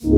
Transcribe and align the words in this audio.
les 0.00 0.12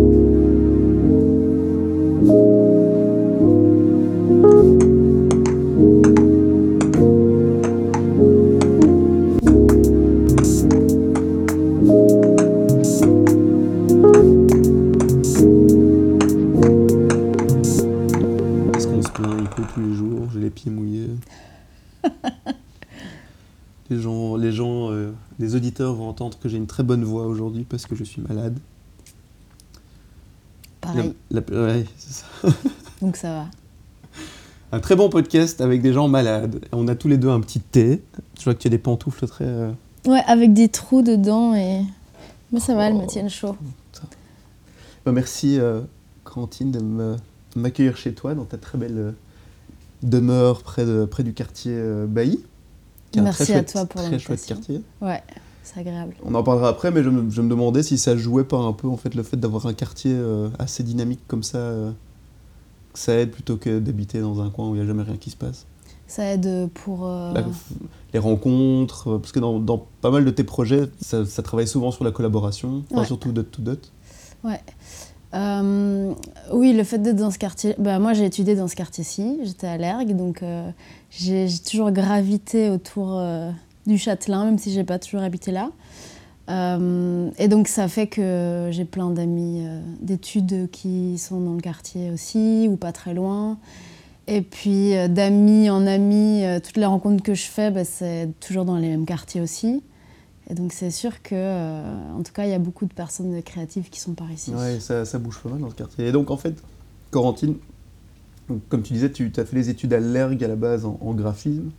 jours, 19.94 20.28
j'ai 20.30 20.40
les 20.40 20.50
pieds 20.50 20.70
mouillés. 20.70 21.08
les 23.88 23.98
gens, 23.98 24.36
les, 24.36 24.52
gens 24.52 24.90
euh, 24.90 25.12
les 25.38 25.56
auditeurs 25.56 25.94
vont 25.94 26.06
entendre 26.06 26.38
que 26.38 26.50
j'ai 26.50 26.58
une 26.58 26.66
très 26.66 26.82
bonne 26.82 27.02
voix 27.02 27.26
aujourd'hui 27.26 27.64
parce 27.64 27.86
que 27.86 27.94
je 27.94 28.04
suis 28.04 28.20
malade. 28.20 28.58
Ouais, 31.50 31.84
ça. 31.98 32.24
Donc 33.02 33.16
ça 33.16 33.32
va. 33.32 33.46
Un 34.72 34.80
très 34.80 34.94
bon 34.96 35.08
podcast 35.08 35.60
avec 35.60 35.82
des 35.82 35.92
gens 35.92 36.06
malades. 36.08 36.64
On 36.72 36.86
a 36.88 36.94
tous 36.94 37.08
les 37.08 37.16
deux 37.18 37.28
un 37.30 37.40
petit 37.40 37.60
thé. 37.60 38.02
Je 38.38 38.44
vois 38.44 38.54
que 38.54 38.60
tu 38.60 38.66
as 38.68 38.70
des 38.70 38.78
pantoufles 38.78 39.26
très. 39.26 39.44
euh, 39.46 39.70
Ouais, 40.06 40.22
avec 40.26 40.52
des 40.52 40.68
trous 40.68 41.02
dedans 41.02 41.54
et. 41.54 41.82
Mais 42.52 42.60
ça 42.60 42.74
va, 42.74 42.86
elles 42.88 42.94
me 42.94 43.06
tiennent 43.06 43.30
chaud. 43.30 43.56
Bah, 45.04 45.12
merci, 45.12 45.58
euh, 45.58 45.80
Corentine, 46.24 46.70
de 46.72 47.16
m'accueillir 47.56 47.96
chez 47.96 48.12
toi 48.12 48.34
dans 48.34 48.44
ta 48.44 48.58
très 48.58 48.76
belle 48.78 48.98
euh, 48.98 49.12
demeure 50.02 50.62
près, 50.62 50.84
de, 50.84 51.04
près 51.04 51.22
du 51.22 51.32
quartier 51.32 51.72
euh, 51.74 52.06
Bailly. 52.06 52.40
Merci 53.16 53.44
très 53.44 53.52
à 53.52 53.56
chouette- 53.56 53.72
toi 53.72 53.86
pour 53.86 54.00
Très 54.02 54.18
chouette 54.18 54.40
l'invitation. 54.48 54.56
quartier. 54.56 54.82
Ouais, 55.00 55.22
c'est 55.62 55.80
agréable. 55.80 56.14
On 56.24 56.34
en 56.34 56.42
parlera 56.42 56.68
après, 56.68 56.90
mais 56.90 57.02
je 57.02 57.10
me, 57.10 57.30
je 57.30 57.40
me 57.42 57.48
demandais 57.48 57.82
si 57.82 57.98
ça 57.98 58.16
jouait 58.16 58.44
pas 58.44 58.58
un 58.58 58.72
peu 58.72 58.88
en 58.88 58.96
fait 58.96 59.14
le 59.14 59.22
fait 59.22 59.36
d'avoir 59.36 59.66
un 59.66 59.74
quartier 59.74 60.12
euh, 60.14 60.48
assez 60.58 60.82
dynamique 60.82 61.20
comme 61.28 61.42
ça, 61.42 61.58
euh, 61.58 61.90
que 62.92 62.98
ça 62.98 63.14
aide 63.14 63.30
plutôt 63.30 63.56
que 63.56 63.78
d'habiter 63.78 64.20
dans 64.20 64.40
un 64.40 64.50
coin 64.50 64.68
où 64.68 64.74
il 64.74 64.78
n'y 64.78 64.84
a 64.84 64.86
jamais 64.86 65.02
rien 65.02 65.16
qui 65.16 65.30
se 65.30 65.36
passe. 65.36 65.66
Ça 66.06 66.24
aide 66.32 66.68
pour. 66.74 67.06
euh, 67.06 67.32
La- 67.32 67.44
les 68.12 68.18
rencontres, 68.18 69.08
euh, 69.12 69.18
parce 69.18 69.30
que 69.30 69.38
dans, 69.38 69.60
dans 69.60 69.86
pas 70.00 70.10
mal 70.10 70.24
de 70.24 70.30
tes 70.30 70.42
projets, 70.42 70.88
ça, 71.00 71.24
ça 71.24 71.42
travaille 71.42 71.68
souvent 71.68 71.92
sur 71.92 72.02
la 72.02 72.10
collaboration, 72.10 72.82
enfin, 72.90 73.02
Ouais. 73.02 73.06
surtout 73.06 73.30
dot 73.30 73.48
to 73.50 73.62
dot. 73.62 73.92
Ouais. 74.42 74.58
Euh, 75.34 76.12
oui, 76.52 76.72
le 76.72 76.82
fait 76.82 76.98
d'être 76.98 77.16
dans 77.16 77.30
ce 77.30 77.38
quartier. 77.38 77.76
Bah, 77.78 78.00
moi, 78.00 78.14
j'ai 78.14 78.24
étudié 78.24 78.56
dans 78.56 78.66
ce 78.66 78.74
quartier-ci. 78.74 79.38
J'étais 79.44 79.68
à 79.68 79.76
l'ERG, 79.76 80.16
donc 80.16 80.42
euh, 80.42 80.68
j'ai 81.10 81.46
j'ai 81.46 81.58
toujours 81.60 81.92
gravité 81.92 82.68
autour 82.70 83.16
euh, 83.16 83.50
du 83.86 83.98
Châtelain, 83.98 84.44
même 84.44 84.58
si 84.58 84.72
j'ai 84.72 84.84
pas 84.84 84.98
toujours 84.98 85.22
habité 85.22 85.50
là. 85.50 85.70
Euh, 86.50 87.30
et 87.38 87.48
donc, 87.48 87.68
ça 87.68 87.88
fait 87.88 88.06
que 88.06 88.68
j'ai 88.70 88.84
plein 88.84 89.10
d'amis 89.10 89.62
euh, 89.64 89.80
d'études 90.00 90.68
qui 90.70 91.16
sont 91.18 91.40
dans 91.40 91.54
le 91.54 91.60
quartier 91.60 92.10
aussi, 92.10 92.66
ou 92.68 92.76
pas 92.76 92.92
très 92.92 93.14
loin. 93.14 93.58
Et 94.26 94.42
puis, 94.42 94.96
euh, 94.96 95.08
d'amis 95.08 95.70
en 95.70 95.86
amis, 95.86 96.44
toutes 96.64 96.76
les 96.76 96.86
rencontres 96.86 97.22
que 97.22 97.34
je 97.34 97.44
fais, 97.44 97.70
bah, 97.70 97.84
c'est 97.84 98.28
toujours 98.40 98.64
dans 98.64 98.76
les 98.76 98.88
mêmes 98.88 99.06
quartiers 99.06 99.40
aussi. 99.40 99.82
Et 100.48 100.54
donc, 100.54 100.72
c'est 100.72 100.90
sûr 100.90 101.22
que, 101.22 102.12
en 102.12 102.22
tout 102.24 102.32
cas, 102.32 102.44
il 102.44 102.50
y 102.50 102.54
a 102.54 102.58
beaucoup 102.58 102.86
de 102.86 102.92
personnes 102.92 103.40
créatives 103.42 103.88
qui 103.88 104.00
sont 104.00 104.14
par 104.14 104.30
ici. 104.32 104.52
Ouais, 104.52 104.80
ça, 104.80 105.18
bouge 105.18 105.38
pas 105.38 105.48
mal 105.48 105.60
dans 105.60 105.70
ce 105.70 105.76
quartier. 105.76 106.08
Et 106.08 106.12
donc 106.12 106.32
en 106.32 106.36
fait, 106.36 106.60
Corentine, 107.12 107.54
comme 108.68 108.82
tu 108.82 108.92
disais, 108.92 109.12
tu 109.12 109.30
as 109.36 109.44
fait 109.44 109.54
les 109.54 109.70
études 109.70 109.92
à 109.92 110.00
l'ERG 110.00 110.42
à 110.42 110.48
la 110.48 110.56
base 110.56 110.84
en, 110.84 110.98
en 111.00 111.14
graphisme, 111.14 111.70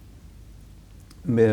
mais 1.25 1.49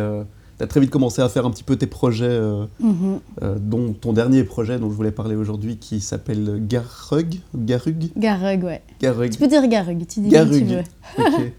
tu 0.59 0.65
as 0.65 0.67
très 0.67 0.81
vite 0.81 0.91
commencé 0.91 1.23
à 1.23 1.29
faire 1.29 1.47
un 1.47 1.51
petit 1.51 1.63
peu 1.63 1.77
tes 1.77 1.87
projets, 1.87 2.27
euh, 2.29 2.65
Mhm. 2.81 3.21
euh, 3.43 3.57
dont 3.61 3.93
ton 3.93 4.13
dernier 4.13 4.43
projet 4.45 4.79
dont 4.79 4.91
je 4.91 4.95
voulais 4.95 5.13
parler 5.13 5.37
aujourd'hui 5.37 5.77
qui 5.79 6.01
s'appelle 6.01 6.61
Garrug. 6.67 7.37
Garrug 7.55 8.11
Garrug, 8.17 8.65
ouais. 8.65 8.83
Garrug. 9.01 9.31
Tu 9.31 9.39
peux 9.39 9.47
dire 9.49 9.67
Garug, 9.69 10.07
tu 10.07 10.21
dis 10.21 10.31
comme 10.31 10.51
tu 10.51 10.61
Garrug. 10.63 10.85
veux. 11.19 11.25
Ok. 11.39 11.53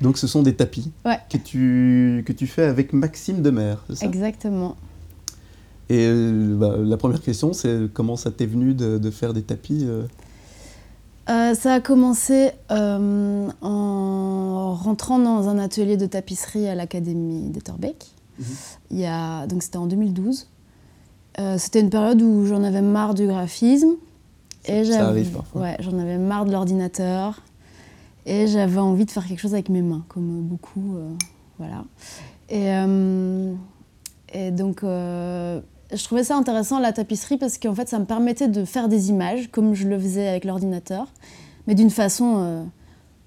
Donc 0.00 0.18
ce 0.18 0.26
sont 0.26 0.42
des 0.42 0.54
tapis 0.54 0.92
Ouais. 1.04 1.18
que, 1.30 1.38
tu, 1.38 2.22
que 2.26 2.32
tu 2.32 2.46
fais 2.46 2.64
avec 2.64 2.92
Maxime 2.92 3.40
Demer, 3.42 3.74
c'est 3.88 3.96
ça? 3.96 4.06
Exactement. 4.06 4.76
Et 5.88 6.06
euh, 6.06 6.54
bah, 6.56 6.74
la 6.78 6.96
première 6.96 7.22
question, 7.22 7.52
c'est 7.52 7.88
comment 7.94 8.16
ça 8.16 8.30
t'est 8.30 8.46
venu 8.46 8.74
de, 8.74 8.98
de 8.98 9.10
faire 9.10 9.32
des 9.32 9.42
tapis 9.42 9.86
Euh, 11.28 11.54
ça 11.54 11.74
a 11.74 11.80
commencé 11.80 12.50
euh, 12.70 13.48
en 13.60 14.74
rentrant 14.74 15.18
dans 15.18 15.48
un 15.48 15.58
atelier 15.58 15.96
de 15.96 16.06
tapisserie 16.06 16.68
à 16.68 16.74
l'Académie 16.76 17.48
d'Etterbeek. 17.50 18.12
Mhm. 18.38 18.46
Il 18.90 18.98
y 18.98 19.06
a, 19.06 19.46
donc 19.46 19.62
c'était 19.62 19.78
en 19.78 19.86
2012. 19.86 20.48
Euh, 21.38 21.58
c'était 21.58 21.80
une 21.80 21.90
période 21.90 22.20
où 22.22 22.46
j'en 22.46 22.62
avais 22.64 22.82
marre 22.82 23.14
du 23.14 23.26
graphisme. 23.26 23.94
Et 24.64 24.84
Ça 24.84 25.08
arrive 25.08 25.30
parfois. 25.30 25.60
Ouais, 25.62 25.76
j'en 25.80 25.98
avais 25.98 26.18
marre 26.18 26.44
de 26.44 26.52
l'ordinateur. 26.52 27.42
Et 28.24 28.46
j'avais 28.48 28.78
envie 28.78 29.04
de 29.04 29.10
faire 29.10 29.26
quelque 29.26 29.38
chose 29.38 29.54
avec 29.54 29.68
mes 29.68 29.82
mains, 29.82 30.04
comme 30.08 30.42
beaucoup. 30.42 30.96
euh, 30.96 31.10
voilà. 31.58 31.84
Et, 32.48 32.72
euh, 32.72 33.52
et 34.32 34.50
donc, 34.50 34.82
euh, 34.82 35.60
je 35.92 36.02
trouvais 36.02 36.24
ça 36.24 36.36
intéressant, 36.36 36.80
la 36.80 36.92
tapisserie, 36.92 37.36
parce 37.38 37.58
qu'en 37.58 37.74
fait, 37.74 37.88
ça 37.88 37.98
me 38.00 38.04
permettait 38.04 38.48
de 38.48 38.64
faire 38.64 38.88
des 38.88 39.10
images, 39.10 39.48
comme 39.52 39.74
je 39.74 39.86
le 39.86 39.96
faisais 39.98 40.26
avec 40.26 40.44
l'ordinateur, 40.44 41.06
mais 41.68 41.74
d'une 41.76 41.90
façon 41.90 42.66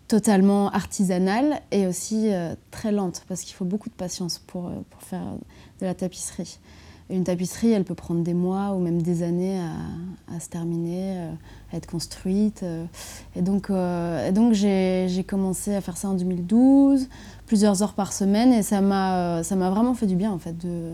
totalement 0.09 0.69
artisanale 0.71 1.61
et 1.71 1.87
aussi 1.87 2.33
euh, 2.33 2.55
très 2.71 2.91
lente, 2.91 3.23
parce 3.29 3.41
qu'il 3.43 3.55
faut 3.55 3.63
beaucoup 3.65 3.87
de 3.89 3.93
patience 3.95 4.39
pour, 4.39 4.67
euh, 4.67 4.71
pour 4.89 5.01
faire 5.03 5.23
de 5.79 5.85
la 5.85 5.93
tapisserie. 5.93 6.59
Une 7.11 7.23
tapisserie, 7.23 7.71
elle 7.71 7.85
peut 7.85 7.95
prendre 7.95 8.21
des 8.23 8.33
mois 8.35 8.73
ou 8.75 8.79
même 8.79 9.01
des 9.01 9.23
années 9.23 9.59
à, 9.59 10.35
à 10.35 10.39
se 10.39 10.49
terminer, 10.49 11.17
euh, 11.17 11.31
à 11.71 11.77
être 11.77 11.87
construite. 11.87 12.61
euh. 12.63 12.85
Et 13.35 13.41
donc, 13.41 13.69
euh, 13.69 14.27
et 14.27 14.31
donc 14.31 14.53
j'ai 14.53 15.23
commencé 15.27 15.73
à 15.73 15.81
faire 15.81 15.95
ça 15.97 16.09
en 16.09 16.13
2012, 16.15 17.07
plusieurs 17.47 17.81
heures 17.81 17.93
par 17.93 18.11
semaine, 18.13 18.51
et 18.53 18.61
ça 18.63 18.81
m'a 18.81 19.39
euh, 19.39 19.41
vraiment 19.71 19.93
fait 19.95 20.05
du 20.07 20.15
bien, 20.15 20.31
en 20.31 20.37
fait, 20.39 20.55
de, 20.57 20.91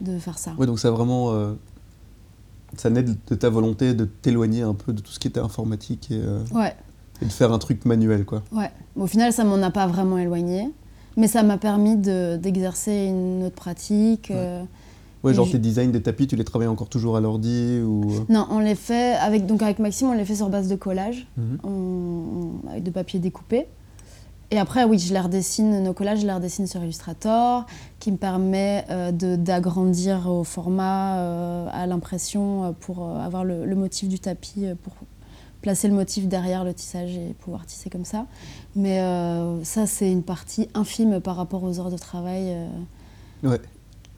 de 0.00 0.18
faire 0.18 0.38
ça. 0.38 0.54
Ouais, 0.58 0.66
donc 0.66 0.78
ça 0.80 0.88
a 0.88 0.90
vraiment. 0.92 1.32
euh, 1.32 1.54
ça 2.76 2.88
naît 2.88 3.02
de 3.02 3.14
de 3.28 3.34
ta 3.34 3.50
volonté 3.50 3.92
de 3.94 4.04
t'éloigner 4.06 4.62
un 4.62 4.74
peu 4.74 4.92
de 4.94 5.00
tout 5.02 5.12
ce 5.12 5.18
qui 5.20 5.28
était 5.28 5.40
informatique 5.40 6.10
et, 6.10 6.18
euh, 6.22 6.42
Ouais, 6.54 6.74
et 7.22 7.24
de 7.24 7.32
faire 7.32 7.52
un 7.52 7.58
truc 7.58 7.84
manuel, 7.84 8.24
quoi. 8.24 8.42
ouais. 8.52 8.70
Au 8.96 9.06
final, 9.06 9.32
ça 9.32 9.44
m'en 9.44 9.62
a 9.62 9.70
pas 9.70 9.86
vraiment 9.86 10.18
éloigné, 10.18 10.68
mais 11.16 11.26
ça 11.28 11.42
m'a 11.42 11.56
permis 11.56 11.96
de- 11.96 12.36
d'exercer 12.36 13.06
une 13.06 13.44
autre 13.44 13.54
pratique. 13.54 14.28
Ouais. 14.30 14.36
euh, 14.38 14.62
Ouais, 15.24 15.32
genre 15.34 15.48
tes 15.48 15.58
designs 15.60 15.92
des 15.92 16.02
tapis, 16.02 16.26
tu 16.26 16.34
les 16.34 16.42
travailles 16.44 16.66
encore 16.66 16.88
toujours 16.88 17.16
à 17.16 17.20
l'ordi 17.20 17.78
ou. 17.80 18.10
euh, 18.10 18.18
Non, 18.28 18.48
on 18.50 18.58
les 18.58 18.74
fait 18.74 19.14
avec 19.14 19.46
donc 19.46 19.62
avec 19.62 19.78
Maxime, 19.78 20.08
on 20.08 20.14
les 20.14 20.24
fait 20.24 20.34
sur 20.34 20.48
base 20.48 20.66
de 20.68 20.74
collage, 20.74 21.28
Mhm. 21.36 21.58
on- 21.62 21.68
on- 21.68 22.68
avec 22.70 22.82
de 22.82 22.90
papier 22.90 23.20
découpé. 23.20 23.66
Et 24.50 24.58
après, 24.58 24.82
oui, 24.84 24.98
je 24.98 25.14
les 25.14 25.20
redessine, 25.20 25.82
nos 25.82 25.92
collages, 25.94 26.20
je 26.22 26.26
les 26.26 26.32
redessine 26.32 26.66
sur 26.66 26.82
Illustrator, 26.82 27.64
qui 28.00 28.10
me 28.12 28.16
permet 28.18 28.84
euh, 28.90 29.12
d'agrandir 29.36 30.28
au 30.28 30.42
format, 30.44 31.18
euh, 31.18 31.68
à 31.72 31.86
l'impression, 31.86 32.74
pour 32.80 33.08
avoir 33.08 33.44
le, 33.44 33.64
le 33.64 33.76
motif 33.76 34.08
du 34.08 34.18
tapis, 34.18 34.64
pour 34.82 34.92
placer 35.62 35.88
le 35.88 35.94
motif 35.94 36.26
derrière 36.28 36.64
le 36.64 36.74
tissage 36.74 37.12
et 37.16 37.34
pouvoir 37.40 37.64
tisser 37.64 37.88
comme 37.88 38.04
ça. 38.04 38.26
Mais 38.76 39.00
euh, 39.00 39.62
ça, 39.64 39.86
c'est 39.86 40.10
une 40.10 40.22
partie 40.22 40.68
infime 40.74 41.20
par 41.20 41.36
rapport 41.36 41.62
aux 41.62 41.78
heures 41.80 41.90
de 41.90 41.96
travail 41.98 42.42
euh, 42.48 42.68
Ouais. 43.44 43.60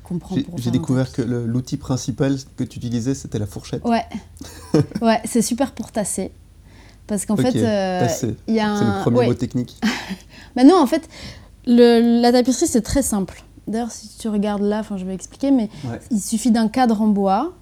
qu'on 0.03 0.19
prend 0.19 0.37
J'ai 0.57 0.71
découvert 0.71 1.13
que 1.13 1.23
l'outil 1.23 1.77
principal 1.77 2.37
que 2.57 2.65
tu 2.65 2.79
utilisais, 2.79 3.15
c'était 3.15 3.39
la 3.39 3.47
fourchette. 3.47 3.85
Ouais, 3.85 4.05
ouais 5.03 5.21
c'est 5.25 5.43
super 5.43 5.73
pour 5.73 5.93
tasser. 5.93 6.33
Parce 7.07 7.27
qu'en 7.27 7.35
Ok, 7.35 7.43
fait, 7.43 7.57
euh, 7.63 8.09
il 8.49 8.55
y 8.55 8.61
a 8.61 8.77
C'est 8.77 8.85
un. 8.85 8.97
le 8.97 9.01
premier 9.03 9.19
ouais. 9.19 9.27
mot 9.27 9.35
technique. 9.35 9.79
Mais 10.57 10.65
non, 10.65 10.81
en 10.81 10.87
fait, 10.87 11.07
le- 11.67 12.21
la 12.23 12.33
tapisserie, 12.33 12.67
c'est 12.67 12.81
très 12.81 13.03
simple. 13.03 13.43
D'ailleurs, 13.69 13.91
si 13.91 14.09
tu 14.19 14.29
regardes 14.29 14.63
là, 14.63 14.83
je 14.97 15.05
vais 15.05 15.15
expliquer, 15.15 15.51
mais 15.51 15.69
Ouais. 15.85 15.99
il 16.11 16.21
suffit 16.21 16.51
d'un 16.51 16.69
cadre 16.69 17.01
en 17.01 17.07
bois. 17.09 17.53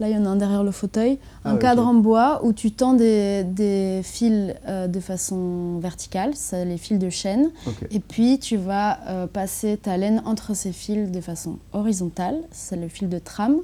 Là, 0.00 0.08
il 0.08 0.14
y 0.14 0.18
en 0.18 0.24
a 0.26 0.28
un 0.28 0.36
derrière 0.36 0.64
le 0.64 0.72
fauteuil. 0.72 1.18
Ah 1.44 1.50
un 1.50 1.56
cadre 1.56 1.86
en 1.86 1.94
bois 1.94 2.40
où 2.44 2.52
tu 2.52 2.72
tends 2.72 2.94
des, 2.94 3.44
des 3.44 4.00
fils 4.02 4.52
euh, 4.66 4.88
de 4.88 4.98
façon 4.98 5.78
verticale, 5.78 6.32
c'est 6.34 6.64
les 6.64 6.78
fils 6.78 6.98
de 6.98 7.10
chaîne. 7.10 7.50
Et 7.92 8.00
puis, 8.00 8.40
tu 8.40 8.56
vas 8.56 8.98
euh, 9.08 9.26
passer 9.28 9.76
ta 9.76 9.96
laine 9.96 10.20
entre 10.26 10.54
ces 10.54 10.72
fils 10.72 11.12
de 11.12 11.20
façon 11.20 11.58
horizontale, 11.72 12.38
c'est 12.50 12.74
le 12.76 12.88
fil 12.88 13.08
de 13.08 13.20
trame. 13.20 13.56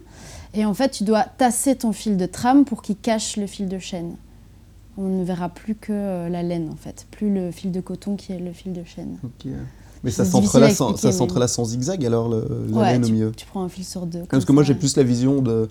Et 0.54 0.64
en 0.64 0.72
fait, 0.74 0.90
tu 0.90 1.02
dois 1.04 1.24
tasser 1.24 1.74
ton 1.74 1.92
fil 1.92 2.16
de 2.16 2.26
trame 2.26 2.64
pour 2.64 2.82
qu'il 2.82 2.96
cache 2.96 3.36
le 3.36 3.46
fil 3.48 3.68
de 3.68 3.78
chaîne. 3.80 4.14
On 4.98 5.08
ne 5.08 5.24
verra 5.24 5.48
plus 5.48 5.74
que 5.74 5.92
euh, 5.92 6.28
la 6.28 6.42
laine, 6.44 6.68
en 6.72 6.76
fait, 6.76 7.06
plus 7.10 7.32
le 7.34 7.50
fil 7.50 7.72
de 7.72 7.80
coton 7.80 8.14
qui 8.16 8.32
est 8.32 8.38
le 8.38 8.52
fil 8.52 8.72
de 8.72 8.84
chaîne. 8.84 9.16
Mais 10.04 10.10
ça 10.10 10.24
s'entrelace 10.24 10.80
mais- 10.80 11.46
sans 11.48 11.64
zigzag 11.64 12.06
alors 12.06 12.28
le, 12.28 12.66
la 12.70 12.76
Ouais, 12.78 12.92
laine 12.92 13.04
au 13.04 13.08
milieu? 13.08 13.32
tu 13.36 13.46
prends 13.46 13.62
un 13.64 13.68
fil 13.68 13.84
sur 13.84 14.06
deux. 14.06 14.22
Parce 14.30 14.44
que 14.44 14.52
moi 14.52 14.62
j'ai 14.62 14.74
plus 14.74 14.96
la 14.96 15.02
vision 15.02 15.42
de, 15.42 15.68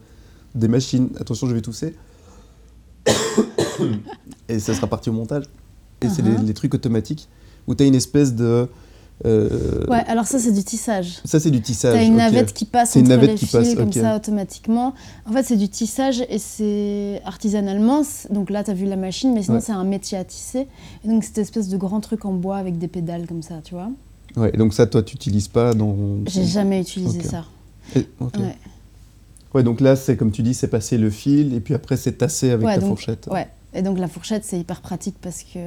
des 0.56 0.68
machines. 0.68 1.10
Attention, 1.20 1.48
je 1.48 1.54
vais 1.56 1.62
tousser. 1.62 1.96
Et 4.50 4.60
ça 4.60 4.74
sera 4.74 4.88
parti 4.88 5.10
au 5.10 5.14
montage. 5.14 5.46
Et 6.02 6.10
c'est 6.10 6.22
les, 6.22 6.32
Uh-huh. 6.32 6.46
les 6.46 6.54
trucs 6.54 6.74
automatiques 6.74 7.28
où 7.68 7.76
tu 7.76 7.84
as 7.84 7.88
une 7.88 7.96
espèce 7.96 8.34
de 8.36 8.68
Euh, 9.26 9.86
Ouais, 9.90 10.02
alors 10.08 10.26
ça, 10.26 10.40
c'est 10.40 10.54
du 10.54 10.64
tissage. 10.64 11.20
Ça, 11.26 11.42
c'est 11.42 11.52
du 11.52 11.60
tissage. 11.62 11.94
T'as 11.94 12.06
une 12.06 12.16
navette 12.16 12.54
qui 12.54 12.64
passe 12.64 12.92
C'est 12.92 13.00
une 13.02 13.08
entre 13.08 13.16
navette 13.16 13.32
les 13.32 13.36
qui 13.36 13.46
fils 13.48 13.52
passe, 13.52 13.76
comme 13.76 13.92
ça 13.92 14.16
automatiquement. 14.16 14.94
En 15.26 15.34
fait, 15.34 15.44
c'est 15.44 15.58
du 15.58 15.68
tissage 15.68 16.24
et 16.30 16.40
c'est 16.40 17.22
artisanalement. 17.26 18.04
c'est- 18.06 18.32
Donc 18.32 18.50
là, 18.50 18.64
tu 18.64 18.72
as 18.72 18.74
vu 18.74 18.86
la 18.86 18.96
machine, 18.96 19.34
mais 19.34 19.44
sinon, 19.44 19.58
Ouais. 19.58 19.62
c'est 19.62 19.74
un 19.74 19.84
métier 19.84 20.18
à 20.18 20.24
tisser. 20.24 20.68
Et 21.04 21.08
donc, 21.10 21.26
cette 21.26 21.38
espèce 21.38 21.68
de 21.68 21.76
grand 21.76 22.00
truc 22.00 22.24
en 22.24 22.32
bois 22.32 22.56
avec 22.56 22.78
des 22.78 22.88
pédales 22.88 23.28
comme 23.28 23.42
ça, 23.42 23.56
tu 23.62 23.74
vois. 23.74 23.90
Ouais, 24.38 24.54
donc 24.54 24.74
ça, 24.74 24.88
toi, 24.88 25.04
tu 25.04 25.16
n'utilises 25.18 25.50
pas 25.50 25.74
dans. 25.74 25.98
J'ai 26.26 26.46
jamais 26.46 26.80
utilisé 26.80 27.22
ça. 27.22 27.44
Et- 27.98 28.08
ok. 28.22 28.38
Ouais. 28.38 28.56
Ouais, 29.54 29.64
donc 29.64 29.82
là, 29.82 29.96
c'est 29.96 30.16
comme 30.16 30.32
tu 30.32 30.44
dis, 30.44 30.54
c'est 30.54 30.68
passer 30.68 30.98
le 30.98 31.10
fil 31.10 31.54
et 31.54 31.60
puis 31.60 31.74
après, 31.74 31.98
c'est 31.98 32.14
tasser 32.14 32.52
avec 32.52 32.66
Ouais, 32.68 32.78
donc- 32.78 32.90
fourchette. 32.90 33.28
Ouais. 33.32 33.48
Et 33.74 33.82
donc, 33.82 34.00
la 34.00 34.08
fourchette, 34.08 34.44
c'est 34.46 34.60
hyper 34.60 34.82
pratique 34.82 35.16
parce 35.22 35.44
que 35.44 35.60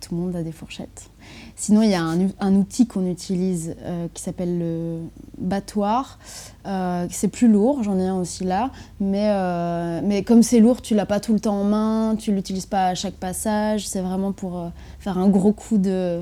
tout 0.00 0.14
le 0.14 0.20
monde 0.20 0.36
a 0.36 0.42
des 0.42 0.52
fourchettes. 0.52 1.10
Sinon, 1.56 1.82
il 1.82 1.90
y 1.90 1.94
a 1.94 2.02
un, 2.02 2.54
outil 2.54 2.86
qu'on 2.86 3.10
utilise 3.10 3.74
euh, 3.82 4.06
qui 4.14 4.22
s'appelle 4.22 4.58
le 4.58 4.98
battoir. 5.38 6.18
Euh, 6.66 7.06
c'est 7.10 7.28
plus 7.28 7.48
lourd, 7.48 7.82
j'en 7.82 7.98
ai 7.98 8.06
un 8.06 8.14
aussi 8.16 8.44
là. 8.44 8.70
Mais, 9.00 9.28
euh, 9.30 10.00
mais 10.04 10.22
comme 10.22 10.42
c'est 10.44 10.60
lourd, 10.60 10.80
tu 10.80 10.94
l'as 10.94 11.06
pas 11.06 11.18
tout 11.18 11.32
le 11.32 11.40
temps 11.40 11.60
en 11.60 11.64
main, 11.64 12.16
tu 12.16 12.32
l'utilises 12.32 12.66
pas 12.66 12.86
à 12.86 12.94
chaque 12.94 13.14
passage. 13.14 13.88
C'est 13.88 14.00
vraiment 14.00 14.32
pour 14.32 14.70
faire 15.00 15.18
un 15.18 15.28
gros 15.28 15.52
coup 15.52 15.78
de, 15.78 16.20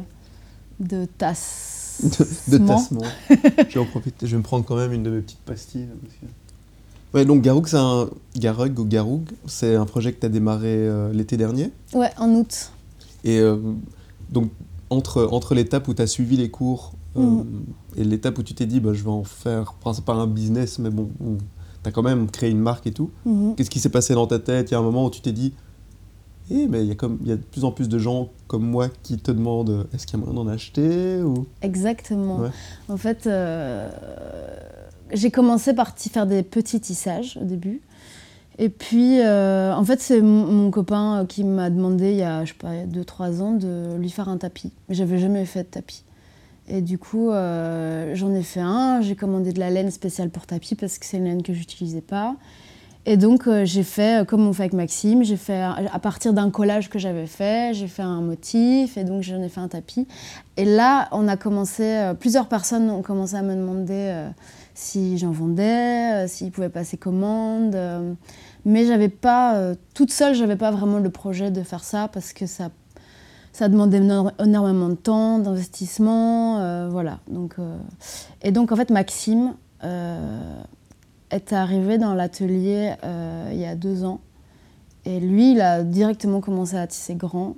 de 0.81 1.05
tasse. 1.19 2.01
de 2.49 2.59
tassement. 2.59 3.03
je 3.31 3.75
vais 3.75 3.81
en 3.81 3.85
profiter. 3.85 4.27
Je 4.27 4.33
vais 4.33 4.39
me 4.39 4.43
prendre 4.43 4.65
quand 4.65 4.77
même 4.77 4.93
une 4.93 5.03
de 5.03 5.11
mes 5.11 5.21
petites 5.21 5.41
pastilles. 5.41 5.83
là, 5.87 5.95
parce 6.03 6.15
que- 6.15 6.27
Ouais, 7.17 7.25
donc 7.25 7.41
Garoug, 7.43 7.67
c'est 7.67 7.79
un. 7.79 8.11
Garug 8.37 8.79
ou 8.79 8.85
Garoug, 8.85 9.23
c'est 9.47 9.75
un 9.75 9.87
projet 9.87 10.13
que 10.13 10.21
tu 10.21 10.27
as 10.27 10.29
démarré 10.29 10.69
euh, 10.69 11.11
l'été 11.15 11.39
dernier? 11.39 11.71
Ouais, 11.95 12.11
en 12.19 12.29
août. 12.35 12.71
Et 13.25 13.39
euh, 13.41 13.57
donc, 14.31 14.51
entre, 14.91 15.27
entre 15.33 15.55
l'étape 15.55 15.89
où 15.89 15.95
tu 15.95 16.03
as 16.03 16.07
suivi 16.07 16.37
les 16.37 16.51
cours 16.51 16.93
euh, 17.17 17.21
Mhm. 17.23 17.47
et 17.97 18.05
l'étape 18.05 18.37
où 18.39 18.43
tu 18.43 18.53
t'es 18.53 18.67
dit, 18.67 18.81
bah, 18.81 18.93
je 18.93 19.03
vais 19.03 19.09
en 19.11 19.25
faire, 19.25 19.75
enfin, 19.81 19.95
c'est 19.95 20.05
pas 20.05 20.13
un 20.13 20.27
business, 20.27 20.79
mais 20.79 20.91
bon, 20.91 21.09
tu 21.83 21.89
as 21.89 21.91
quand 21.91 22.03
même 22.03 22.31
créé 22.31 22.51
une 22.51 22.61
marque 22.61 22.87
et 22.87 22.93
tout. 22.93 23.11
Mhm. 23.25 23.55
Qu'est-ce 23.57 23.71
qui 23.71 23.81
s'est 23.81 23.89
passé 23.89 24.13
dans 24.13 24.27
ta 24.27 24.39
tête? 24.39 24.71
Il 24.71 24.75
y 24.75 24.77
a 24.77 24.79
un 24.79 24.83
moment 24.83 25.07
où 25.07 25.11
tu 25.11 25.23
t'es 25.23 25.33
dit, 25.33 25.55
eh, 26.51 26.69
mais 26.69 26.83
il 26.83 26.89
y, 26.89 26.93
a 26.93 26.95
comme- 26.95 27.19
il 27.23 27.29
y 27.29 27.33
a 27.33 27.37
de 27.37 27.43
plus 27.43 27.65
en 27.65 27.73
plus 27.73 27.89
de 27.89 27.99
gens 27.99 28.29
comme 28.47 28.65
moi 28.69 28.89
qui 29.03 29.17
te 29.17 29.31
demandent, 29.33 29.87
est-ce 29.95 30.07
qu'il 30.07 30.19
y 30.21 30.23
a 30.23 30.25
moyen 30.27 30.39
d'en 30.45 30.49
acheter 30.51 31.23
ou... 31.23 31.47
Exactement. 31.63 32.41
Ouais. 32.41 32.51
En 32.91 32.99
fait, 32.99 33.27
j'ai 35.13 35.31
commencé 35.31 35.75
par 35.75 35.97
faire 35.97 36.27
des 36.27 36.43
petits 36.43 36.81
tissages 36.81 37.39
au 37.41 37.45
début. 37.45 37.81
Et 38.59 38.69
puis, 38.71 39.21
euh, 39.21 39.75
en 39.75 39.85
fait, 39.85 40.01
c'est 40.01 40.23
mon, 40.23 40.71
copain 40.71 41.21
euh, 41.21 41.25
qui 41.27 41.45
m'a 41.45 41.69
demandé 41.69 42.13
il 42.13 42.17
y 42.17 42.23
a, 42.23 42.45
je 42.45 42.53
sais 42.53 42.59
pas, 42.59 42.85
2-3 42.87 43.41
ans 43.43 43.53
de 43.53 43.97
lui 43.99 44.09
faire 44.09 44.29
un 44.29 44.39
tapis. 44.39 44.73
Mais 44.89 44.95
j'avais 44.95 45.19
jamais 45.19 45.45
fait 45.45 45.65
de 45.65 45.69
tapis. 45.69 46.05
Et 46.69 46.81
du 46.81 46.99
coup, 46.99 47.31
euh, 47.31 48.15
j'en 48.15 48.33
ai 48.35 48.43
fait 48.43 48.61
un. 48.61 49.03
J'ai 49.03 49.15
commandé 49.15 49.53
de 49.53 49.61
la 49.61 49.71
laine 49.71 49.91
spéciale 49.91 50.31
pour 50.31 50.47
tapis 50.47 50.75
parce 50.75 50.99
que 50.99 51.05
c'est 51.05 51.19
une 51.19 51.25
laine 51.25 51.43
que 51.43 51.53
j'utilisais 51.53 52.01
pas. 52.01 52.35
Et 53.09 53.17
donc, 53.17 53.49
j'ai 53.63 53.85
fait, 53.85 54.27
comme 54.27 54.49
on 54.49 54.53
fait 54.53 54.65
avec 54.65 54.73
Maxime, 54.73 55.23
j'ai 55.23 55.37
fait, 55.37 55.63
à 55.63 55.99
partir 56.01 56.33
d'un 56.33 56.51
collage 56.51 56.91
que 56.91 56.99
j'avais 56.99 57.29
fait, 57.29 57.73
j'ai 57.73 57.87
fait 57.87 58.03
un 58.03 58.21
motif 58.21 58.97
et 58.97 59.05
donc 59.05 59.23
j'en 59.23 59.41
ai 59.43 59.49
fait 59.49 59.61
un 59.61 59.69
tapis. 59.69 60.09
Et 60.57 60.65
là, 60.65 61.07
on 61.13 61.29
a 61.29 61.37
commencé, 61.37 62.13
plusieurs 62.19 62.49
personnes 62.49 62.91
ont 62.91 63.03
commencé 63.03 63.37
à 63.37 63.43
me 63.43 63.55
demander 63.55 64.27
si 64.77 65.17
j'en 65.17 65.31
vendais, 65.33 66.25
euh, 66.25 66.29
s'ils 66.29 66.53
pouvaient 66.53 66.69
passer 66.69 66.97
commande. 66.99 67.75
euh, 67.75 68.13
mais 68.67 68.85
j'avais 68.85 69.09
pas, 69.09 69.57
euh, 69.57 69.75
toute 69.95 70.13
seule, 70.13 70.35
j'avais 70.35 70.57
pas 70.57 70.71
vraiment 70.71 70.99
le 70.99 71.09
projet 71.09 71.51
de 71.51 71.63
faire 71.63 71.83
ça 71.83 72.09
parce 72.09 72.33
que 72.33 72.47
ça, 72.47 72.69
ça 73.53 73.69
demandait 73.69 74.01
énor- 74.01 74.33
énormément 74.39 74.91
de 74.91 74.95
temps, 74.97 75.39
d'investissement, 75.39 76.89
voilà. 76.91 77.21
Donc, 77.29 77.57
et 78.43 78.53
donc, 78.53 78.71
en 78.73 78.77
fait, 78.77 78.91
Maxime 78.91 79.55
est 79.83 81.53
arrivé 81.53 81.97
dans 81.97 82.13
l'atelier 82.15 82.95
il 83.51 83.59
y 83.59 83.65
a 83.65 83.75
deux 83.77 84.05
ans. 84.05 84.21
Et 85.07 85.21
lui, 85.21 85.53
il 85.53 85.61
a 85.61 85.85
directement 85.85 86.41
commencé 86.41 86.77
à 86.77 86.87
tisser 86.87 87.15
grand. 87.15 87.55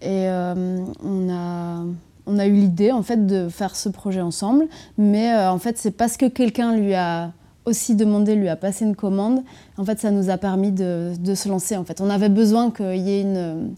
Et 0.00 0.28
on, 0.28 1.28
a, 1.30 1.82
on 2.26 2.38
a 2.38 2.46
eu 2.46 2.52
l'idée 2.52 2.92
en 2.92 3.02
fait 3.02 3.26
de 3.26 3.48
faire 3.48 3.76
ce 3.76 3.88
projet 3.88 4.20
ensemble, 4.20 4.66
mais 4.98 5.32
euh, 5.32 5.50
en 5.50 5.58
fait 5.58 5.78
c'est 5.78 5.90
parce 5.90 6.16
que 6.16 6.26
quelqu'un 6.26 6.76
lui 6.76 6.94
a 6.94 7.32
aussi 7.64 7.94
demandé, 7.94 8.34
lui 8.34 8.48
a 8.48 8.56
passé 8.56 8.84
une 8.84 8.96
commande. 8.96 9.42
En 9.76 9.84
fait, 9.84 10.00
ça 10.00 10.10
nous 10.10 10.30
a 10.30 10.36
permis 10.36 10.72
de, 10.72 11.14
se 11.34 11.48
lancer. 11.48 11.76
En 11.76 11.84
fait, 11.84 12.00
on 12.00 12.10
avait 12.10 12.28
besoin 12.28 12.72
qu'il 12.72 12.96
y 12.96 13.10
ait 13.10 13.20
une, 13.20 13.74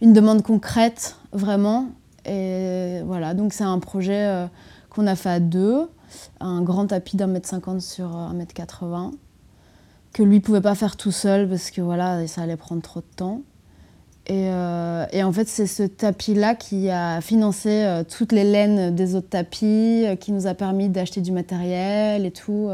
une 0.00 0.12
demande 0.12 0.42
concrète 0.42 1.16
vraiment. 1.32 1.86
Et 2.24 3.00
voilà, 3.06 3.34
donc 3.34 3.52
c'est 3.52 3.64
un 3.64 3.78
projet 3.78 4.26
euh, 4.26 4.46
qu'on 4.90 5.06
a 5.06 5.14
fait 5.14 5.30
à 5.30 5.40
deux, 5.40 5.88
un 6.40 6.62
grand 6.62 6.88
tapis 6.88 7.16
d'un 7.16 7.28
mètre 7.28 7.48
cinquante 7.48 7.80
sur 7.80 8.16
un 8.16 8.34
mètre 8.34 8.52
quatre-vingts 8.52 9.12
que 10.12 10.22
lui 10.22 10.40
pouvait 10.40 10.60
pas 10.60 10.74
faire 10.74 10.96
tout 10.96 11.12
seul 11.12 11.48
parce 11.48 11.70
que 11.70 11.80
voilà, 11.80 12.26
ça 12.26 12.42
allait 12.42 12.56
prendre 12.56 12.82
trop 12.82 13.00
de 13.00 13.16
temps. 13.16 13.42
Et, 14.28 14.50
euh, 14.50 15.06
et 15.10 15.22
en 15.22 15.32
fait, 15.32 15.48
c'est 15.48 15.66
ce 15.66 15.82
tapis-là 15.82 16.54
qui 16.54 16.90
a 16.90 17.22
financé 17.22 17.70
euh, 17.70 18.04
toutes 18.04 18.32
les 18.32 18.44
laines 18.44 18.94
des 18.94 19.14
autres 19.14 19.30
tapis, 19.30 20.04
euh, 20.04 20.16
qui 20.16 20.32
nous 20.32 20.46
a 20.46 20.52
permis 20.52 20.90
d'acheter 20.90 21.22
du 21.22 21.32
matériel 21.32 22.26
et 22.26 22.30
tout. 22.30 22.68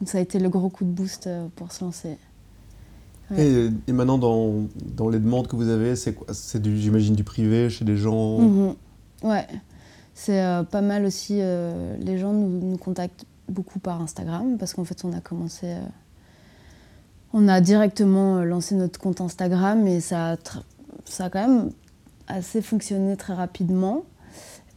donc 0.00 0.08
ça 0.08 0.18
a 0.18 0.20
été 0.20 0.38
le 0.38 0.48
gros 0.48 0.68
coup 0.68 0.84
de 0.84 0.90
boost 0.90 1.28
pour 1.56 1.72
se 1.72 1.84
lancer. 1.84 2.16
Ouais. 3.32 3.44
Et, 3.44 3.70
et 3.88 3.92
maintenant, 3.92 4.18
dans, 4.18 4.66
dans 4.94 5.08
les 5.08 5.18
demandes 5.18 5.48
que 5.48 5.56
vous 5.56 5.68
avez, 5.68 5.96
c'est 5.96 6.12
quoi? 6.12 6.28
C'est 6.32 6.62
du, 6.62 6.78
j'imagine, 6.78 7.16
du 7.16 7.24
privé, 7.24 7.68
chez 7.68 7.84
des 7.84 7.96
gens? 7.96 8.38
Mhm. 8.38 8.74
Ouais, 9.24 9.46
c'est 10.14 10.40
pas 10.70 10.82
mal 10.82 11.04
aussi. 11.04 11.38
les 11.38 12.18
gens 12.18 12.32
nous, 12.32 12.60
nous 12.60 12.76
contactent 12.76 13.24
beaucoup 13.48 13.80
par 13.80 14.00
Instagram 14.00 14.56
parce 14.56 14.74
qu'en 14.74 14.84
fait, 14.84 15.04
on 15.04 15.12
a 15.12 15.20
commencé. 15.20 15.74
on 17.32 17.48
a 17.48 17.60
directement 17.60 18.44
lancé 18.44 18.76
notre 18.76 19.00
compte 19.00 19.20
Instagram 19.20 19.84
et 19.88 19.98
ça 19.98 20.32
a, 20.32 20.36
ça 21.06 21.26
a 21.26 21.30
quand 21.30 21.46
même 21.46 21.70
assez 22.28 22.62
fonctionné 22.62 23.16
très 23.16 23.34
rapidement. 23.34 24.04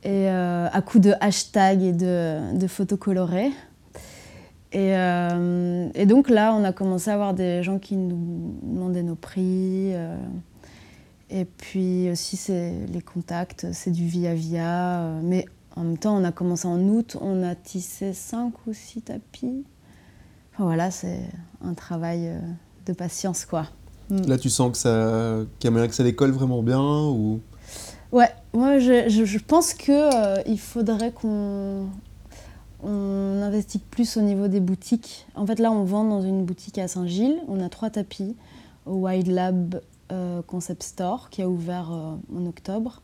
Et 0.03 0.29
euh, 0.29 0.69
à 0.71 0.81
coup 0.81 0.99
de 0.99 1.13
hashtags 1.19 1.81
et 1.81 1.91
de, 1.91 2.67
photos 2.67 2.97
colorées. 2.97 3.51
Et, 4.71 4.95
euh, 4.95 5.89
et 5.93 6.05
donc 6.05 6.29
là, 6.29 6.53
on 6.53 6.63
a 6.63 6.71
commencé 6.71 7.09
à 7.09 7.15
avoir 7.15 7.33
des 7.33 7.63
gens 7.63 7.79
qui 7.79 7.95
nous 7.97 8.55
demandaient 8.63 9.03
nos 9.03 9.15
prix. 9.15 9.93
euh, 9.93 10.15
et 11.31 11.45
puis 11.45 12.09
aussi, 12.09 12.37
c'est 12.37 12.73
les 12.91 13.01
contacts, 13.01 13.67
c'est 13.71 13.91
du 13.91 14.07
via-via. 14.07 15.19
mais 15.21 15.45
en 15.75 15.83
même 15.83 15.97
temps, 15.97 16.17
on 16.17 16.23
a 16.23 16.31
commencé 16.31 16.67
en 16.67 16.79
août, 16.79 17.17
on 17.21 17.43
a 17.43 17.53
tissé 17.55 18.13
5 18.13 18.53
ou 18.65 18.73
6 18.73 19.01
tapis. 19.03 19.63
Enfin 20.53 20.63
voilà, 20.63 20.89
c'est 20.89 21.21
un 21.61 21.75
travail 21.75 22.31
de 22.87 22.93
patience, 22.93 23.45
quoi. 23.45 23.67
Mm. 24.09 24.21
Là, 24.27 24.37
tu 24.37 24.49
sens 24.49 24.71
que 24.71 24.77
ça, 24.77 25.37
qu'il 25.59 25.67
y 25.67 25.69
a 25.69 25.71
moyen 25.71 25.87
que 25.87 25.93
ça 25.95 26.03
décolle 26.03 26.31
vraiment 26.31 26.61
bien 26.63 26.81
ou... 26.81 27.39
Ouais, 28.11 28.29
moi 28.53 28.79
je, 28.79 29.07
je- 29.07 29.23
je 29.25 29.37
pense 29.37 29.75
que 29.75 29.91
euh, 29.91 30.41
il 30.47 30.59
faudrait 30.59 31.11
qu'on 31.11 31.85
on 32.83 33.41
investisse 33.43 33.81
plus 33.91 34.17
au 34.17 34.21
niveau 34.21 34.47
des 34.47 34.59
boutiques. 34.61 35.27
En 35.35 35.45
fait, 35.45 35.59
là, 35.59 35.71
on 35.71 35.83
vend 35.83 36.03
dans 36.05 36.21
une 36.21 36.43
boutique 36.45 36.77
à 36.79 36.87
Saint-Gilles. 36.87 37.37
On 37.47 37.63
a 37.63 37.69
trois 37.69 37.89
tapis 37.89 38.35
au 38.85 38.93
Wild 38.93 39.27
Lab 39.27 39.81
euh, 40.11 40.41
Concept 40.47 40.81
Store 40.81 41.29
qui 41.29 41.41
a 41.43 41.49
ouvert 41.49 41.91
euh, 41.91 42.15
en 42.39 42.45
octobre. 42.47 43.01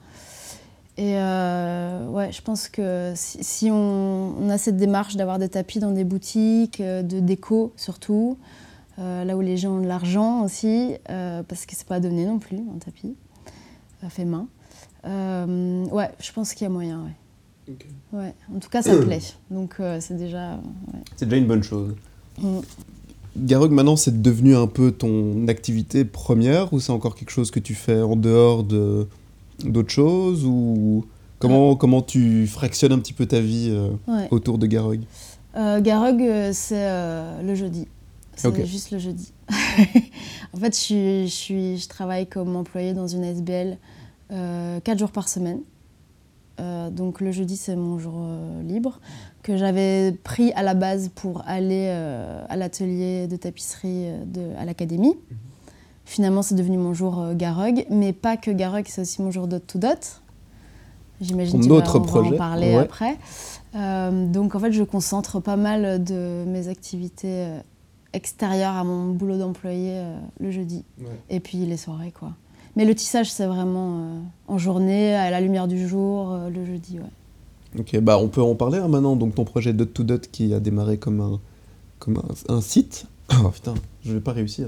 Et 0.98 1.18
euh, 1.18 2.08
ouais, 2.08 2.32
je 2.32 2.42
pense 2.42 2.70
que 2.70 3.12
si, 3.16 3.44
si 3.44 3.70
on, 3.70 4.34
on 4.42 4.50
a 4.50 4.58
cette 4.58 4.78
démarche 4.78 5.18
d'avoir 5.18 5.38
des 5.40 5.50
tapis 5.50 5.80
dans 5.80 5.92
des 5.92 6.06
boutiques, 6.06 6.82
de 6.82 7.20
déco 7.20 7.74
surtout, 7.76 8.38
là 8.98 9.36
où 9.36 9.42
les 9.42 9.58
gens 9.58 9.72
ont 9.78 9.82
de 9.82 9.88
l'argent 9.88 10.44
aussi, 10.44 10.94
euh, 11.10 11.44
parce 11.44 11.66
que 11.66 11.76
c'est 11.76 11.88
pas 11.88 12.00
donné 12.00 12.26
non 12.26 12.40
plus 12.40 12.58
un 12.58 12.78
tapis 12.80 13.16
euh, 14.04 14.10
fait 14.10 14.26
main. 14.26 14.48
Euh, 15.06 15.86
ouais, 15.88 16.10
je 16.20 16.32
pense 16.32 16.54
qu'il 16.54 16.64
y 16.64 16.68
a 16.68 16.70
moyen, 16.70 17.02
ouais. 17.04 17.76
Ouais, 18.14 18.34
en 18.56 18.60
tout 18.60 18.70
cas, 18.70 18.82
ça 18.82 18.96
plaît. 19.06 19.22
Donc, 19.52 19.76
euh, 19.80 20.00
c'est 20.02 20.16
déjà. 20.18 20.54
ouais. 20.54 21.00
C'est 21.16 21.26
déjà 21.26 21.38
une 21.38 21.48
bonne 21.48 21.64
chose. 21.64 21.96
Mm. 22.40 22.60
Garog, 23.38 23.72
maintenant, 23.72 23.98
c'est 23.98 24.22
devenu 24.22 24.56
un 24.56 24.68
peu 24.68 24.92
ton 24.92 25.48
activité 25.50 26.06
première 26.06 26.72
ou 26.74 26.80
c'est 26.80 26.92
encore 26.92 27.16
quelque 27.16 27.32
chose 27.32 27.52
que 27.52 27.60
tu 27.60 27.74
fais 27.76 28.02
en 28.02 28.16
dehors 28.16 28.64
de, 28.64 29.08
d'autres 29.64 29.90
choses 29.92 30.46
ou 30.46 31.06
comment, 31.40 31.76
comment 31.76 32.02
tu 32.02 32.48
fractionnes 32.48 32.94
un 32.94 33.00
petit 33.00 33.12
peu 33.14 33.26
ta 33.26 33.42
vie 33.42 33.68
euh, 33.72 33.90
Ouais. 34.08 34.28
autour 34.32 34.58
de 34.58 34.68
Garog 34.68 35.02
Euh, 35.58 35.82
Garog, 35.82 36.22
euh, 36.22 36.52
c'est 36.54 36.76
euh, 36.88 37.42
le 37.42 37.56
jeudi. 37.56 37.88
C'est 38.36 38.66
juste 38.66 38.92
le 38.92 39.00
jeudi. 39.00 39.34
en 39.50 40.58
fait, 40.58 40.74
je, 40.74 40.80
suis, 40.80 41.28
je, 41.28 41.34
suis, 41.34 41.78
je 41.78 41.88
travaille 41.88 42.28
comme 42.28 42.56
employée 42.56 42.94
dans 42.94 43.08
une 43.08 43.24
SBL 43.24 43.78
euh, 44.32 44.80
4 44.80 45.00
jours 45.00 45.12
par 45.12 45.30
semaine. 45.30 45.60
Euh, 46.60 46.90
donc 46.90 47.22
le 47.22 47.32
jeudi, 47.32 47.58
c'est 47.58 47.76
mon 47.76 48.00
jour 48.00 48.14
euh, 48.18 48.64
libre 48.64 49.00
que 49.44 49.58
j'avais 49.58 50.14
pris 50.24 50.54
à 50.54 50.64
la 50.64 50.74
base 50.74 51.10
pour 51.14 51.44
aller 51.46 51.88
euh, 51.90 52.44
à 52.50 52.56
l'atelier 52.56 53.28
de 53.28 53.36
tapisserie 53.36 54.08
de, 54.26 54.56
à 54.58 54.66
l'académie. 54.66 55.16
Finalement, 56.06 56.42
c'est 56.42 56.56
devenu 56.56 56.78
mon 56.78 56.94
jour 56.94 57.34
Garog, 57.34 57.86
mais 57.90 58.14
pas 58.14 58.38
que 58.38 58.52
Garog, 58.52 58.86
c'est 58.88 59.02
aussi 59.02 59.22
mon 59.22 59.32
jour 59.32 59.48
dot 59.48 59.66
to 59.66 59.80
dot. 59.80 60.22
J'imagine 61.20 61.66
que 61.66 61.72
autre 61.72 62.00
on 62.00 62.04
va 62.04 62.20
en 62.22 62.38
parler 62.38 62.76
ouais. 62.76 62.78
après. 62.78 63.18
Donc 63.74 64.56
en 64.56 64.60
fait, 64.60 64.72
je 64.72 64.84
concentre 64.84 65.40
pas 65.40 65.56
mal 65.56 66.04
de 66.04 66.44
mes 66.46 66.68
activités 66.68 67.48
extérieures 68.16 68.74
à 68.74 68.84
mon 68.84 69.10
boulot 69.10 69.38
d'employé 69.38 69.92
euh, 69.92 70.18
le 70.40 70.52
jeudi. 70.52 70.84
Et 71.30 71.40
puis 71.40 71.58
les 71.58 71.78
soirées, 71.78 72.12
quoi. 72.18 72.32
Mais 72.76 72.86
le 72.86 72.96
tissage, 72.96 73.32
c'est 73.32 73.46
vraiment 73.46 74.00
euh, 74.00 74.20
en 74.48 74.58
journée, 74.58 75.14
à 75.14 75.30
la 75.30 75.42
lumière 75.42 75.68
du 75.68 75.88
jour, 75.88 76.32
euh, 76.32 76.50
le 76.50 76.66
jeudi, 76.66 77.00
ouais. 77.00 77.80
Ok, 77.80 78.00
bah 78.00 78.18
on 78.18 78.30
peut 78.30 78.42
en 78.42 78.56
parler 78.56 78.80
hein, 78.80 78.88
maintenant. 78.88 79.18
Donc 79.18 79.36
ton 79.36 79.44
projet 79.44 79.74
Dot 79.74 79.94
to 79.94 80.04
Dot 80.04 80.30
qui 80.32 80.54
a 80.54 80.62
démarré 80.62 80.98
comme 80.98 81.20
un, 81.20 81.40
comme 82.00 82.18
un, 82.18 82.54
un 82.54 82.62
site. 82.62 83.06
Oh 83.44 83.50
putain, 83.50 83.74
je 84.06 84.14
vais 84.14 84.22
pas 84.22 84.34
réussir. 84.34 84.68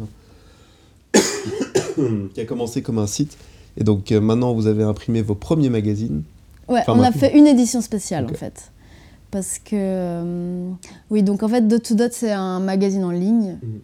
qui 1.13 2.41
a 2.41 2.45
commencé 2.45 2.81
comme 2.81 2.97
un 2.97 3.07
site. 3.07 3.37
Et 3.77 3.83
donc 3.83 4.11
maintenant 4.11 4.53
vous 4.53 4.65
avez 4.65 4.83
imprimé 4.83 5.21
vos 5.21 5.35
premiers 5.35 5.69
magazines. 5.69 6.23
Ouais, 6.67 6.81
Enfin, 6.81 6.95
on 6.97 7.03
a 7.03 7.11
fait 7.11 7.37
une 7.37 7.47
édition 7.47 7.81
spéciale 7.81 8.25
en 8.25 8.33
fait. 8.33 8.71
Parce 9.31 9.59
que. 9.59 9.75
euh, 9.75 10.71
oui, 11.09 11.23
donc 11.23 11.43
en 11.43 11.47
fait, 11.47 11.67
Dot 11.67 11.83
to 11.83 11.95
Dot, 11.95 12.11
c'est 12.13 12.31
un 12.31 12.59
magazine 12.59 13.03
en 13.03 13.11
ligne. 13.11 13.57
Mhm. 13.61 13.79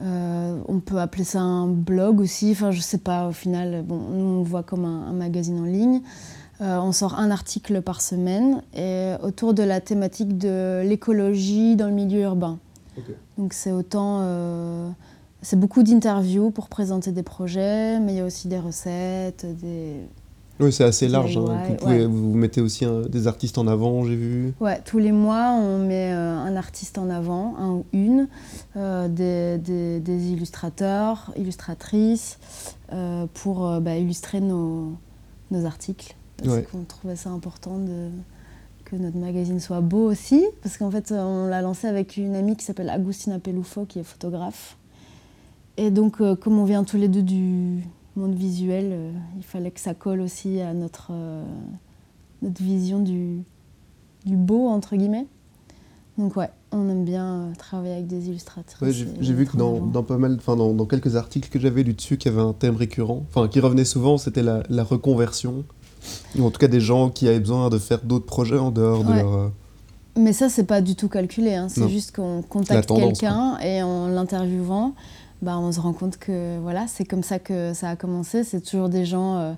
Euh, 0.00 0.60
on 0.68 0.78
peut 0.78 0.98
appeler 0.98 1.24
ça 1.24 1.40
un 1.40 1.66
blog 1.66 2.20
aussi. 2.20 2.52
Enfin, 2.52 2.70
je 2.70 2.80
sais 2.80 2.98
pas, 2.98 3.28
au 3.28 3.32
final, 3.32 3.82
bon, 3.82 3.98
nous, 3.98 4.24
on 4.24 4.38
le 4.38 4.44
voit 4.44 4.62
comme 4.62 4.84
un, 4.84 5.08
un 5.08 5.12
magazine 5.12 5.58
en 5.58 5.64
ligne. 5.64 6.02
Euh, 6.60 6.78
on 6.80 6.90
sort 6.90 7.14
un 7.18 7.30
article 7.30 7.82
par 7.82 8.00
semaine 8.00 8.62
et 8.74 9.12
autour 9.22 9.54
de 9.54 9.62
la 9.62 9.80
thématique 9.80 10.38
de 10.38 10.82
l'écologie 10.84 11.76
dans 11.76 11.86
le 11.86 11.92
milieu 11.92 12.22
urbain. 12.22 12.58
Donc 13.36 13.52
c'est 13.52 13.70
autant, 13.70 14.18
euh, 14.22 14.90
c'est 15.40 15.58
beaucoup 15.58 15.84
d'interviews 15.84 16.50
pour 16.50 16.68
présenter 16.68 17.12
des 17.12 17.22
projets, 17.22 18.00
mais 18.00 18.14
il 18.14 18.16
y 18.16 18.20
a 18.20 18.24
aussi 18.24 18.48
des 18.48 18.58
recettes, 18.58 19.46
des, 19.60 20.00
Oui, 20.60 20.72
c'est 20.72 20.84
assez 20.84 21.06
large. 21.08 21.36
hein. 21.36 21.62
Vous, 21.68 21.74
pouvez, 21.76 21.98
ouais. 22.00 22.06
vous 22.06 22.34
mettez 22.34 22.60
aussi 22.60 22.84
des 23.08 23.26
artistes 23.28 23.58
en 23.58 23.66
avant, 23.68 24.04
j'ai 24.04 24.16
vu. 24.16 24.54
Ouais, 24.60 24.80
tous 24.84 24.98
les 24.98 25.12
mois, 25.12 25.52
on 25.52 25.78
met 25.86 26.12
euh, 26.12 26.36
un 26.36 26.56
artiste 26.56 26.98
en 26.98 27.08
avant, 27.10 27.54
un 27.58 27.70
ou 27.70 27.84
une, 27.92 28.26
euh, 28.76 29.08
des, 29.08 29.58
des- 29.58 30.00
des 30.00 30.30
illustrateurs, 30.32 31.32
illustratrices, 31.36 32.38
euh, 32.92 33.26
pour 33.34 33.80
bah, 33.80 33.96
illustrer 33.96 34.40
nos, 34.40 34.94
nos 35.50 35.64
articles. 35.64 36.14
Parce 36.38 36.54
Ouais. 36.56 36.62
qu'on 36.70 36.82
trouvait 36.84 37.16
ça 37.16 37.30
important 37.30 37.78
de, 37.78 38.08
que 38.84 38.96
notre 38.96 39.16
magazine 39.18 39.60
soit 39.60 39.80
beau 39.80 40.10
aussi. 40.10 40.44
Parce 40.62 40.76
qu'en 40.76 40.90
fait, 40.90 41.12
on 41.12 41.46
l'a 41.46 41.62
lancé 41.62 41.86
avec 41.86 42.16
une 42.16 42.34
amie 42.34 42.56
qui 42.56 42.64
s'appelle 42.64 42.90
Agustina 42.90 43.38
Pelufo, 43.38 43.84
qui 43.84 43.98
est 44.00 44.04
photographe. 44.04 44.76
Et 45.76 45.90
donc, 45.92 46.16
comme 46.40 46.58
on 46.58 46.64
vient 46.64 46.82
tous 46.82 46.96
les 46.96 47.06
deux 47.08 47.22
du 47.22 47.84
monde 48.18 48.34
visuel, 48.34 48.90
euh, 48.92 49.12
il 49.36 49.44
fallait 49.44 49.70
que 49.70 49.80
ça 49.80 49.94
colle 49.94 50.20
aussi 50.20 50.60
à 50.60 50.74
notre, 50.74 51.08
euh, 51.12 51.42
notre 52.42 52.62
vision 52.62 53.00
du, 53.00 53.42
du 54.26 54.36
beau, 54.36 54.68
entre 54.68 54.96
guillemets. 54.96 55.26
Donc 56.18 56.36
ouais, 56.36 56.50
on 56.72 56.88
aime 56.88 57.04
bien 57.04 57.26
euh, 57.26 57.52
travailler 57.56 57.94
avec 57.94 58.06
des 58.08 58.28
illustratrices. 58.28 58.80
Ouais, 58.80 58.92
j'ai 59.20 59.32
vu 59.34 59.46
que 59.46 59.56
dans, 59.56 59.78
dans 59.80 60.02
pas 60.02 60.18
mal, 60.18 60.34
enfin 60.38 60.56
dans, 60.56 60.72
dans 60.74 60.84
quelques 60.86 61.14
articles 61.16 61.48
que 61.48 61.60
j'avais 61.60 61.82
lu 61.84 61.94
dessus, 61.94 62.18
qu'il 62.18 62.32
y 62.32 62.34
avait 62.34 62.42
un 62.44 62.52
thème 62.52 62.74
récurrent, 62.76 63.22
enfin 63.28 63.46
qui 63.48 63.60
revenait 63.60 63.84
souvent, 63.84 64.18
c'était 64.18 64.42
la, 64.42 64.62
la 64.68 64.82
reconversion. 64.84 65.64
Ou 66.38 66.44
en 66.44 66.50
tout 66.50 66.58
cas 66.58 66.68
des 66.68 66.80
gens 66.80 67.10
qui 67.10 67.28
avaient 67.28 67.40
besoin 67.40 67.68
de 67.70 67.78
faire 67.78 68.00
d'autres 68.02 68.24
projets 68.26 68.58
en 68.58 68.70
dehors 68.70 69.04
de 69.04 69.12
leur. 69.12 69.34
euh, 69.34 69.48
Mais 70.16 70.32
ça, 70.32 70.48
c'est 70.48 70.64
pas 70.64 70.80
du 70.80 70.94
tout 70.94 71.08
calculé. 71.08 71.54
hein. 71.54 71.68
C'est 71.68 71.88
juste 71.88 72.14
qu'on 72.16 72.42
contacte 72.42 72.88
quelqu'un 72.88 73.58
et 73.58 73.82
en 73.82 74.08
l'interviewant, 74.08 74.94
bah, 75.42 75.58
on 75.58 75.70
se 75.72 75.80
rend 75.80 75.92
compte 75.92 76.16
que 76.16 76.58
voilà, 76.60 76.86
c'est 76.88 77.04
comme 77.04 77.22
ça 77.22 77.38
que 77.38 77.72
ça 77.74 77.90
a 77.90 77.96
commencé. 77.96 78.42
C'est 78.44 78.60
toujours 78.60 78.88
des 78.88 79.04
gens 79.04 79.36
euh, 79.36 79.52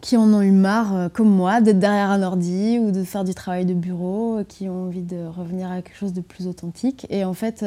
qui 0.00 0.16
en 0.16 0.32
ont 0.32 0.40
eu 0.42 0.50
marre, 0.50 0.94
euh, 0.96 1.08
comme 1.08 1.28
moi, 1.30 1.60
d'être 1.60 1.78
derrière 1.78 2.10
un 2.10 2.22
ordi 2.22 2.78
ou 2.80 2.90
de 2.90 3.04
faire 3.04 3.22
du 3.24 3.34
travail 3.34 3.64
de 3.66 3.74
bureau, 3.74 4.38
euh, 4.38 4.44
qui 4.44 4.68
ont 4.68 4.86
envie 4.86 5.02
de 5.02 5.24
revenir 5.26 5.70
à 5.70 5.82
quelque 5.82 5.96
chose 5.96 6.12
de 6.12 6.20
plus 6.20 6.46
authentique. 6.48 7.06
Et 7.10 7.24
en 7.24 7.34
fait, 7.34 7.64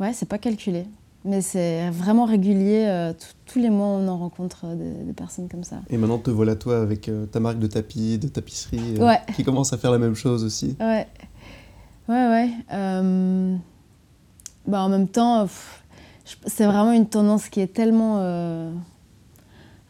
ouais, 0.00 0.12
c'est 0.14 0.28
pas 0.28 0.38
calculé. 0.38 0.86
Mais 1.26 1.40
c'est 1.40 1.88
vraiment 1.90 2.26
régulier. 2.26 3.12
tous 3.46 3.58
les 3.58 3.70
mois, 3.70 3.86
on 3.86 4.06
en 4.08 4.18
rencontre 4.18 4.66
des, 4.74 4.90
des 5.04 5.12
personnes 5.14 5.48
comme 5.48 5.64
ça. 5.64 5.76
Et 5.88 5.96
maintenant 5.96 6.18
te 6.18 6.30
voilà 6.30 6.54
toi 6.54 6.80
avec 6.82 7.10
ta 7.32 7.40
marque 7.40 7.58
de 7.58 7.66
tapis, 7.66 8.18
de 8.18 8.28
tapisserie, 8.28 8.98
Ouais. 9.00 9.20
qui 9.34 9.42
commence 9.42 9.72
à 9.72 9.78
faire 9.78 9.90
la 9.90 9.96
même 9.98 10.14
chose 10.14 10.44
aussi. 10.44 10.76
Ouais, 10.80 11.06
ouais, 12.10 12.28
ouais. 12.28 12.50
Bah, 14.66 14.82
en 14.82 14.88
même 14.88 15.08
temps, 15.08 15.46
c'est 16.46 16.64
vraiment 16.66 16.92
une 16.92 17.06
tendance 17.08 17.48
qui 17.48 17.60
est 17.60 17.72
tellement 17.72 18.18
euh, 18.20 18.70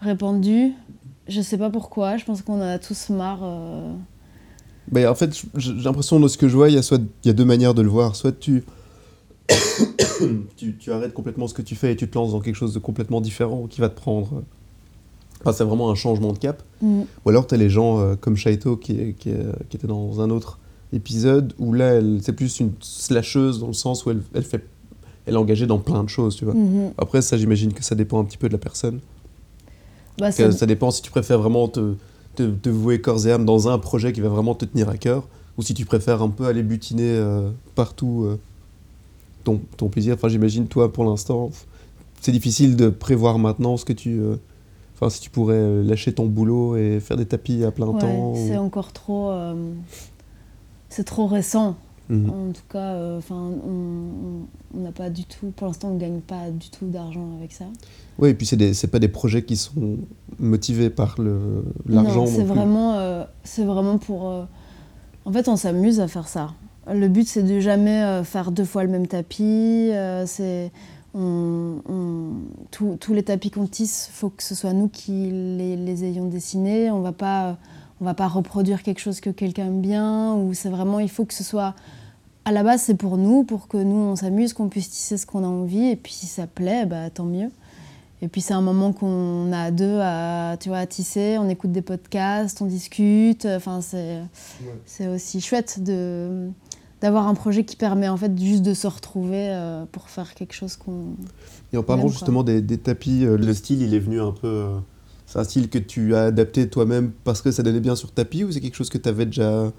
répandue. 0.01 0.73
Je 1.29 1.41
sais 1.41 1.57
pas 1.59 1.71
pourquoi, 1.71 2.17
je 2.17 2.25
pense 2.25 2.43
qu'on 2.43 2.55
en 2.59 2.61
a 2.69 2.79
tous 2.79 3.09
marre. 3.11 3.41
euh. 3.43 3.93
Bah, 4.91 5.11
en 5.11 5.15
fait, 5.15 5.31
j'ai 5.57 5.73
l'impression 5.75 6.21
de 6.21 6.29
ce 6.29 6.37
que 6.37 6.49
je 6.49 6.57
vois, 6.57 6.69
il 6.69 6.75
y 6.75 6.79
a 6.79 6.83
soit 6.83 7.01
il 7.25 7.29
y 7.29 7.31
a 7.31 7.33
deux 7.33 7.45
manières 7.45 7.75
de 7.75 7.83
le 7.83 7.89
voir. 7.89 8.15
Soit 8.17 8.39
tu, 8.39 8.65
tu 10.57 10.77
tu 10.77 10.93
arrêtes 10.93 11.15
complètement 11.15 11.49
ce 11.49 11.55
que 11.55 11.63
tu 11.63 11.75
fais 11.75 11.93
et 11.93 11.97
tu 11.97 12.09
te 12.09 12.17
lances 12.19 12.33
dans 12.33 12.41
quelque 12.41 12.57
chose 12.57 12.75
de 12.75 12.79
complètement 12.79 13.21
différent 13.21 13.67
qui 13.69 13.81
va 13.81 13.89
te 13.89 13.97
prendre. 13.97 14.29
euh, 14.35 14.41
Enfin, 15.41 15.53
c'est 15.53 15.65
vraiment 15.65 15.91
un 15.91 15.95
changement 15.95 16.33
de 16.33 16.39
cap. 16.39 16.63
Mm. 16.81 17.03
Ou 17.25 17.29
alors 17.29 17.47
tu 17.47 17.55
as 17.55 17.59
les 17.59 17.69
gens 17.69 17.99
euh, 18.01 18.15
comme 18.17 18.35
Shaito 18.37 18.77
qui, 18.77 19.15
qui, 19.15 19.31
qui 19.69 19.77
était 19.77 19.87
dans 19.87 20.21
un 20.23 20.31
autre 20.31 20.59
épisode 20.95 21.53
où 21.59 21.73
là 21.73 22.01
c'est 22.23 22.33
plus 22.33 22.61
une 22.61 22.73
slasheuse 22.81 23.59
dans 23.61 23.67
le 23.67 23.73
sens 23.73 24.07
où 24.07 24.11
elle, 24.11 24.23
elle 24.35 24.45
fait 24.45 24.65
elle 25.27 25.35
est 25.35 25.39
engagée 25.39 25.67
dans 25.67 25.79
plein 25.79 26.05
de 26.05 26.09
choses, 26.09 26.37
tu 26.37 26.45
vois. 26.45 26.55
Mhm. 26.55 26.93
Après 26.99 27.23
ça 27.23 27.37
j'imagine 27.37 27.73
que 27.73 27.83
ça 27.83 27.95
dépend 27.95 28.21
un 28.21 28.25
petit 28.25 28.37
peu 28.39 28.49
de 28.49 28.53
la 28.53 28.59
personne. 28.59 29.01
Bah, 30.19 30.31
ça 30.31 30.67
dépend 30.67 30.91
si 30.91 31.03
tu 31.03 31.11
préfères 31.11 31.39
vraiment 31.41 31.67
te, 31.69 31.95
te, 32.37 32.43
te 32.51 32.69
vouer 32.69 33.01
corps 33.01 33.27
et 33.27 33.33
âme 33.33 33.45
dans 33.45 33.69
un 33.69 33.79
projet 33.79 34.13
qui 34.13 34.21
va 34.21 34.29
vraiment 34.29 34.55
te 34.55 34.65
tenir 34.65 34.89
à 34.89 34.97
cœur, 34.97 35.27
ou 35.59 35.63
si 35.63 35.75
tu 35.75 35.85
préfères 35.85 36.23
un 36.23 36.29
peu 36.29 36.47
aller 36.47 36.63
butiner 36.63 37.03
euh, 37.17 37.51
partout 37.75 38.25
euh, 38.25 38.39
ton, 39.43 39.61
ton 39.77 39.89
plaisir. 39.89 40.15
Enfin, 40.15 40.29
j'imagine, 40.29 40.69
toi, 40.69 40.93
pour 40.93 41.05
l'instant, 41.05 41.51
c'est 42.21 42.31
difficile 42.33 42.77
de 42.77 42.91
prévoir 42.91 43.39
maintenant 43.41 43.77
ce 43.77 43.85
que 43.85 43.93
tu. 43.93 44.21
euh, 44.21 44.37
Enfin, 44.97 45.11
si 45.11 45.21
tu 45.21 45.29
pourrais 45.31 45.83
lâcher 45.83 46.13
ton 46.13 46.27
boulot 46.27 46.77
et 46.77 47.01
faire 47.01 47.17
des 47.17 47.27
tapis 47.27 47.65
à 47.65 47.73
plein 47.73 47.89
ouais, 47.89 48.01
temps. 48.01 48.31
ou- 48.31 48.47
c'est 48.47 48.57
encore 48.57 48.93
trop. 48.93 49.31
euh, 49.31 49.73
c'est 50.95 51.05
trop 51.05 51.27
récent. 51.27 51.77
Mhm. 52.11 52.31
En 52.31 52.53
tout 52.53 52.63
cas, 52.69 52.93
euh, 52.95 53.21
'fin, 53.21 53.35
on- 53.67 54.79
n'a 54.79 54.93
pas 54.93 55.09
du 55.09 55.25
tout. 55.25 55.53
Pour 55.57 55.67
l'instant, 55.69 55.89
on 55.89 55.95
ne 55.95 55.99
gagne 56.01 56.21
pas 56.21 56.51
du 56.51 56.69
tout 56.69 56.87
d'argent 56.87 57.29
avec 57.39 57.53
ça. 57.53 57.65
Oui, 58.19 58.31
et 58.31 58.35
puis 58.35 58.47
c'est 58.47 58.57
des- 58.57 58.75
c'est 58.75 58.89
pas 58.89 58.99
des 58.99 59.09
projets 59.09 59.43
qui 59.45 59.57
sont 59.57 59.97
motivés 60.39 60.91
par 60.91 61.17
l'argent. 61.87 62.25
Non, 62.25 62.27
c'est 62.27 62.43
vraiment, 62.45 62.95
euh, 62.99 63.25
c'est 63.45 63.65
vraiment 63.65 63.99
pour. 63.99 64.29
euh, 64.31 64.45
En 65.27 65.33
fait, 65.33 65.49
on 65.49 65.57
s'amuse 65.57 66.01
à 66.01 66.09
faire 66.09 66.29
ça. 66.29 66.53
Le 66.93 67.09
but, 67.09 67.27
c'est 67.27 67.43
de 67.43 67.59
jamais 67.59 68.23
faire 68.25 68.51
deux 68.53 68.67
fois 68.67 68.85
le 68.85 68.91
même 68.91 69.07
tapis. 69.07 69.91
c'est 70.27 70.71
on- 71.15 71.77
on- 71.89 72.33
tous- 72.71 73.15
les 73.15 73.23
tapis 73.23 73.51
qu'on 73.51 73.67
tisse, 73.67 74.11
faut 74.13 74.29
que 74.29 74.43
ce 74.43 74.55
soit 74.55 74.73
nous 74.75 74.89
qui 74.89 75.31
les, 75.31 75.77
les 75.77 76.05
ayons 76.05 76.27
dessinés. 76.27 76.91
On 76.91 77.01
va 77.01 77.13
pas, 77.13 77.57
on 78.01 78.05
va 78.05 78.15
pas 78.15 78.29
reproduire 78.29 78.83
quelque 78.83 79.01
chose 79.01 79.21
que 79.21 79.31
quelqu'un 79.31 79.67
aime 79.67 79.81
bien. 79.81 80.35
Ou 80.35 80.55
c'est 80.55 80.71
vraiment, 80.71 80.99
il 81.01 81.11
faut 81.11 81.25
que 81.25 81.35
ce 81.35 81.45
soit. 81.45 81.75
À 82.47 82.53
la 82.53 82.63
base, 82.63 82.83
c'est 82.83 82.95
pour 82.97 83.17
nous, 83.17 83.45
pour 83.45 83.69
que 83.69 83.79
nous 83.79 83.97
on 83.97 84.17
s'amuse, 84.17 84.53
qu'on 84.53 84.69
puisse 84.69 84.91
tisser 84.91 85.17
ce 85.17 85.25
qu'on 85.27 85.45
a 85.45 85.47
envie. 85.47 85.87
Et 85.87 85.97
puis 85.97 86.13
si 86.13 86.27
ça 86.27 86.47
plaît, 86.47 86.85
bah 86.87 87.09
tant 87.11 87.25
mieux. 87.25 87.51
Et 88.23 88.29
puis 88.29 88.41
c'est 88.41 88.55
un 88.55 88.61
moment 88.63 88.93
qu'on 88.93 89.53
a 89.53 89.65
à 89.65 89.71
deux 89.71 89.99
à, 90.01 90.57
tu 90.59 90.69
vois, 90.71 90.79
à 90.79 90.87
tisser, 90.87 91.37
on 91.39 91.49
écoute 91.49 91.73
des 91.73 91.83
podcasts, 91.83 92.63
on 92.63 92.67
discute. 92.67 93.47
Enfin, 93.47 93.81
c'est 93.81 94.21
c'est 94.87 95.09
aussi 95.09 95.41
chouette 95.41 95.83
de 95.83 96.49
d'avoir 97.01 97.27
un 97.29 97.35
projet 97.35 97.65
qui 97.65 97.77
permet 97.77 98.09
en 98.09 98.17
fait 98.17 98.39
juste 98.39 98.63
de 98.63 98.73
se 98.73 98.87
retrouver 98.87 99.49
euh, 99.51 99.85
pour 99.93 100.09
faire 100.09 100.33
quelque 100.35 100.55
chose 100.55 100.77
qu'on. 100.77 101.17
Et 101.73 101.77
en 101.77 101.83
parlant 101.83 102.09
justement 102.09 102.43
des, 102.43 102.63
des 102.63 102.79
tapis, 102.79 103.25
euh, 103.25 103.37
le 103.37 103.53
style, 103.53 103.83
il 103.83 103.93
est 103.95 103.99
venu 103.99 104.21
un 104.21 104.33
peu. 104.33 104.47
euh, 104.47 104.79
c'est 105.35 105.41
un 105.41 105.45
style 105.45 105.69
que 105.69 105.79
tu 105.79 106.15
as 106.15 106.27
adapté 106.27 106.69
toi-même 106.69 107.11
parce 107.25 107.43
que 107.43 107.51
ça 107.51 107.65
donnait 107.65 107.81
bien 107.81 107.97
sur 107.97 108.13
tapis 108.13 108.45
ou 108.45 108.53
c'est 108.53 108.61
quelque 108.61 108.77
chose 108.77 108.89
que 108.89 108.99
tu 108.99 109.09
avais 109.09 109.27
déjà. 109.27 109.73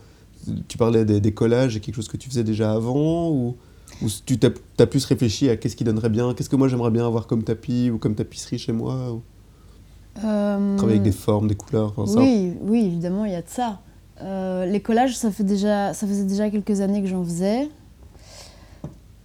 Tu 0.68 0.78
parlais 0.78 1.06
des, 1.06 1.22
des 1.22 1.34
collages 1.34 1.78
et 1.78 1.80
quelque 1.80 1.96
chose 1.96 2.10
que 2.10 2.18
tu 2.18 2.28
faisais 2.30 2.44
déjà 2.44 2.74
avant 2.74 3.30
ou, 3.30 3.56
ou 4.02 4.08
tu 4.26 4.38
t'as 4.38 4.50
as 4.80 4.86
plus 4.86 5.06
réfléchi 5.06 5.50
à 5.50 5.56
qu'est-ce 5.56 5.78
qui 5.78 5.86
donnerait 5.86 6.10
bien, 6.10 6.34
qu'est-ce 6.34 6.50
que 6.50 6.58
moi 6.58 6.68
j'aimerais 6.68 6.92
bien 6.92 7.08
avoir 7.08 7.26
comme 7.26 7.44
tapis 7.44 7.90
ou 7.90 7.98
comme 8.00 8.16
tapisserie 8.16 8.58
chez 8.58 8.74
moi 8.74 9.14
ou? 9.14 9.22
Euh, 10.26 10.76
Travailler 10.76 11.00
avec 11.00 11.10
des 11.10 11.18
formes, 11.18 11.48
des 11.48 11.56
couleurs, 11.56 11.94
enfin, 11.96 12.06
ça. 12.06 12.20
oui, 12.20 12.54
oui, 12.62 12.86
évidemment, 12.88 13.24
il 13.24 13.32
y 13.32 13.36
a 13.36 13.42
de 13.42 13.48
ça. 13.48 13.80
Euh, 14.22 14.66
les 14.66 14.82
collages, 14.82 15.16
ça, 15.16 15.32
fait 15.32 15.44
déjà, 15.46 15.94
ça 15.94 16.06
faisait 16.06 16.26
déjà 16.26 16.50
quelques 16.50 16.82
années 16.82 17.02
que 17.02 17.08
j'en 17.08 17.24
faisais. 17.24 17.70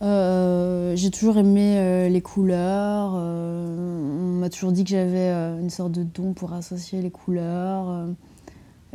Euh, 0.02 0.96
j'ai 0.96 1.10
toujours 1.10 1.36
aimé 1.36 1.78
euh, 1.78 2.08
les 2.08 2.22
couleurs. 2.22 3.12
euh, 3.16 4.36
on 4.36 4.40
m'a 4.40 4.48
toujours 4.48 4.72
dit 4.72 4.84
que 4.84 4.90
j'avais 4.90 5.30
une 5.60 5.70
sorte 5.70 5.92
de 5.92 6.02
don 6.02 6.32
pour 6.32 6.52
associer 6.54 7.02
les 7.02 7.10
couleurs. 7.10 8.06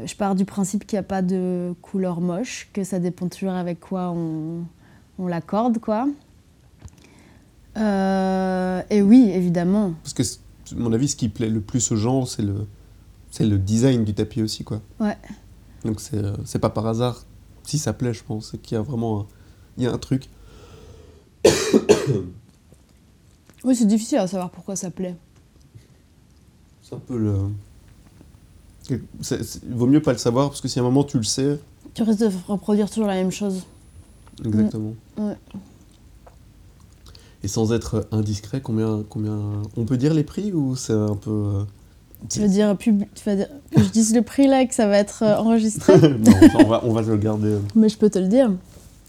je 0.04 0.16
pars 0.16 0.36
du 0.36 0.46
principe 0.46 0.88
qu'il 0.88 0.98
n'y 0.98 1.02
a 1.02 1.04
pas 1.04 1.22
de 1.22 1.76
couleur 1.82 2.22
moche, 2.22 2.70
que 2.74 2.84
ça 2.84 3.00
dépend 3.00 3.28
toujours 3.28 3.52
avec 3.52 3.80
quoi 3.80 4.10
on, 4.10 4.64
on 5.20 5.28
l'accorde, 5.28 5.80
quoi. 5.80 6.08
Et 7.78 9.02
oui, 9.02 9.30
évidemment. 9.32 9.94
Parce 10.02 10.14
que, 10.14 10.24
à 10.24 10.80
mon 10.80 10.94
avis, 10.94 11.10
ce 11.10 11.16
qui 11.16 11.30
plaît 11.30 11.50
le 11.50 11.62
plus 11.62 11.92
aux 11.92 11.98
gens, 11.98 12.26
c'est 12.26 12.42
le, 12.42 12.66
c'est 13.30 13.46
le 13.46 13.60
design 13.60 14.04
du 14.04 14.14
tapis 14.14 14.42
aussi, 14.42 14.64
quoi. 14.64 14.82
Ouais. 15.00 15.18
Donc 15.84 16.00
c'est 16.00 16.20
c'est 16.46 16.58
pas 16.58 16.72
par 16.72 16.88
hasard 16.88 17.26
si 17.68 17.78
ça 17.78 17.94
plaît, 17.94 18.14
je 18.14 18.24
pense, 18.24 18.52
c'est 18.52 18.58
qu'il 18.58 18.76
y 18.76 18.80
a 18.80 18.82
vraiment 18.82 19.22
un, 19.22 19.26
il 19.78 19.84
y 19.84 19.88
a 19.88 19.94
un 19.94 19.98
truc. 19.98 20.30
Oui, 23.64 23.76
c'est 23.76 23.86
difficile 23.88 24.20
à 24.20 24.28
savoir 24.28 24.50
pourquoi 24.52 24.76
ça 24.76 24.92
plaît. 24.92 25.16
C'est 26.84 26.94
un 26.96 27.00
peu 27.00 27.18
le. 27.18 27.36
il 28.90 29.00
vaut 29.74 29.88
mieux 29.88 30.02
pas 30.02 30.12
le 30.12 30.20
savoir 30.20 30.50
parce 30.50 30.62
que 30.62 30.68
si 30.68 30.78
à 30.80 30.84
un 30.84 30.86
moment 30.86 31.04
tu 31.04 31.18
le 31.18 31.24
sais, 31.24 31.60
Tu 31.96 32.04
risques 32.04 32.20
de 32.20 32.30
reproduire 32.48 32.90
toujours 32.90 33.08
la 33.08 33.16
même 33.16 33.32
chose. 33.32 33.64
exactement. 34.46 34.94
Ouais. 35.18 35.36
Et 37.44 37.48
sans 37.48 37.74
être 37.74 38.08
indiscret, 38.12 38.62
combien, 38.62 39.04
combien. 39.10 39.40
On 39.78 39.86
peut 39.86 39.98
dire 39.98 40.14
les 40.14 40.24
prix 40.24 40.52
ou 40.54 40.76
c'est 40.76 40.94
un 40.94 41.16
peu. 41.16 41.32
euh, 41.32 41.64
Tu 42.30 42.40
veux 42.42 42.48
dire, 42.48 42.76
pub... 42.78 43.04
tu 43.16 43.24
vas 43.26 43.36
dire 43.36 43.48
que 43.72 43.82
je 43.84 43.90
dise 43.90 44.14
le 44.16 44.22
prix 44.22 44.48
là, 44.48 44.62
et 44.62 44.68
que 44.68 44.74
ça 44.76 44.88
va 44.88 44.98
être 44.98 45.24
euh, 45.24 45.38
enregistré? 45.38 45.94
Non, 46.20 46.32
on 46.60 46.66
va, 46.66 46.82
on 46.86 46.92
va 46.94 47.02
le 47.02 47.18
garder. 47.18 47.58
Mais 47.76 47.90
je 47.90 47.98
peux 47.98 48.10
te 48.12 48.20
le 48.20 48.28
dire. 48.28 48.52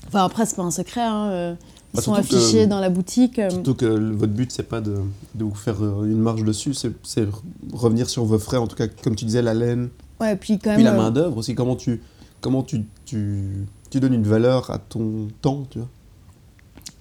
Enfin, 0.09 0.25
après, 0.25 0.45
c'est 0.47 0.57
pas 0.57 0.62
un 0.64 0.71
secret. 0.71 1.00
hein, 1.02 1.28
euh, 1.31 1.55
Ils 1.93 1.97
Bah, 1.97 2.02
sont 2.02 2.12
que- 2.14 2.19
affichés 2.19 2.66
dans 2.66 2.81
la 2.81 2.90
boutique. 2.90 3.38
euh, 3.38 3.49
Surtout 3.50 3.75
que 3.75 3.87
votre 3.87 4.33
but, 4.33 4.50
c'est 4.52 4.64
pas 4.69 4.81
de, 4.81 4.97
de 5.35 5.45
vous 5.45 5.55
faire 5.55 5.83
euh, 5.83 6.05
une 6.05 6.19
marge 6.19 6.45
dessus, 6.45 6.75
c'est 6.75 6.93
c'est 7.02 7.25
re- 7.25 7.40
revenir 7.73 8.09
sur 8.11 8.25
vos 8.25 8.38
frais, 8.38 8.57
en 8.59 8.66
tout 8.66 8.76
cas, 8.76 8.87
comme 8.88 9.14
tu 9.16 9.25
disais, 9.25 9.40
la 9.43 9.55
laine, 9.55 9.88
Ouais, 10.21 10.33
et 10.35 10.37
puis 10.37 10.59
quand 10.59 10.75
puis 10.75 10.83
même. 10.85 10.95
la 10.95 11.00
euh, 11.00 11.05
main-d'œuvre 11.05 11.37
aussi. 11.38 11.55
Comment 11.55 11.76
tu, 11.76 12.02
comment 12.40 12.62
tu, 12.62 12.85
tu, 13.05 13.66
tu 13.90 14.00
donnes 14.00 14.14
une 14.14 14.25
valeur 14.26 14.71
à 14.71 14.78
ton 14.78 15.28
temps, 15.43 15.64
tu 15.71 15.78
vois? 15.78 15.88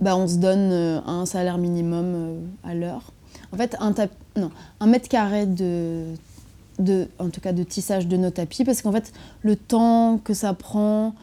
Bah, 0.01 0.15
on 0.18 0.27
se 0.27 0.36
donne 0.38 0.72
un 1.06 1.25
salaire 1.25 1.58
minimum 1.58 2.42
à 2.63 2.74
l'heure. 2.75 3.12
En 3.54 3.58
fait, 3.58 3.75
un, 3.80 3.92
tap... 3.94 4.12
non, 4.38 4.51
un 4.82 4.88
mètre 4.88 5.08
carré 5.08 5.46
de, 5.46 6.04
de, 6.80 7.08
en 7.20 7.30
tout 7.30 7.39
cas 7.42 7.54
de 7.54 7.63
tissage 7.63 8.08
de 8.08 8.18
nos 8.18 8.30
tapis, 8.30 8.65
parce 8.65 8.82
qu'en 8.82 8.92
fait, 8.92 9.13
le 9.42 9.56
temps 9.56 10.20
que 10.24 10.34
ça 10.34 10.54
prend 10.54 11.15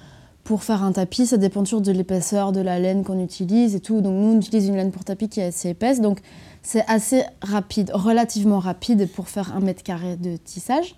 pour 0.44 0.64
faire 0.64 0.82
un 0.82 0.92
tapis, 0.92 1.26
ça 1.26 1.36
dépend 1.36 1.62
toujours 1.62 1.80
de 1.80 1.92
l'épaisseur 1.92 2.52
de 2.52 2.60
la 2.60 2.78
laine 2.78 3.04
qu'on 3.04 3.22
utilise 3.22 3.74
et 3.74 3.80
tout. 3.80 4.00
Donc 4.00 4.14
nous, 4.14 4.34
on 4.34 4.36
utilise 4.38 4.68
une 4.68 4.76
laine 4.76 4.90
pour 4.90 5.04
tapis 5.04 5.28
qui 5.28 5.40
est 5.40 5.46
assez 5.46 5.70
épaisse, 5.70 6.00
donc 6.00 6.20
c'est 6.62 6.84
assez 6.88 7.24
rapide, 7.42 7.90
relativement 7.94 8.58
rapide 8.58 9.08
pour 9.10 9.28
faire 9.28 9.54
un 9.54 9.60
mètre 9.60 9.82
carré 9.82 10.16
de 10.16 10.36
tissage. 10.36 10.96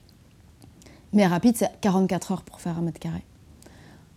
Mais 1.13 1.27
rapide, 1.27 1.57
c'est 1.57 1.71
44 1.81 2.33
heures 2.33 2.43
pour 2.43 2.61
faire 2.61 2.79
un 2.79 2.83
mètre 2.83 2.99
carré. 2.99 3.23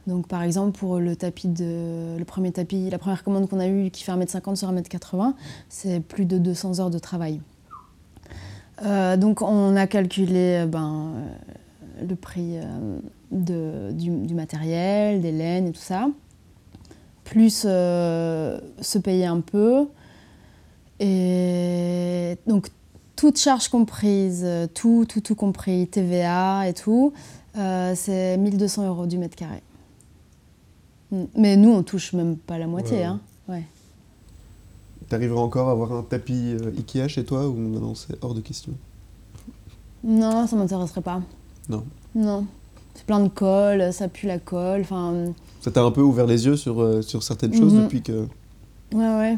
Donc 0.08 0.28
par 0.28 0.42
exemple 0.42 0.78
pour 0.78 1.00
le 1.00 1.18
tapis 1.18 1.50
le 1.60 2.24
premier 2.24 2.52
tapis, 2.52 2.90
la 2.90 2.98
première 2.98 3.24
commande 3.24 3.50
qu'on 3.50 3.60
a 3.60 3.68
eue 3.68 3.92
qui 3.92 4.04
fait 4.04 4.14
1m50 4.14 4.56
sur 4.56 4.72
1m80, 4.72 5.34
c'est 5.68 6.00
plus 6.00 6.26
de 6.26 6.38
200 6.38 6.80
heures 6.80 6.90
de 6.90 7.00
travail. 7.00 7.42
Euh, 8.86 9.18
donc 9.18 9.42
on 9.42 9.76
a 9.76 9.86
calculé 9.86 10.62
euh, 10.62 10.66
ben, 10.66 11.12
euh, 12.00 12.06
le 12.08 12.16
prix 12.16 12.58
de- 13.32 13.92
du, 13.92 14.10
du 14.10 14.34
matériel, 14.34 15.22
des 15.22 15.32
laines 15.32 15.68
et 15.68 15.72
tout 15.72 15.80
ça, 15.82 16.08
plus 17.24 17.64
euh, 17.66 18.60
se 18.82 18.98
payer 18.98 19.26
un 19.26 19.42
peu. 19.42 19.88
Et 21.00 22.38
donc 22.48 22.70
toute 23.16 23.38
charge 23.40 23.68
comprise, 23.70 24.46
tout, 24.74 25.06
tout, 25.08 25.22
tout 25.22 25.36
compris, 25.36 25.88
TVA 25.88 26.68
et 26.70 26.74
tout, 26.74 27.14
euh, 27.58 27.94
c'est 27.96 28.38
1200 28.38 28.88
euros 28.88 29.06
du 29.08 29.18
mètre 29.18 29.36
carré. 29.36 29.62
Mm. 31.12 31.24
Mais 31.36 31.58
nous, 31.58 31.72
on 31.72 31.84
touche 31.84 32.14
même 32.14 32.38
pas 32.38 32.58
la 32.58 32.68
moitié. 32.68 32.98
Ouais. 32.98 33.04
Hein. 33.04 33.20
Ouais. 33.48 33.64
T'arriverais 35.10 35.40
encore 35.40 35.70
à 35.70 35.72
avoir 35.72 35.94
un 35.94 36.04
tapis 36.04 36.54
euh, 36.62 36.72
Ikea 36.78 37.08
chez 37.08 37.24
toi 37.24 37.48
ou 37.48 37.56
non, 37.56 37.96
c'est 37.96 38.22
hors 38.24 38.34
de 38.34 38.42
question? 38.42 38.74
Non, 40.04 40.46
ça 40.48 40.56
m'intéresserait 40.56 41.02
pas. 41.02 41.22
Non. 41.70 41.84
Non. 42.14 42.46
C'est 42.98 43.06
plein 43.06 43.20
de 43.22 43.30
colle, 43.30 43.94
ça 43.94 44.08
pue 44.10 44.25
la 44.27 44.39
colle. 44.39 44.82
Enfin, 44.82 45.13
Ça 45.62 45.72
t'a 45.72 45.82
un 45.84 45.92
peu 45.92 46.01
ouvert 46.01 46.25
les 46.25 46.46
yeux 46.46 46.58
sur, 46.58 46.82
euh, 46.82 47.01
sur 47.01 47.22
certaines 47.24 47.54
choses 47.54 47.74
Mhm. 47.74 47.84
depuis 47.84 48.01
que. 48.01 48.27
ouais, 48.94 49.16
ouais. 49.18 49.38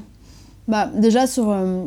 Bah, 0.68 0.90
déjà, 0.96 1.28
sur. 1.28 1.50
euh, 1.52 1.84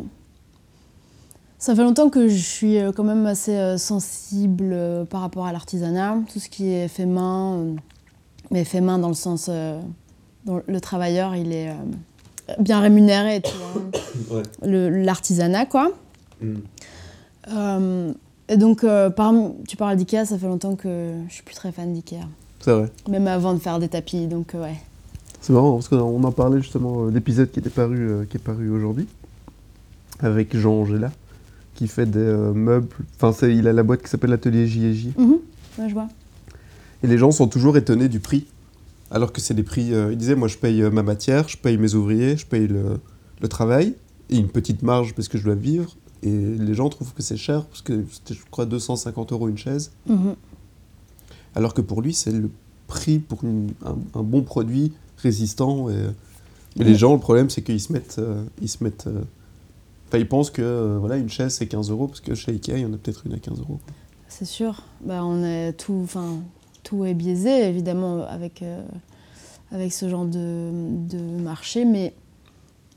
ça 1.57 1.73
fait 1.75 1.83
longtemps 1.83 2.09
que 2.09 2.27
je 2.27 2.35
suis 2.37 2.77
euh, 2.77 2.91
quand 2.91 3.03
même 3.05 3.25
assez 3.25 3.55
euh, 3.55 3.77
sensible 3.77 4.71
euh, 4.73 5.05
par 5.05 5.21
rapport 5.21 5.45
à 5.47 5.51
l'artisanat. 5.53 6.17
Tout 6.31 6.39
ce 6.39 6.49
qui 6.49 6.69
est 6.71 6.87
fait 6.89 7.05
main, 7.05 7.53
euh, 7.57 7.73
mais 8.51 8.65
fait 8.65 8.81
main 8.81 8.99
dans 8.99 9.07
le 9.07 9.13
sens. 9.13 9.47
euh, 9.49 9.79
dont 10.45 10.61
le 10.67 10.81
travailleur, 10.81 11.35
il 11.37 11.53
est 11.53 11.69
euh, 11.69 12.53
bien 12.59 12.81
rémunéré, 12.81 13.41
tu 13.41 13.51
vois. 13.55 13.81
Ouais. 14.37 14.43
L'artisanat, 14.89 15.65
quoi. 15.65 15.89
Mm. 16.41 16.55
Et 18.49 18.57
donc, 18.57 18.83
euh, 18.83 19.09
par- 19.09 19.33
tu 19.67 19.77
parles 19.77 19.95
d'IKEA, 19.97 20.25
ça 20.25 20.37
fait 20.37 20.47
longtemps 20.47 20.75
que 20.75 21.13
je 21.29 21.33
suis 21.33 21.43
plus 21.43 21.55
très 21.55 21.71
fan 21.71 21.93
d'IKEA. 21.93 22.27
C'est 22.59 22.71
vrai. 22.71 22.91
Même 23.09 23.27
avant 23.27 23.53
de 23.53 23.59
faire 23.59 23.79
des 23.79 23.87
tapis, 23.89 24.27
donc 24.27 24.55
euh, 24.55 24.63
ouais. 24.63 24.75
C'est 25.41 25.51
marrant 25.53 25.73
parce 25.73 25.89
qu'on 25.89 26.23
en 26.23 26.31
parlait 26.31 26.61
justement 26.61 27.05
l'épisode 27.07 27.51
qui 27.51 27.59
était 27.59 27.69
paru, 27.69 27.97
euh, 28.09 28.25
qui 28.25 28.37
est 28.37 28.39
paru 28.43 28.69
aujourd'hui 28.69 29.07
avec 30.19 30.55
Jean 30.55 30.73
Angela 30.73 31.11
qui 31.75 31.87
fait 31.87 32.05
des 32.05 32.19
euh, 32.19 32.53
meubles. 32.53 32.87
Enfin, 33.15 33.33
c'est- 33.33 33.53
il 33.55 33.67
a 33.67 33.73
la 33.73 33.83
boîte 33.83 34.01
qui 34.03 34.09
s'appelle 34.09 34.29
l'atelier 34.29 34.67
J&J. 34.67 35.11
Ouais, 35.17 35.89
je 35.89 35.93
vois. 35.93 36.07
Et 37.03 37.07
les 37.07 37.17
gens 37.17 37.31
sont 37.31 37.47
toujours 37.47 37.75
étonnés 37.77 38.07
du 38.07 38.19
prix. 38.19 38.45
Alors 39.11 39.33
que 39.33 39.41
c'est 39.41 39.53
des 39.53 39.63
prix. 39.63 39.93
euh, 39.93 40.11
il 40.11 40.17
disait 40.17 40.35
Moi, 40.35 40.47
je 40.47 40.57
paye 40.57 40.81
ma 40.83 41.03
matière, 41.03 41.47
je 41.49 41.57
paye 41.57 41.77
mes 41.77 41.93
ouvriers, 41.95 42.37
je 42.37 42.45
paye 42.45 42.67
le, 42.67 42.99
le 43.41 43.47
travail, 43.47 43.95
et 44.29 44.37
une 44.37 44.47
petite 44.49 44.83
marge 44.83 45.13
parce 45.13 45.27
que 45.27 45.37
je 45.37 45.43
dois 45.43 45.55
vivre. 45.55 45.95
Et 46.23 46.29
les 46.57 46.73
gens 46.73 46.89
trouvent 46.89 47.13
que 47.13 47.21
c'est 47.21 47.37
cher, 47.37 47.65
parce 47.65 47.81
que 47.81 48.05
c'était, 48.11 48.33
je 48.33 48.41
crois, 48.49 48.65
250 48.65 49.31
euros 49.33 49.49
une 49.49 49.57
chaise. 49.57 49.91
Mhm. 50.07 50.35
Alors 51.55 51.73
que 51.73 51.81
pour 51.81 52.01
lui, 52.01 52.13
c'est 52.13 52.31
le 52.31 52.49
prix 52.87 53.19
pour 53.19 53.43
une- 53.43 53.71
un, 53.85 53.95
un 54.19 54.23
bon 54.23 54.41
produit 54.41 54.93
résistant. 55.17 55.89
Et, 55.89 55.93
et 56.79 56.83
les 56.83 56.95
gens, 56.95 57.13
le 57.13 57.19
problème, 57.19 57.49
c'est 57.49 57.61
qu'ils 57.61 57.79
se 57.81 57.91
mettent. 57.93 58.15
euh, 58.19 58.43
ils 58.61 58.69
se 58.69 58.83
mettent. 58.83 59.07
euh, 59.07 59.21
ils 60.15 60.27
pensent 60.27 60.49
que 60.51 60.61
euh, 60.61 60.97
voilà, 60.99 61.17
une 61.17 61.29
chaise, 61.29 61.53
c'est 61.55 61.67
15 61.67 61.89
euros, 61.91 62.07
parce 62.07 62.21
que 62.21 62.35
chez 62.35 62.51
Ikea, 62.51 62.73
il 62.77 62.79
y 62.81 62.85
en 62.85 62.93
a 62.93 62.97
peut-être 62.97 63.25
une 63.25 63.33
à 63.33 63.39
15 63.39 63.59
euros. 63.59 63.79
C'est 64.29 64.45
sûr. 64.45 64.81
Bah, 65.05 65.23
on 65.25 65.43
est 65.43 65.73
tout, 65.73 66.07
tout 66.83 67.03
est 67.05 67.13
biaisé 67.15 67.67
évidemment 67.67 68.23
avec 68.27 68.61
euh, 68.61 68.81
avec 69.71 69.91
ce 69.91 70.07
genre 70.09 70.25
de, 70.25 70.69
de 71.09 71.17
marché, 71.41 71.83
mais 71.85 72.13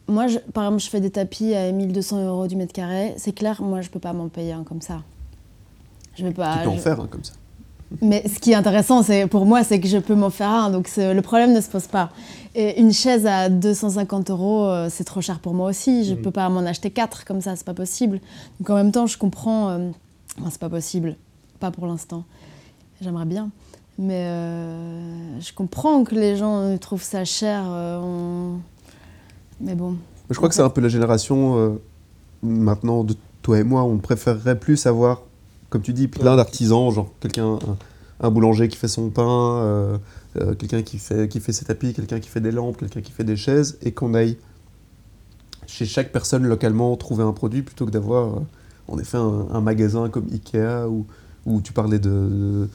moi, 0.09 0.27
je- 0.29 0.38
par 0.38 0.64
exemple, 0.64 0.83
je 0.83 0.88
fais 0.88 1.01
des 1.01 1.11
tapis 1.11 1.55
à 1.55 1.71
1200 1.73 2.25
euros 2.25 2.47
du 2.47 2.57
mètre 2.57 2.73
carré. 2.73 3.14
C'est 3.16 3.33
clair, 3.33 3.62
moi, 3.62 3.81
je 3.81 3.90
peux 3.90 3.99
pas 3.99 4.12
m'en 4.12 4.29
payer 4.29 4.53
un 4.53 4.62
comme 4.64 4.81
ça. 4.81 5.03
Je 6.16 6.25
vais 6.25 6.33
pas. 6.33 6.59
tu 6.59 6.62
peux 6.64 6.69
en 6.71 6.77
faire 6.79 7.01
un 7.01 7.07
comme 7.07 7.25
ça. 7.25 7.33
Mais 8.03 8.27
ce 8.27 8.40
qui 8.40 8.51
est 8.51 8.55
intéressant, 8.57 9.03
c'est 9.05 9.27
pour 9.29 9.47
moi, 9.47 9.62
c'est 9.62 9.79
que 9.81 9.87
je 9.87 9.99
peux 9.99 10.14
m'en 10.16 10.31
faire 10.31 10.51
un. 10.51 10.71
Donc 10.71 10.90
le 10.97 11.21
problème 11.21 11.53
ne 11.53 11.61
se 11.61 11.69
pose 11.69 11.87
pas. 11.87 12.11
Et 12.55 12.81
une 12.81 12.92
chaise 12.92 13.27
à 13.27 13.49
250 13.49 14.31
euros, 14.31 14.64
euh, 14.66 14.88
c'est 14.90 15.05
trop 15.05 15.21
cher 15.21 15.38
pour 15.38 15.55
moi 15.55 15.69
aussi. 15.71 16.05
Je 16.05 16.14
Mhm. 16.14 16.23
peux 16.23 16.31
pas 16.33 16.49
m'en 16.49 16.61
acheter 16.61 16.90
quatre 16.90 17.25
comme 17.25 17.40
ça, 17.40 17.55
c'est 17.55 17.64
pas 17.66 17.75
possible. 17.75 18.21
Donc 18.59 18.71
en 18.71 18.75
même 18.75 18.90
temps, 18.92 19.07
je 19.07 19.16
comprends. 19.19 19.69
euh, 19.71 19.90
enfin, 20.40 20.49
c'est 20.51 20.61
pas 20.61 20.69
possible, 20.69 21.16
pas 21.61 21.71
pour 21.71 21.87
l'instant. 21.87 22.25
J'aimerais 23.01 23.25
bien, 23.27 23.51
mais 23.99 24.25
euh, 24.27 25.40
je 25.40 25.53
comprends 25.53 26.03
que 26.03 26.14
les 26.14 26.37
gens 26.37 26.77
trouvent 26.79 27.03
ça 27.05 27.25
cher. 27.25 27.64
euh, 27.69 28.01
on- 28.03 28.59
Mais 29.61 29.75
bon. 29.75 29.97
Je 30.31 30.35
crois 30.37 30.49
que 30.49 30.55
c'est 30.55 30.62
un 30.62 30.71
peu 30.71 30.81
la 30.81 30.88
génération 30.88 31.59
euh, 31.59 31.81
maintenant 32.42 33.05
de 33.05 33.14
toi 33.42 33.59
et 33.59 33.64
moi, 33.64 33.85
on 33.85 33.99
préférerait 33.99 34.59
plus 34.59 34.87
avoir, 34.87 35.23
comme 35.71 35.83
tu 35.83 35.92
dis, 35.92 36.09
plein 36.09 36.37
d'artisans, 36.37 36.90
genre 36.90 37.11
quelqu'un, 37.21 37.59
un, 38.21 38.31
boulanger 38.31 38.69
qui 38.69 38.77
fait 38.77 38.88
son 38.88 39.11
pain, 39.11 39.59
euh, 39.59 39.99
euh, 40.40 40.55
quelqu'un 40.55 40.83
qui 40.83 40.99
fait, 40.99 41.29
qui 41.29 41.40
fait 41.40 41.53
ses 41.53 41.64
tapis, 41.64 41.95
quelqu'un 41.95 42.19
qui 42.19 42.29
fait 42.29 42.40
des 42.40 42.51
lampes, 42.51 42.77
quelqu'un 42.77 43.01
qui 43.01 43.12
fait 43.12 43.25
des 43.25 43.37
chaises, 43.37 43.79
et 43.83 43.92
qu'on 43.92 44.14
aille 44.14 44.37
chez 45.66 45.87
chaque 45.87 46.12
personne 46.12 46.45
localement 46.45 46.97
trouver 46.97 47.23
un 47.25 47.33
produit 47.33 47.62
plutôt 47.62 47.87
que 47.87 47.90
d'avoir 47.90 48.40
en 48.88 48.99
effet 48.99 49.19
un, 49.19 49.61
magasin 49.61 50.09
comme 50.09 50.27
Ikea 50.33 50.88
où 50.88 51.61
tu 51.61 51.73
parlais 51.73 51.99
de, 51.99 52.69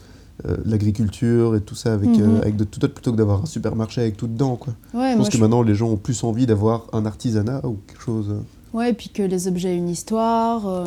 euh, 0.46 0.56
l'agriculture 0.64 1.54
et 1.56 1.60
tout 1.60 1.74
ça 1.74 1.92
avec, 1.94 2.08
euh, 2.18 2.26
Mhm. 2.26 2.40
avec 2.40 2.56
de 2.56 2.64
tout 2.64 2.84
autre 2.84 2.94
plutôt 2.94 3.12
que 3.12 3.16
d'avoir 3.16 3.42
un 3.42 3.46
supermarché 3.46 4.00
avec 4.00 4.16
tout 4.16 4.26
dedans 4.26 4.56
quoi. 4.56 4.72
Ouais, 4.94 5.12
Je 5.12 5.16
pense 5.18 5.28
que 5.28 5.36
je- 5.36 5.40
maintenant, 5.42 5.62
les 5.62 5.74
gens 5.74 5.88
ont 5.88 5.96
plus 5.96 6.22
envie 6.24 6.46
d'avoir 6.46 6.86
un 6.92 7.06
artisanat 7.06 7.60
ou 7.66 7.78
quelque 7.86 8.02
chose. 8.02 8.26
euh, 8.30 8.40
Ouais, 8.76 8.90
et 8.90 8.94
puis 8.94 9.08
que 9.10 9.22
les 9.22 9.48
objets 9.48 9.74
aient 9.74 9.76
une 9.78 9.88
histoire. 9.90 10.66
euh, 10.66 10.84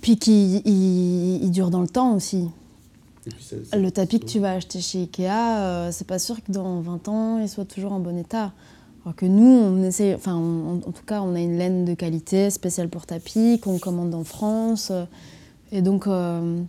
Puis 0.00 0.16
qu'ils 0.18 0.66
ils- 0.66 1.44
ils 1.44 1.50
durent 1.52 1.70
dans 1.70 1.80
le 1.80 1.86
temps 1.88 2.14
aussi. 2.16 2.48
Le 3.72 3.90
tapis 3.90 4.18
que 4.18 4.24
tu 4.26 4.40
vas 4.40 4.52
acheter 4.54 4.80
chez 4.80 5.02
Ikea, 5.02 5.28
euh, 5.30 5.88
c'est 5.92 6.06
pas 6.06 6.18
sûr 6.18 6.42
que 6.42 6.50
dans 6.50 6.80
20 6.80 7.06
ans, 7.08 7.38
il 7.38 7.48
soit 7.48 7.64
toujours 7.64 7.92
en 7.92 8.00
bon 8.00 8.18
état. 8.18 8.50
Alors 9.04 9.14
que 9.14 9.26
nous, 9.26 9.46
on 9.46 9.82
essaie, 9.84 10.14
enfin, 10.14 10.34
on- 10.36 10.78
en 10.78 10.92
tout 10.92 11.04
cas, 11.06 11.22
on 11.22 11.34
a 11.36 11.40
une 11.40 11.56
laine 11.56 11.84
de 11.84 11.94
qualité 11.94 12.50
spéciale 12.50 12.88
pour 12.88 13.06
tapis 13.06 13.60
qu'on 13.60 13.78
commande 13.78 14.14
en 14.14 14.24
France. 14.24 14.88
euh, 14.90 15.04
et 15.70 15.82
donc, 15.82 16.06
euh, 16.08 16.60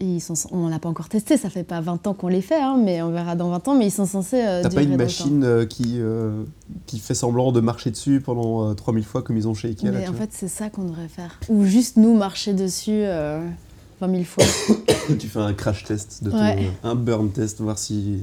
ils 0.00 0.20
sont, 0.20 0.34
on 0.50 0.68
l'a 0.68 0.78
pas 0.78 0.88
encore 0.88 1.08
testé, 1.08 1.36
ça 1.36 1.50
fait 1.50 1.62
pas 1.64 1.80
20 1.80 2.06
ans 2.06 2.14
qu'on 2.14 2.28
les 2.28 2.40
fait, 2.42 2.60
hein, 2.60 2.76
mais 2.82 3.00
on 3.02 3.10
verra 3.12 3.36
dans 3.36 3.50
20 3.50 3.68
ans, 3.68 3.74
mais 3.76 3.86
ils 3.86 3.90
sont 3.92 4.06
censés 4.06 4.42
euh, 4.44 4.62
T'as 4.62 4.70
pas 4.70 4.82
une 4.82 4.96
machine 4.96 5.44
euh, 5.44 5.66
qui, 5.66 6.00
euh, 6.00 6.42
qui 6.86 6.98
fait 6.98 7.14
semblant 7.14 7.52
de 7.52 7.60
marcher 7.60 7.90
dessus 7.90 8.20
pendant 8.20 8.70
euh, 8.70 8.74
3000 8.74 9.04
fois 9.04 9.22
comme 9.22 9.36
ils 9.36 9.46
ont 9.46 9.54
chez 9.54 9.68
Ikea 9.68 9.84
là, 9.86 9.92
Mais 9.92 10.04
tu 10.04 10.10
en 10.10 10.14
fait, 10.14 10.30
c'est 10.32 10.48
ça 10.48 10.68
qu'on 10.70 10.84
devrait 10.84 11.08
faire. 11.08 11.38
Ou 11.48 11.64
juste 11.64 11.96
nous 11.96 12.14
marcher 12.16 12.54
dessus 12.54 12.90
euh, 12.92 13.40
mille 14.06 14.26
fois. 14.26 14.44
tu 15.18 15.28
fais 15.28 15.38
un 15.40 15.54
crash 15.54 15.84
test, 15.84 16.22
de 16.24 16.30
ton- 16.30 16.36
Ouais. 16.38 16.70
un 16.82 16.94
burn 16.94 17.30
test, 17.30 17.60
voir 17.60 17.78
si. 17.78 18.18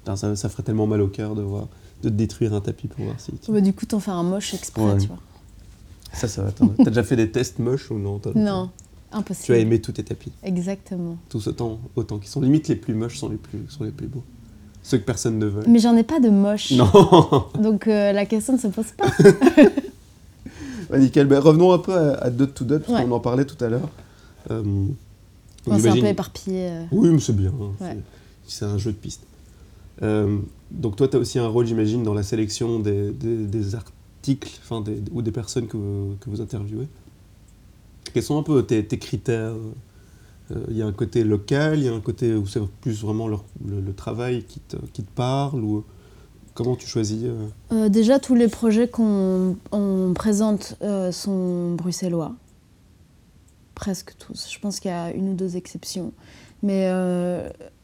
Putain, 0.00 0.16
ça, 0.16 0.36
ça 0.36 0.48
ferait 0.48 0.62
tellement 0.62 0.86
mal 0.86 1.00
au 1.00 1.08
cœur 1.08 1.34
de 1.34 1.40
voir, 1.42 1.68
de 2.02 2.08
détruire 2.10 2.52
un 2.52 2.60
tapis 2.60 2.88
pour 2.88 3.04
voir 3.04 3.14
si. 3.18 3.32
Bah, 3.48 3.60
du 3.62 3.72
coup, 3.72 3.86
t'en 3.86 3.98
fais 4.00 4.10
un 4.10 4.24
moche 4.24 4.52
exprès, 4.52 4.82
Ouais. 4.82 4.98
tu 4.98 5.06
vois. 5.06 5.18
Ça, 6.12 6.28
ça 6.28 6.42
va. 6.42 6.50
T'as 6.52 6.84
déjà 6.90 7.02
fait 7.02 7.16
des 7.16 7.30
tests 7.30 7.58
moches 7.60 7.90
ou 7.90 7.98
non 7.98 8.20
Non, 8.34 8.68
impossible. 9.12 9.46
Tu 9.46 9.52
as 9.52 9.58
aimé 9.58 9.80
tous 9.80 9.92
tes 9.92 10.02
tapis, 10.04 10.32
Exactement. 10.42 11.16
tous 11.28 11.46
autant, 11.46 11.78
autant 11.96 12.18
qu'ils 12.18 12.28
sont. 12.30 12.40
Limite, 12.40 12.68
les 12.68 12.76
plus 12.76 12.94
moches 12.94 13.18
sont 13.18 13.28
les 13.28 13.36
plus, 13.36 13.60
sont 13.68 13.84
les 13.84 13.90
plus 13.90 14.06
beaux. 14.08 14.22
Ceux 14.82 14.98
que 14.98 15.04
personne 15.04 15.38
ne 15.38 15.46
veut. 15.46 15.62
Mais 15.68 15.78
j'en 15.78 15.96
ai 15.96 16.02
pas 16.02 16.18
de 16.20 16.28
moche. 16.28 16.72
Non 16.72 16.90
Donc 17.62 17.86
euh, 17.86 18.12
la 18.12 18.26
question 18.26 18.54
ne 18.54 18.58
se 18.58 18.66
pose 18.68 18.86
pas. 18.96 19.06
Ouais, 20.90 20.98
Nickel. 20.98 21.26
Ben, 21.26 21.38
revenons 21.38 21.72
un 21.72 21.78
peu 21.78 21.94
à, 21.94 22.14
à 22.24 22.30
Dot 22.30 22.52
to 22.54 22.64
Dot, 22.64 22.82
parce 22.82 22.98
Ouais. 23.00 23.04
qu'on 23.06 23.12
en 23.12 23.20
parlait 23.20 23.44
tout 23.46 23.62
à 23.64 23.68
l'heure. 23.68 23.88
Euh, 24.50 24.62
Enfin, 25.66 25.78
c'est 25.78 25.88
un 25.90 25.94
peu 25.94 26.06
éparpillé. 26.06 26.68
euh. 26.70 26.84
Oui, 26.90 27.08
mais 27.10 27.20
c'est 27.20 27.36
bien. 27.36 27.50
hein, 27.58 27.70
Ouais. 27.80 27.96
c'est- 28.48 28.64
un 28.64 28.78
jeu 28.78 28.90
de 28.90 28.96
piste. 28.96 29.22
Euh, 30.02 30.38
donc 30.72 30.96
toi, 30.96 31.06
tu 31.06 31.16
as 31.16 31.20
aussi 31.20 31.38
un 31.38 31.46
rôle, 31.46 31.66
j'imagine, 31.66 32.02
dans 32.02 32.14
la 32.14 32.24
sélection 32.24 32.80
des, 32.80 33.12
des- 33.12 33.46
des 33.46 33.74
articles 33.76 34.50
enfin, 34.64 34.80
des- 34.80 35.00
ou 35.12 35.22
des 35.22 35.30
personnes 35.30 35.68
que, 35.68 35.76
que 36.20 36.28
vous 36.28 36.40
interviewez. 36.40 36.88
Quels 38.12 38.22
sont 38.22 38.38
un 38.38 38.42
peu 38.42 38.62
tes, 38.64 38.84
critères 38.98 39.54
Euh, 40.50 40.64
Il 40.70 40.76
y 40.76 40.82
a 40.82 40.86
un 40.86 40.92
côté 40.92 41.24
local, 41.24 41.78
il 41.78 41.84
y 41.84 41.88
a 41.88 41.94
un 41.94 42.00
côté 42.00 42.34
où 42.34 42.46
c'est 42.46 42.60
plus 42.80 43.02
vraiment 43.02 43.28
le, 43.28 43.38
travail 43.94 44.44
qui 44.44 44.60
te, 44.60 44.76
qui 44.92 45.02
te 45.02 45.10
parle 45.10 45.62
ou 45.62 45.84
comment 46.54 46.76
tu 46.76 46.86
choisis 46.86 47.24
euh 47.24 47.48
Euh, 47.72 47.88
déjà, 47.88 48.18
tous 48.18 48.34
les 48.34 48.48
projets 48.48 48.88
qu'on 48.88 49.56
on 49.70 50.12
présente 50.14 50.76
sont 51.12 51.74
bruxellois. 51.74 52.34
Presque 53.74 54.14
tous. 54.18 54.48
Je 54.50 54.58
pense 54.58 54.80
qu'il 54.80 54.90
y 54.90 54.94
a 54.94 55.12
une 55.12 55.30
ou 55.30 55.34
deux 55.34 55.56
exceptions. 55.56 56.12
Mais 56.62 56.88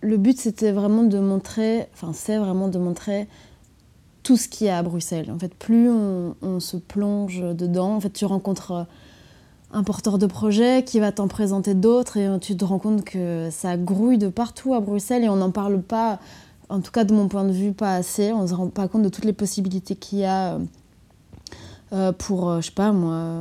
le 0.00 0.16
but, 0.16 0.38
c'était 0.38 0.72
vraiment 0.72 1.02
de 1.02 1.18
montrer, 1.18 1.86
enfin, 1.94 2.12
c'est 2.12 2.38
vraiment 2.38 2.68
de 2.68 2.78
montrer 2.78 3.26
tout 4.22 4.36
ce 4.36 4.46
qu'il 4.46 4.66
y 4.66 4.70
a 4.70 4.78
à 4.78 4.82
Bruxelles. 4.82 5.30
En 5.30 5.38
fait, 5.38 5.54
plus 5.54 5.88
on, 5.90 6.60
se 6.60 6.76
plonge 6.76 7.40
dedans, 7.40 7.96
en 7.96 8.00
fait, 8.00 8.10
tu 8.10 8.24
rencontres 8.24 8.86
un 9.70 9.82
porteur 9.82 10.18
de 10.18 10.26
projet 10.26 10.82
qui 10.84 10.98
va 10.98 11.12
t'en 11.12 11.28
présenter 11.28 11.74
d'autres 11.74 12.16
et 12.16 12.26
euh, 12.26 12.38
tu 12.38 12.56
te 12.56 12.64
rends 12.64 12.78
compte 12.78 13.04
que 13.04 13.48
ça 13.50 13.76
grouille 13.76 14.18
de 14.18 14.28
partout 14.28 14.74
à 14.74 14.80
Bruxelles 14.80 15.24
et 15.24 15.28
on 15.28 15.36
n'en 15.36 15.50
parle 15.50 15.82
pas, 15.82 16.20
en 16.68 16.80
tout 16.80 16.90
cas 16.90 17.04
de 17.04 17.12
mon 17.12 17.28
point 17.28 17.44
de 17.44 17.52
vue, 17.52 17.72
pas 17.72 17.94
assez. 17.94 18.32
On 18.32 18.42
ne 18.42 18.46
se 18.46 18.54
rend 18.54 18.68
pas 18.68 18.88
compte 18.88 19.02
de 19.02 19.08
toutes 19.08 19.26
les 19.26 19.32
possibilités 19.32 19.94
qu'il 19.94 20.20
y 20.20 20.24
a 20.24 20.54
euh, 20.54 20.58
euh, 21.92 22.12
pour, 22.12 22.60
je 22.60 22.66
sais 22.66 22.72
pas 22.72 22.92
moi, 22.92 23.34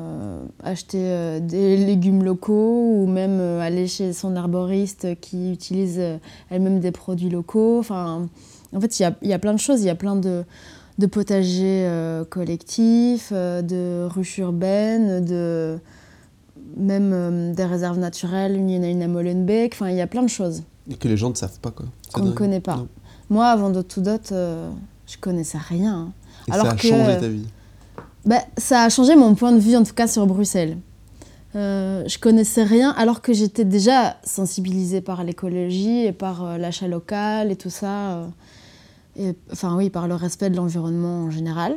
acheter 0.64 1.40
des 1.42 1.76
légumes 1.76 2.24
locaux 2.24 2.94
ou 2.96 3.06
même 3.06 3.42
aller 3.60 3.88
chez 3.88 4.14
son 4.14 4.38
arboriste 4.38 5.20
qui 5.20 5.52
utilise 5.52 6.02
elle-même 6.50 6.80
des 6.80 6.92
produits 6.92 7.30
locaux. 7.30 7.80
Enfin, 7.80 8.30
en 8.74 8.80
fait, 8.80 9.00
il 9.00 9.04
y 9.04 9.06
a, 9.06 9.16
y 9.22 9.34
a 9.34 9.40
plein 9.40 9.54
de 9.54 9.60
choses. 9.60 9.82
Il 9.82 9.88
y 9.88 9.90
a 9.90 9.96
plein 9.96 10.16
de, 10.16 10.46
de 10.98 11.06
potagers 11.08 11.92
collectifs, 12.30 13.34
de 13.34 14.08
ruches 14.10 14.38
urbaines, 14.38 15.26
de 15.26 15.78
même 16.78 17.12
euh, 17.14 17.54
des 17.54 17.66
réserves 17.66 18.00
naturelles. 18.00 18.56
Il 18.58 18.70
y 18.70 18.78
en 18.80 18.84
a 18.84 18.88
une 18.88 19.02
à 19.02 19.08
Molenbeek. 19.08 19.74
Enfin, 19.74 19.90
il 19.90 19.96
y 19.98 20.02
a 20.02 20.08
plein 20.08 20.24
de 20.24 20.30
choses 20.30 20.64
et 20.90 20.96
que 20.96 21.08
les 21.10 21.18
gens 21.18 21.30
ne 21.30 21.36
savent 21.36 21.60
pas 21.60 21.72
quoi. 21.72 21.86
Qu'on 22.14 22.24
ne 22.26 22.32
connaît 22.32 22.62
pas. 22.62 22.78
Non. 22.78 22.88
Moi, 23.30 23.46
avant 23.48 23.70
Dot 23.70 23.88
to 23.88 24.00
Dot, 24.02 24.32
euh, 24.32 24.70
je 25.06 25.18
connaissais 25.18 25.58
rien. 25.58 25.94
hein. 25.96 26.12
Et 26.48 26.52
Alors 26.54 26.68
ça 26.68 26.72
a 26.72 26.76
que- 26.76 26.88
changé 26.88 27.18
ta 27.20 27.28
vie. 27.28 27.48
Bah, 28.26 28.40
ça 28.58 28.84
a 28.84 28.90
changé 28.90 29.16
mon 29.16 29.36
point 29.36 29.52
de 29.52 29.60
vue, 29.60 29.76
en 29.76 29.84
tout 29.84 29.94
cas 29.94 30.08
sur 30.08 30.26
Bruxelles. 30.28 30.78
Euh, 31.56 32.04
je 32.08 32.18
connaissais 32.20 32.64
rien, 32.64 32.92
alors 32.98 33.22
que 33.22 33.34
j'étais 33.34 33.66
déjà 33.66 34.18
sensibilisée 34.24 35.02
par 35.02 35.24
l'écologie 35.24 36.06
et 36.06 36.12
par 36.12 36.44
euh, 36.46 36.58
l'achat 36.58 36.88
local 36.88 37.52
et 37.52 37.56
tout 37.56 37.70
ça. 37.70 38.12
euh, 38.18 38.28
et, 39.18 39.34
enfin, 39.52 39.76
oui, 39.76 39.90
par 39.90 40.08
le 40.08 40.16
respect 40.16 40.50
de 40.50 40.56
l'environnement 40.56 41.24
en 41.24 41.32
général. 41.32 41.76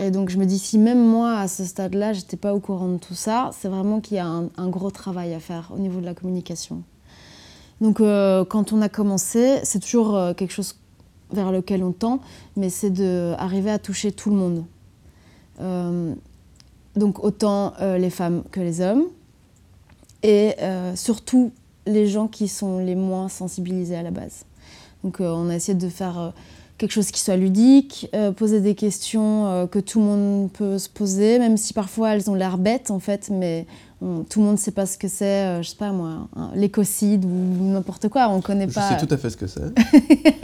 Et 0.00 0.10
donc, 0.10 0.30
je 0.30 0.38
me 0.38 0.46
dis, 0.46 0.58
si 0.58 0.78
même 0.78 1.04
moi, 1.04 1.36
à 1.36 1.46
ce 1.46 1.64
stade-là, 1.64 2.14
j'étais 2.14 2.38
pas 2.38 2.54
au 2.54 2.60
courant 2.60 2.88
de 2.88 2.96
tout 2.96 3.14
ça, 3.14 3.50
c'est 3.52 3.68
vraiment 3.68 4.00
qu'il 4.00 4.16
y 4.16 4.20
a 4.20 4.26
un, 4.26 4.68
gros 4.68 4.90
travail 4.90 5.34
à 5.34 5.40
faire 5.40 5.70
au 5.74 5.78
niveau 5.78 6.00
de 6.00 6.06
la 6.06 6.14
communication. 6.14 6.82
Donc, 7.82 8.00
euh, 8.00 8.44
quand 8.46 8.72
on 8.72 8.80
a 8.80 8.88
commencé, 8.88 9.60
c'est 9.62 9.78
toujours 9.78 10.16
euh, 10.16 10.32
quelque 10.32 10.52
chose 10.52 10.76
vers 11.32 11.52
lequel 11.52 11.84
on 11.84 11.92
tend, 11.92 12.20
mais 12.56 12.70
c'est 12.70 12.90
d'arriver 12.90 13.70
à 13.70 13.78
toucher 13.78 14.10
tout 14.10 14.30
le 14.30 14.36
monde. 14.36 14.64
Euh, 15.60 16.14
donc 16.96 17.22
autant 17.22 17.74
les 17.80 18.10
femmes 18.10 18.42
que 18.50 18.58
les 18.58 18.80
hommes, 18.80 19.04
et 20.24 20.56
surtout 20.96 21.52
les 21.86 22.08
gens 22.08 22.26
qui 22.26 22.48
sont 22.48 22.80
les 22.80 22.96
moins 22.96 23.28
sensibilisés 23.28 23.94
à 23.94 24.02
la 24.02 24.10
base. 24.10 24.44
Donc 25.04 25.18
on 25.20 25.48
a 25.50 25.54
essayé 25.54 25.78
de 25.78 25.88
faire 25.88 26.32
quelque 26.80 26.92
chose 26.92 27.10
qui 27.10 27.20
soit 27.20 27.36
ludique, 27.36 28.08
euh, 28.14 28.32
poser 28.32 28.60
des 28.62 28.74
questions 28.74 29.46
euh, 29.46 29.66
que 29.66 29.78
tout 29.78 30.00
le 30.00 30.06
monde 30.06 30.50
peut 30.50 30.78
se 30.78 30.88
poser, 30.88 31.38
même 31.38 31.56
si 31.58 31.74
parfois 31.74 32.14
elles 32.14 32.30
ont 32.30 32.34
l'air 32.34 32.56
bêtes 32.56 32.90
en 32.90 32.98
fait, 33.00 33.28
mais 33.30 33.66
on- 34.00 34.24
tout 34.28 34.40
le 34.40 34.46
monde 34.46 34.54
ne 34.54 34.58
sait 34.58 34.70
pas 34.70 34.86
ce 34.86 34.96
que 34.96 35.06
c'est, 35.06 35.24
euh, 35.44 35.62
je 35.62 35.68
sais 35.68 35.76
pas 35.76 35.92
moi, 35.92 36.26
l'écocide 36.54 37.26
ou 37.26 37.28
n'importe 37.72 38.08
quoi, 38.08 38.28
on 38.30 38.40
connaît 38.40 38.66
Je 38.68 38.72
pas. 38.74 38.88
sais 38.98 39.06
tout 39.06 39.12
à 39.12 39.18
fait 39.18 39.28
ce 39.30 39.36
que 39.36 39.46
c'est. 39.46 39.60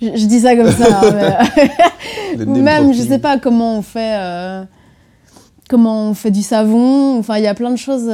Je, 0.00 0.06
je 0.16 0.24
dis 0.24 0.40
ça 0.40 0.56
comme 0.56 0.70
ça, 0.72 1.00
hein, 1.02 1.38
mais- 2.38 2.44
Ou 2.46 2.54
même, 2.62 2.84
je 2.92 2.98
dropping. 2.98 3.08
sais 3.08 3.18
pas 3.18 3.38
comment 3.38 3.76
on 3.76 3.82
fait, 3.82 4.14
euh, 4.18 4.64
comment 5.68 6.08
on 6.08 6.14
fait 6.14 6.30
du 6.30 6.42
savon. 6.42 7.18
Enfin, 7.18 7.36
il 7.36 7.44
y 7.44 7.46
a 7.46 7.52
plein 7.54 7.70
de 7.70 7.76
choses. 7.76 8.06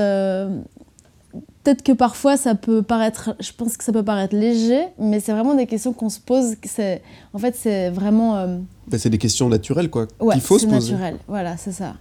Peut-être 1.66 1.83
que 1.83 1.90
parfois 1.90 2.37
ça 2.37 2.55
peut 2.55 2.81
paraître, 2.83 3.35
je 3.40 3.50
pense 3.50 3.76
que 3.76 3.83
ça 3.83 3.90
peut 3.92 4.05
paraître 4.05 4.37
léger, 4.37 4.85
mais 5.00 5.18
c'est 5.18 5.33
vraiment 5.33 5.52
des 5.55 5.66
questions 5.66 5.92
qu'on 5.92 6.09
se 6.11 6.20
pose. 6.20 6.55
c'est- 6.62 7.02
En 7.35 7.38
fait, 7.40 7.57
c'est 7.57 7.90
vraiment. 7.90 8.37
euh, 8.37 8.59
Bah, 8.87 8.98
c'est 9.00 9.11
des 9.11 9.18
questions 9.18 9.48
naturelles 9.48 9.90
quoi. 9.90 10.07
Ouais, 10.20 10.35
qu'il 10.35 10.42
faut 10.42 10.61
se 10.61 10.66
poser. 10.66 10.92
naturel. 10.92 11.16
Voilà, 11.26 11.57
c'est 11.57 11.72
ça. 11.72 11.94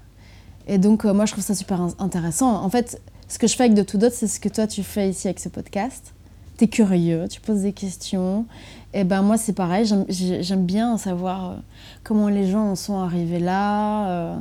Et 0.67 0.77
donc, 0.77 1.03
euh, 1.03 1.15
moi, 1.15 1.25
je 1.25 1.31
trouve 1.31 1.43
ça 1.43 1.55
super 1.55 1.81
in- 1.81 1.95
intéressant. 1.97 2.63
En 2.63 2.69
fait, 2.69 3.01
ce 3.27 3.39
que 3.39 3.47
je 3.47 3.55
fais 3.55 3.63
avec 3.63 3.73
De 3.73 3.81
Tout 3.81 3.97
D'autres, 3.97 4.13
c'est 4.15 4.27
ce 4.27 4.39
que 4.39 4.49
toi, 4.49 4.67
tu 4.67 4.83
fais 4.83 5.09
ici 5.09 5.27
avec 5.27 5.39
ce 5.39 5.49
podcast. 5.49 6.13
Tu 6.59 6.65
es 6.65 6.67
curieux, 6.67 7.25
tu 7.27 7.41
poses 7.41 7.63
des 7.63 7.73
questions. 7.73 8.45
Et 8.93 9.03
ben 9.03 9.23
moi, 9.23 9.35
c'est 9.39 9.53
pareil. 9.53 9.85
J'aime- 9.87 10.05
j'ai- 10.09 10.43
J'aime 10.43 10.63
bien 10.67 10.95
savoir 10.99 11.49
euh, 11.49 11.55
comment 12.03 12.29
les 12.29 12.47
gens 12.51 12.65
en 12.69 12.75
sont 12.75 12.99
arrivés 12.99 13.39
là 13.39 14.09
euh, 14.11 14.35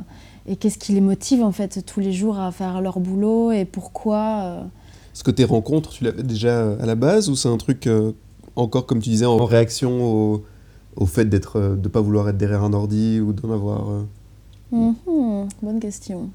et 0.47 0.55
qu'est-ce 0.55 0.77
qui 0.77 0.91
les 0.91 1.01
motive, 1.01 1.41
en 1.43 1.51
fait, 1.51 1.83
tous 1.83 1.99
les 1.99 2.13
jours 2.13 2.39
à 2.39 2.51
faire 2.51 2.79
leur 2.79 2.99
boulot 2.99 3.51
et 3.51 3.65
pourquoi. 3.65 4.67
Est-ce 5.15 5.23
que 5.23 5.31
tes 5.31 5.45
rencontres, 5.45 5.91
tu 5.91 6.03
l'avais 6.03 6.23
déjà 6.23 6.73
à 6.73 6.85
la 6.85 6.95
base 6.95 7.29
ou 7.29 7.37
c'est 7.37 7.47
un 7.47 7.55
truc 7.55 7.87
euh, 7.87 8.11
encore, 8.57 8.85
comme 8.85 8.99
tu 9.01 9.09
disais, 9.09 9.25
en 9.25 9.45
réaction 9.45 10.03
au, 10.03 10.43
au 10.97 11.05
fait 11.05 11.23
d'être, 11.23 11.55
euh, 11.57 11.75
de 11.77 11.87
pas 11.87 12.01
vouloir 12.01 12.27
être 12.27 12.35
derrière 12.35 12.65
un 12.65 12.73
ordi 12.73 13.21
ou 13.21 13.31
d'en 13.31 13.49
avoir. 13.53 13.89
euh, 13.91 14.03
Mhm, 14.73 15.47
bonne 15.61 15.79
question. 15.79 16.31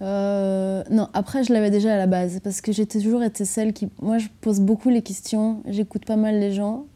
Euh, 0.00 0.82
non, 0.90 1.08
après, 1.12 1.44
je 1.44 1.52
l'avais 1.52 1.70
déjà 1.70 1.92
à 1.92 1.96
la 1.98 2.06
base, 2.06 2.40
parce 2.42 2.62
que 2.62 2.72
j'ai 2.72 2.86
toujours 2.86 3.22
été 3.22 3.44
celle 3.44 3.74
qui... 3.74 3.90
Moi, 4.00 4.16
je 4.16 4.28
pose 4.40 4.60
beaucoup 4.60 4.88
les 4.88 5.02
questions, 5.02 5.62
j'écoute 5.68 6.06
pas 6.06 6.16
mal 6.16 6.40
les 6.40 6.54
gens. 6.54 6.86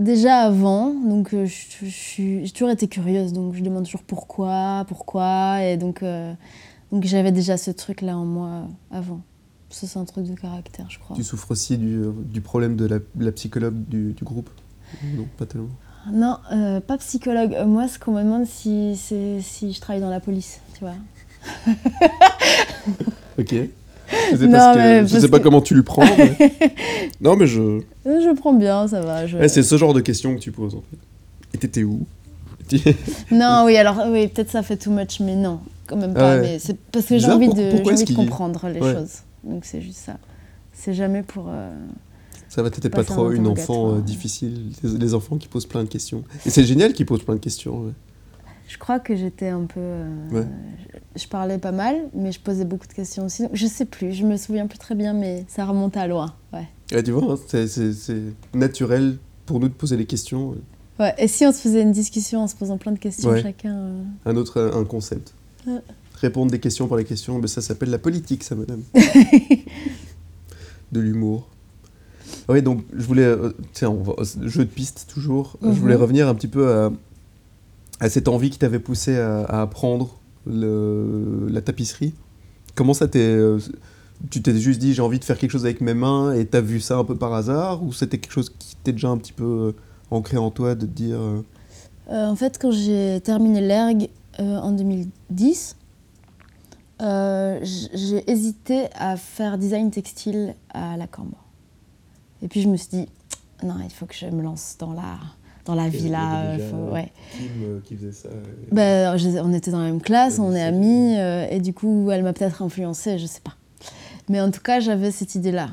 Déjà 0.00 0.38
avant, 0.38 0.94
donc 0.94 1.32
j'ai 1.44 2.50
toujours 2.52 2.70
été 2.70 2.88
curieuse, 2.88 3.32
donc 3.32 3.54
je 3.54 3.62
demande 3.62 3.84
toujours 3.84 4.02
pourquoi, 4.02 4.84
pourquoi, 4.88 5.62
et 5.62 5.76
donc, 5.76 6.02
donc 6.90 7.04
j'avais 7.04 7.32
déjà 7.32 7.56
ce 7.58 7.70
truc-là 7.70 8.16
en 8.16 8.24
moi 8.24 8.62
avant. 8.90 9.20
Ça, 9.70 9.86
c'est 9.86 9.98
un 9.98 10.04
truc 10.04 10.26
de 10.26 10.34
caractère, 10.34 10.86
je 10.88 10.98
crois. 10.98 11.14
Tu 11.16 11.22
souffres 11.22 11.52
aussi 11.52 11.78
du, 11.78 12.02
du 12.24 12.40
problème 12.40 12.76
de 12.76 12.86
la, 12.86 12.98
la 13.18 13.32
psychologue 13.32 13.74
du, 13.88 14.12
du 14.12 14.24
groupe 14.24 14.50
Non, 15.16 15.26
pas 15.38 15.46
tellement. 15.46 15.68
Non, 16.12 16.38
euh, 16.52 16.80
pas 16.80 16.98
psychologue. 16.98 17.54
Euh, 17.54 17.66
Moi, 17.66 17.86
ce 17.86 17.98
qu'on 17.98 18.12
me 18.12 18.22
demande, 18.22 18.46
si, 18.46 18.96
c'est 18.96 19.40
si 19.42 19.72
je 19.72 19.80
travaille 19.80 20.00
dans 20.00 20.10
la 20.10 20.20
police, 20.20 20.60
tu 20.74 20.80
vois. 20.80 20.94
Ok. 23.38 23.54
Je 24.32 24.36
sais, 24.36 24.46
Non, 24.46 24.52
parce 24.52 24.76
que- 24.76 24.78
mais 24.82 25.06
je 25.06 25.12
parce 25.12 25.22
sais 25.22 25.28
pas 25.30 25.40
comment 25.40 25.60
tu 25.60 25.74
le 25.74 25.82
prends. 25.82 26.04
mais- 26.18 26.36
non, 27.20 27.36
mais 27.36 27.46
je. 27.46 27.80
Je 28.04 28.34
prends 28.34 28.52
bien, 28.52 28.88
ça 28.88 29.00
va. 29.00 29.26
je- 29.26 29.36
Ouais, 29.38 29.48
c'est 29.48 29.62
ce 29.62 29.76
genre 29.78 29.94
de 29.94 30.00
questions 30.00 30.34
que 30.34 30.40
tu 30.40 30.50
poses 30.52 30.74
en 30.74 30.80
fait. 30.90 30.98
Et 31.54 31.58
t'étais 31.58 31.84
où? 31.84 32.04
Non, 33.30 33.62
oui, 33.66 33.76
alors 33.76 34.02
oui, 34.10 34.28
peut-être 34.28 34.50
ça 34.50 34.62
fait 34.62 34.76
too 34.76 34.90
much, 34.90 35.20
mais 35.20 35.36
non, 35.36 35.60
quand 35.86 35.96
même 35.96 36.12
Ah 36.16 36.18
pas. 36.20 36.34
ouais. 36.36 36.40
Mais 36.42 36.58
c'est 36.58 36.76
parce 36.92 37.06
que 37.06 37.18
j'ai 37.18 37.26
envie 37.30 37.46
pour- 37.46 37.54
de, 37.56 37.88
envie 37.88 38.04
de 38.04 38.14
comprendre 38.14 38.68
les 38.68 38.80
Ouais. 38.80 38.94
choses. 38.94 39.18
Donc 39.44 39.64
c'est 39.64 39.80
juste 39.80 39.98
ça. 39.98 40.18
C'est 40.72 40.94
jamais 40.94 41.22
pour. 41.22 41.46
euh, 41.48 41.72
Ça 42.48 42.62
va, 42.62 42.70
t'étais 42.70 42.90
pas 42.90 43.04
trop 43.04 43.30
une 43.32 43.46
enfant 43.46 43.94
euh, 43.96 44.00
difficile. 44.00 44.72
Les, 44.82 44.98
les 44.98 45.14
enfants 45.14 45.36
qui 45.36 45.48
posent 45.48 45.66
plein 45.66 45.82
de 45.84 45.88
questions. 45.88 46.24
Et 46.46 46.50
c'est 46.50 46.64
génial 46.64 46.92
qu'ils 46.92 47.06
posent 47.06 47.24
plein 47.24 47.34
de 47.34 47.40
questions. 47.40 47.80
ouais. 47.82 47.92
Je 48.68 48.78
crois 48.78 49.00
que 49.00 49.16
j'étais 49.16 49.48
un 49.48 49.64
peu. 49.64 49.80
euh, 49.80 50.30
Ouais. 50.30 50.46
je, 51.16 51.22
je 51.22 51.28
parlais 51.28 51.58
pas 51.58 51.72
mal, 51.72 51.96
mais 52.14 52.30
je 52.30 52.38
posais 52.38 52.64
beaucoup 52.64 52.86
de 52.86 52.92
questions 52.92 53.24
aussi. 53.26 53.44
Je 53.52 53.66
sais 53.66 53.84
plus, 53.84 54.12
je 54.12 54.24
me 54.24 54.36
souviens 54.36 54.68
plus 54.68 54.78
très 54.78 54.94
bien, 54.94 55.12
mais 55.12 55.44
ça 55.48 55.64
remonte 55.66 55.96
à 55.96 56.06
loin. 56.06 56.34
Ouais. 56.52 56.68
Ouais, 56.92 57.02
tu 57.02 57.10
vois, 57.10 57.32
hein, 57.34 57.36
c'est- 57.66 58.22
naturel 58.54 59.16
pour 59.46 59.58
nous 59.58 59.68
de 59.68 59.74
poser 59.74 59.96
les 59.96 60.06
questions. 60.06 60.50
ouais. 61.00 61.14
Et 61.18 61.26
si 61.28 61.44
on 61.46 61.52
se 61.52 61.58
faisait 61.62 61.82
une 61.82 61.90
discussion 61.92 62.42
en 62.42 62.46
se 62.46 62.54
posant 62.54 62.76
plein 62.78 62.92
de 62.92 62.98
questions 62.98 63.34
chacun. 63.42 63.90
Un 64.24 64.36
autre 64.36 64.70
un 64.74 64.84
concept. 64.84 65.34
Répondre 66.20 66.50
des 66.50 66.60
questions 66.60 66.86
par 66.86 66.98
les 66.98 67.04
questions, 67.04 67.38
mais 67.38 67.46
ça 67.48 67.62
s'appelle 67.62 67.90
la 67.90 67.98
politique, 67.98 68.44
ça, 68.44 68.54
madame. 68.54 68.82
de 70.92 71.00
l'humour. 71.00 71.48
Oui, 72.48 72.62
donc 72.62 72.82
je 72.96 73.04
voulais, 73.06 73.24
euh, 73.24 73.52
tiens, 73.72 73.90
on 73.90 74.02
va, 74.02 74.14
jeu 74.42 74.64
de 74.64 74.70
piste 74.70 75.06
toujours. 75.12 75.56
Je 75.62 75.68
voulais 75.68 75.94
Mhm. 75.94 76.00
revenir 76.02 76.28
un 76.28 76.34
petit 76.34 76.48
peu 76.48 76.72
à, 76.72 76.92
à 78.00 78.08
cette 78.10 78.28
envie 78.28 78.50
qui 78.50 78.58
t'avait 78.58 78.78
poussé 78.78 79.16
à, 79.16 79.42
à 79.44 79.62
apprendre 79.62 80.18
le- 80.46 81.46
la 81.48 81.60
tapisserie. 81.60 82.14
Comment 82.74 82.94
ça 82.94 83.08
t'est, 83.08 83.18
euh, 83.20 83.58
tu 84.30 84.42
t'es 84.42 84.56
juste 84.58 84.80
dit 84.80 84.94
j'ai 84.94 85.02
envie 85.02 85.18
de 85.18 85.24
faire 85.24 85.38
quelque 85.38 85.50
chose 85.50 85.64
avec 85.64 85.80
mes 85.80 85.94
mains 85.94 86.32
et 86.34 86.46
t'as 86.46 86.60
vu 86.60 86.80
ça 86.80 86.96
un 86.98 87.04
peu 87.04 87.16
par 87.16 87.34
hasard 87.34 87.82
ou 87.84 87.92
c'était 87.92 88.18
quelque 88.18 88.32
chose 88.32 88.50
qui 88.58 88.76
t'est 88.82 88.92
déjà 88.92 89.08
un 89.08 89.18
petit 89.18 89.32
peu 89.32 89.44
euh, 89.44 89.72
ancré 90.10 90.36
en 90.38 90.50
toi 90.50 90.74
de 90.74 90.86
te 90.86 90.90
dire 90.92 91.20
euh, 91.20 91.42
Euh, 92.10 92.26
en 92.26 92.36
fait, 92.36 92.58
quand 92.60 92.72
j'ai 92.72 93.20
terminé 93.22 93.60
l'ERG 93.60 94.08
euh, 94.40 94.56
en 94.58 94.72
2010, 94.72 95.76
euh, 97.00 97.58
j'ai 97.62 98.30
hésité 98.30 98.86
à 98.94 99.16
faire 99.16 99.58
design 99.58 99.90
textile 99.90 100.54
à 100.74 100.96
la 100.96 101.06
Cambre. 101.06 101.38
Et 102.42 102.48
puis 102.48 102.60
je 102.62 102.68
me 102.68 102.76
suis 102.76 102.88
dit, 102.90 103.06
non, 103.62 103.74
il 103.84 103.90
faut 103.90 104.06
que 104.06 104.14
je 104.14 104.26
me 104.26 104.42
lance 104.42 104.76
dans 104.78 104.92
la, 104.92 105.18
dans 105.64 105.74
la 105.74 105.86
Et 105.86 105.88
euh, 105.88 105.90
déjà, 105.92 106.58
faut- 106.70 106.92
ouais. 106.92 107.12
Kim 107.36 107.80
qui 107.84 107.96
faisait 107.96 108.12
ça 108.12 108.28
Ben, 108.72 109.16
je- 109.16 109.28
on 109.40 109.52
était 109.52 109.70
dans 109.70 109.80
la 109.80 109.86
même 109.86 110.00
classe, 110.00 110.38
on 110.38 110.54
est 110.54 110.62
amis, 110.62 111.16
euh, 111.18 111.46
et 111.50 111.60
du 111.60 111.72
coup, 111.74 112.10
elle 112.10 112.22
m'a 112.22 112.32
peut-être 112.32 112.62
influencée, 112.62 113.18
je 113.18 113.26
sais 113.26 113.40
pas. 113.40 113.54
Mais 114.28 114.40
en 114.40 114.50
tout 114.50 114.60
cas, 114.62 114.80
j'avais 114.80 115.10
cette 115.10 115.34
idée-là. 115.34 115.70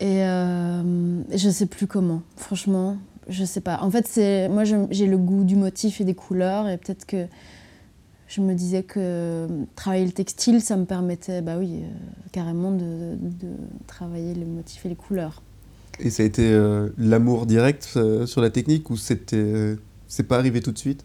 Et 0.00 0.24
euh, 0.24 1.22
je 1.34 1.48
sais 1.48 1.66
plus 1.66 1.86
comment, 1.86 2.20
franchement, 2.36 2.96
je 3.28 3.44
sais 3.44 3.60
pas. 3.62 3.78
En 3.82 3.90
fait, 3.90 4.48
moi, 4.50 4.64
j'ai 4.64 5.06
le 5.06 5.16
goût 5.18 5.42
du 5.44 5.56
motif 5.56 6.00
et 6.00 6.04
des 6.04 6.14
couleurs, 6.14 6.68
et 6.68 6.76
peut-être 6.76 7.06
que 7.06 7.26
je 8.28 8.40
me 8.40 8.54
disais 8.54 8.82
que 8.82 9.46
travailler 9.76 10.04
le 10.06 10.12
textile, 10.12 10.60
ça 10.60 10.76
me 10.76 10.84
permettait, 10.84 11.42
bah 11.42 11.56
oui, 11.58 11.80
euh, 11.82 11.86
carrément 12.32 12.72
de, 12.72 13.16
de 13.20 13.48
travailler 13.86 14.34
les 14.34 14.44
motifs 14.44 14.84
et 14.84 14.88
les 14.88 14.96
couleurs. 14.96 15.42
Et 16.00 16.10
ça 16.10 16.22
a 16.22 16.26
été 16.26 16.52
euh, 16.52 16.88
l'amour 16.98 17.46
direct 17.46 17.88
euh, 17.96 18.26
sur 18.26 18.40
la 18.42 18.50
technique 18.50 18.90
ou 18.90 18.96
c'était 18.96 19.36
euh, 19.36 19.76
c'est 20.08 20.24
pas 20.24 20.36
arrivé 20.38 20.60
tout 20.60 20.72
de 20.72 20.78
suite? 20.78 21.04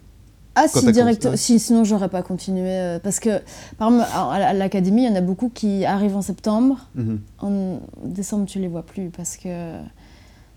Ah 0.54 0.66
Quand 0.70 0.80
si, 0.80 0.92
direct, 0.92 1.24
ouais. 1.24 1.36
si, 1.38 1.58
sinon 1.58 1.82
j'aurais 1.84 2.10
pas 2.10 2.22
continué. 2.22 2.68
euh, 2.68 2.98
parce 2.98 3.20
que, 3.20 3.40
par 3.78 3.88
exemple, 3.90 4.06
à 4.12 4.52
l'académie, 4.52 5.04
il 5.04 5.08
y 5.08 5.12
en 5.12 5.16
a 5.16 5.22
beaucoup 5.22 5.48
qui 5.48 5.86
arrivent 5.86 6.16
en 6.16 6.20
septembre. 6.22 6.88
Mhm. 6.94 7.20
En 7.40 7.80
décembre, 8.04 8.44
tu 8.44 8.58
les 8.58 8.68
vois 8.68 8.82
plus 8.84 9.08
parce 9.08 9.38
que 9.38 9.76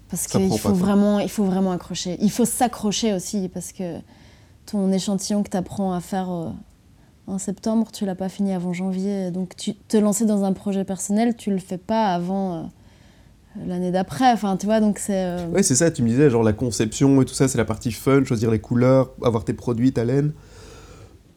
parce 0.10 0.28
qu'il 0.28 0.52
faut 0.60 0.74
vraiment, 0.74 1.20
il 1.20 1.30
faut 1.30 1.46
vraiment 1.46 1.72
accrocher. 1.72 2.18
Il 2.22 2.30
faut 2.30 2.44
s'accrocher 2.46 3.14
aussi 3.14 3.48
parce 3.50 3.72
que 3.72 4.00
ton 4.66 4.92
échantillon 4.92 5.44
que 5.44 5.50
tu 5.50 5.58
apprends 5.58 5.94
à 5.94 6.00
faire 6.00 6.32
euh, 6.32 6.50
en 7.28 7.38
septembre, 7.38 7.88
tu 7.92 8.06
l'as 8.06 8.16
pas 8.16 8.30
fini 8.30 8.54
avant 8.54 8.74
janvier. 8.74 9.32
Donc 9.32 9.56
tu 9.56 9.76
te 9.76 9.98
lancer 9.98 10.26
dans 10.26 10.44
un 10.44 10.54
projet 10.54 10.84
personnel, 10.84 11.36
tu 11.36 11.52
le 11.52 11.58
fais 11.58 11.78
pas 11.78 12.14
avant 12.14 12.56
euh, 12.56 12.64
l'année 13.68 13.92
d'après. 13.92 14.32
Enfin, 14.32 14.58
tu 14.58 14.66
vois, 14.66 14.80
donc 14.80 15.00
c'est 15.00 15.26
euh, 15.26 15.62
c'est 15.62 15.76
ça, 15.76 15.92
tu 15.92 16.04
me 16.04 16.10
disais, 16.10 16.30
genre 16.30 16.44
la 16.44 16.54
conception 16.54 17.22
et 17.22 17.26
tout 17.26 17.34
ça, 17.34 17.48
c'est 17.48 17.58
la 17.58 17.66
partie 17.66 17.92
fun, 17.92 18.24
choisir 18.24 18.52
les 18.52 18.60
couleurs, 18.60 19.12
avoir 19.24 19.46
tes 19.46 19.54
produits, 19.54 19.92
ta 19.92 20.04
laine. 20.04 20.32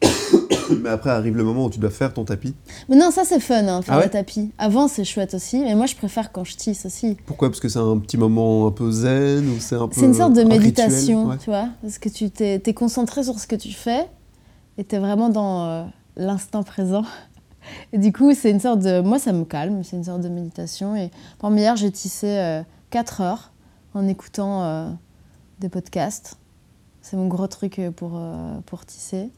Mais 0.81 0.89
après 0.89 1.09
arrive 1.09 1.35
le 1.35 1.43
moment 1.43 1.65
où 1.65 1.69
tu 1.69 1.79
dois 1.79 1.89
faire 1.89 2.13
ton 2.13 2.23
tapis. 2.25 2.53
Mais 2.89 2.95
non, 2.95 3.09
ça 3.11 3.23
c'est 3.25 3.39
fun, 3.39 3.67
hein, 3.67 3.81
faire 3.81 3.95
Ah 3.95 3.97
ouais? 3.99 4.03
le 4.05 4.09
tapis. 4.11 4.51
Avant, 4.57 4.87
c'est 4.87 5.03
chouette 5.03 5.33
aussi, 5.33 5.59
mais 5.61 5.73
moi 5.75 5.87
je 5.87 5.95
préfère 5.95 6.31
quand 6.31 6.43
je 6.43 6.55
tisse 6.55 6.85
aussi. 6.85 7.17
Pourquoi? 7.25 7.49
Parce 7.49 7.59
que 7.59 7.69
c'est 7.69 7.79
un 7.79 7.97
petit 7.97 8.17
moment 8.17 8.67
un 8.67 8.71
peu 8.71 8.91
zen 8.91 9.49
ou 9.49 9.59
c'est 9.59 9.75
un 9.75 9.87
peu. 9.87 9.95
C'est 9.99 10.05
une 10.05 10.13
sorte 10.13 10.33
de 10.33 10.41
un 10.41 10.43
rituel? 10.43 10.59
méditation, 10.61 11.25
Ouais. 11.27 11.37
tu 11.37 11.49
vois, 11.49 11.69
parce 11.81 11.97
que 11.97 12.09
tu 12.09 12.29
t'es 12.29 12.61
es 12.65 12.73
concentré 12.73 13.23
sur 13.23 13.39
ce 13.39 13.47
que 13.47 13.55
tu 13.55 13.71
fais 13.71 14.07
et 14.77 14.83
tu 14.83 14.95
es 14.95 14.99
vraiment 14.99 15.29
dans 15.29 15.65
euh, 15.65 15.83
l'instant 16.17 16.63
présent. 16.63 17.03
Et 17.93 17.97
du 17.97 18.13
coup, 18.13 18.33
c'est 18.33 18.49
une 18.51 18.59
sorte 18.59 18.79
de. 18.79 19.01
Moi, 19.01 19.19
ça 19.19 19.31
me 19.33 19.43
calme, 19.45 19.83
c'est 19.83 19.95
une 19.97 20.03
sorte 20.05 20.21
de 20.21 20.29
méditation. 20.29 20.95
Et 20.95 21.11
exemple, 21.39 21.57
hier, 21.57 21.75
j'ai 21.75 21.91
tissé 21.91 22.61
4 22.91 23.21
heures 23.21 23.51
en 23.93 24.07
écoutant 24.07 24.63
euh, 24.63 24.89
des 25.59 25.69
podcasts. 25.69 26.37
C'est 27.01 27.17
mon 27.17 27.27
gros 27.27 27.47
truc 27.47 27.77
euh, 27.79 27.91
pour, 27.91 28.11
euh, 28.15 28.59
pour 28.65 28.85
tisser. 28.85 29.29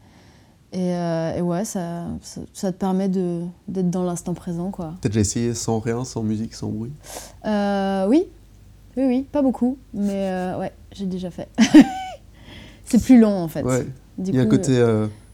Et, 0.73 0.95
euh, 0.95 1.35
et 1.37 1.41
ouais, 1.41 1.65
ça, 1.65 2.05
ça, 2.21 2.41
ça 2.53 2.71
te 2.71 2.77
permet 2.77 3.09
d'être 3.09 3.89
dans 3.89 4.03
l'instant 4.03 4.33
présent, 4.33 4.71
quoi. 4.71 4.93
T'as 5.01 5.09
déjà 5.09 5.19
essayé 5.21 5.53
sans 5.53 5.79
rien, 5.79 6.05
sans 6.05 6.23
musique, 6.23 6.53
sans 6.53 6.69
bruit? 6.69 6.91
Euh, 7.45 8.07
oui, 8.07 8.25
oui, 8.95 9.03
oui, 9.05 9.27
pas 9.31 9.41
beaucoup, 9.41 9.77
mais 9.93 10.29
euh, 10.29 10.59
ouais, 10.59 10.71
j'ai 10.93 11.05
déjà 11.05 11.29
fait. 11.29 11.49
c'est 12.85 13.03
plus 13.03 13.19
long 13.19 13.35
en 13.35 13.47
fait. 13.47 13.63
Ouais. 13.63 13.85
Du 14.17 14.31
Il 14.31 14.35
y 14.35 14.39
a 14.39 14.43
un 14.43 14.45
côté 14.45 14.81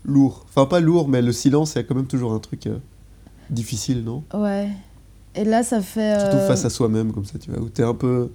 lourd. 0.06 0.46
Enfin, 0.50 0.66
pas 0.66 0.80
lourd, 0.80 1.08
mais 1.08 1.22
le 1.22 1.32
silence, 1.32 1.74
il 1.74 1.78
y 1.78 1.82
a 1.82 1.84
quand 1.84 1.96
même 1.96 2.08
toujours 2.08 2.34
un 2.34 2.40
truc 2.40 2.68
difficile, 3.50 4.04
non? 4.04 4.24
Ouais. 4.34 4.70
Et 5.36 5.44
là, 5.44 5.62
ça 5.64 5.82
fait. 5.82 6.20
Surtout 6.20 6.40
face 6.48 6.66
à 6.66 6.70
soi-même, 6.70 7.12
comme 7.14 7.26
ça, 7.26 7.38
tu 7.38 7.52
vois, 7.52 7.62
où 7.62 7.70
t'es 7.70 7.84
un 7.84 7.94
peu 7.94 8.32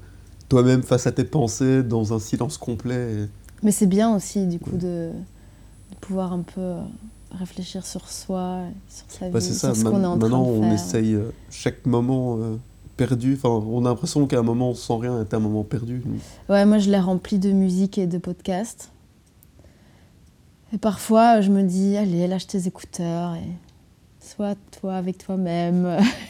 toi-même 0.49 0.83
face 0.83 1.07
à 1.07 1.13
tes 1.13 1.25
pensées, 1.25 1.83
dans 1.83 2.13
un 2.13 2.19
silence 2.21 2.59
complet. 2.59 3.13
et- 3.25 3.29
Mais 3.63 3.73
c'est 3.73 3.87
bien 3.87 4.15
aussi, 4.15 4.47
du 4.47 4.59
coup, 4.59 4.77
de, 4.77 5.11
de 5.93 5.97
pouvoir 6.01 6.33
un 6.33 6.41
peu 6.43 6.61
euh, 6.61 6.81
réfléchir 7.39 7.87
sur 7.87 8.09
soi, 8.09 8.63
sur 8.89 9.07
sa 9.09 9.27
vie, 9.27 9.33
Bah, 9.33 9.41
c'est 9.41 9.53
ça, 9.55 9.75
sur 9.75 9.77
ce 9.77 9.85
qu'on 9.85 10.03
est 10.03 10.07
en 10.07 10.19
train 10.19 10.29
maintenant 10.29 10.43
de 10.45 10.49
on 10.51 10.63
faire. 10.63 10.73
essaye 10.75 11.15
euh, 11.15 11.31
chaque 11.51 11.87
moment 11.87 12.39
euh, 12.39 12.57
perdu, 12.97 13.35
enfin 13.37 13.49
on 13.49 13.85
a 13.87 13.89
l'impression 13.89 14.27
qu'un 14.27 14.43
moment 14.43 14.75
sans 14.75 14.99
rien 14.99 15.21
est 15.21 15.33
un 15.35 15.39
moment 15.41 15.63
perdu. 15.65 16.03
Ouais, 16.49 16.65
moi, 16.67 16.79
je 16.79 16.91
l'ai 16.91 16.99
rempli 16.99 17.39
de 17.39 17.53
musique 17.53 17.99
et 17.99 18.07
de 18.07 18.19
podcasts. 18.19 18.91
Et 20.75 20.79
parfois, 20.79 21.41
je 21.43 21.51
me 21.51 21.63
dis, 21.63 21.97
allez, 21.97 22.27
lâche 22.27 22.47
tes 22.47 22.67
écouteurs 22.67 23.35
et 23.35 23.47
sois 24.21 24.55
toi 24.81 24.95
avec 24.95 25.19
toi-même. 25.19 25.85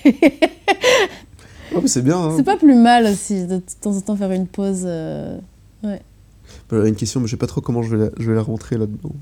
Ouais, 0.04 1.80
mais 1.80 1.88
c'est 1.88 2.02
bien, 2.02 2.18
hein. 2.18 2.34
C'est 2.36 2.42
pas 2.42 2.56
plus 2.56 2.74
mal 2.74 3.06
aussi 3.06 3.46
de, 3.46 3.56
de 3.56 3.62
temps 3.80 3.96
en 3.96 4.00
temps 4.00 4.16
faire 4.16 4.32
une 4.32 4.46
pause. 4.46 4.82
euh, 4.84 5.38
Euh, 5.84 6.86
une 6.86 6.96
question, 6.96 7.20
mais 7.20 7.26
je 7.26 7.30
sais 7.32 7.36
pas 7.38 7.46
trop 7.46 7.60
comment 7.62 7.82
je 7.82 7.96
vais 7.96 8.04
la, 8.06 8.10
je 8.18 8.28
vais 8.30 8.36
la 8.36 8.42
rentrer 8.42 8.76
là-dedans. 8.76 9.12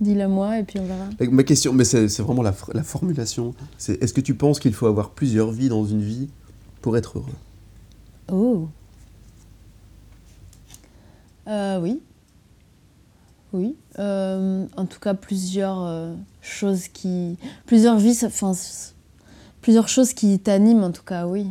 Dis-le 0.00 0.28
moi 0.28 0.58
et 0.58 0.62
puis 0.62 0.78
on 0.78 0.84
verra. 0.84 1.08
Ma 1.30 1.42
question, 1.42 1.72
mais 1.72 1.84
c'est 1.84 2.06
vraiment 2.20 2.42
la, 2.42 2.52
formulation, 2.52 3.54
c'est 3.78 4.00
est-ce 4.02 4.14
que 4.14 4.20
tu 4.20 4.34
penses 4.34 4.60
qu'il 4.60 4.72
faut 4.72 4.86
avoir 4.86 5.10
plusieurs 5.10 5.50
vies 5.50 5.68
dans 5.68 5.84
une 5.84 6.02
vie 6.02 6.28
pour 6.82 6.96
être 6.96 7.18
heureux? 7.18 7.34
Oh. 8.30 8.68
Euh, 11.48 11.80
oui. 11.80 12.00
Oui. 13.52 13.76
Euh, 13.98 14.66
en 14.76 14.86
tout 14.86 15.00
cas, 15.00 15.14
plusieurs 15.14 15.82
euh, 15.82 16.14
choses 16.42 16.88
qui. 16.88 17.36
Plusieurs 17.66 17.98
vies, 17.98 18.18
enfin. 18.24 18.52
Plusieurs 19.62 19.88
choses 19.88 20.12
qui 20.12 20.38
t'animent, 20.38 20.84
en 20.84 20.92
tout 20.92 21.02
cas, 21.02 21.26
oui. 21.26 21.46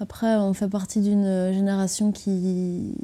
Après, 0.00 0.34
on 0.36 0.54
fait 0.54 0.68
partie 0.68 1.00
d'une 1.00 1.52
génération 1.52 2.10
qui. 2.10 2.94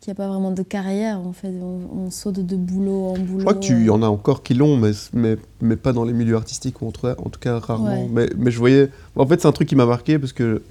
Qui 0.00 0.10
n'a 0.10 0.14
pas 0.14 0.28
vraiment 0.28 0.52
de 0.52 0.62
carrière, 0.62 1.18
en 1.18 1.32
fait. 1.32 1.52
On, 1.60 2.06
on 2.06 2.10
saute 2.10 2.40
de 2.40 2.56
boulot 2.56 3.08
en 3.08 3.18
boulot. 3.18 3.38
Je 3.40 3.44
crois 3.44 3.54
que 3.54 3.60
tu 3.60 3.84
y 3.84 3.90
en 3.90 4.02
as 4.02 4.06
encore 4.06 4.42
qui 4.42 4.54
l'ont, 4.54 4.76
mais, 4.76 4.92
mais, 5.12 5.36
mais 5.60 5.76
pas 5.76 5.92
dans 5.92 6.04
les 6.04 6.12
milieux 6.12 6.36
artistiques, 6.36 6.80
ou 6.82 6.86
en 6.86 6.92
tout 6.92 7.02
cas, 7.02 7.16
en 7.18 7.30
tout 7.30 7.40
cas 7.40 7.58
rarement. 7.58 8.04
Ouais. 8.04 8.08
Mais, 8.10 8.30
mais 8.36 8.50
je 8.50 8.58
voyais. 8.58 8.90
En 9.16 9.26
fait, 9.26 9.40
c'est 9.40 9.48
un 9.48 9.52
truc 9.52 9.68
qui 9.68 9.76
m'a 9.76 9.86
marqué 9.86 10.18
parce 10.18 10.32
que 10.32 10.62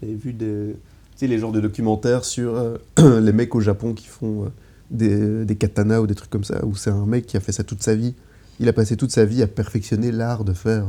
j'avais 0.00 0.14
vu 0.14 0.32
des. 0.32 0.76
Tu 1.12 1.20
sais, 1.20 1.26
les 1.28 1.38
genres 1.38 1.52
de 1.52 1.60
documentaires 1.60 2.24
sur 2.24 2.56
euh, 2.56 2.76
les 3.20 3.32
mecs 3.32 3.54
au 3.54 3.60
Japon 3.60 3.94
qui 3.94 4.08
font 4.08 4.44
euh, 4.44 4.48
des, 4.90 5.44
des 5.44 5.54
katanas 5.54 6.00
ou 6.00 6.08
des 6.08 6.16
trucs 6.16 6.30
comme 6.30 6.44
ça, 6.44 6.64
où 6.64 6.74
c'est 6.74 6.90
un 6.90 7.06
mec 7.06 7.26
qui 7.26 7.36
a 7.36 7.40
fait 7.40 7.52
ça 7.52 7.62
toute 7.62 7.82
sa 7.82 7.94
vie. 7.94 8.14
Il 8.58 8.68
a 8.68 8.72
passé 8.72 8.96
toute 8.96 9.12
sa 9.12 9.24
vie 9.24 9.42
à 9.42 9.46
perfectionner 9.46 10.10
l'art 10.10 10.44
de 10.44 10.52
faire 10.52 10.86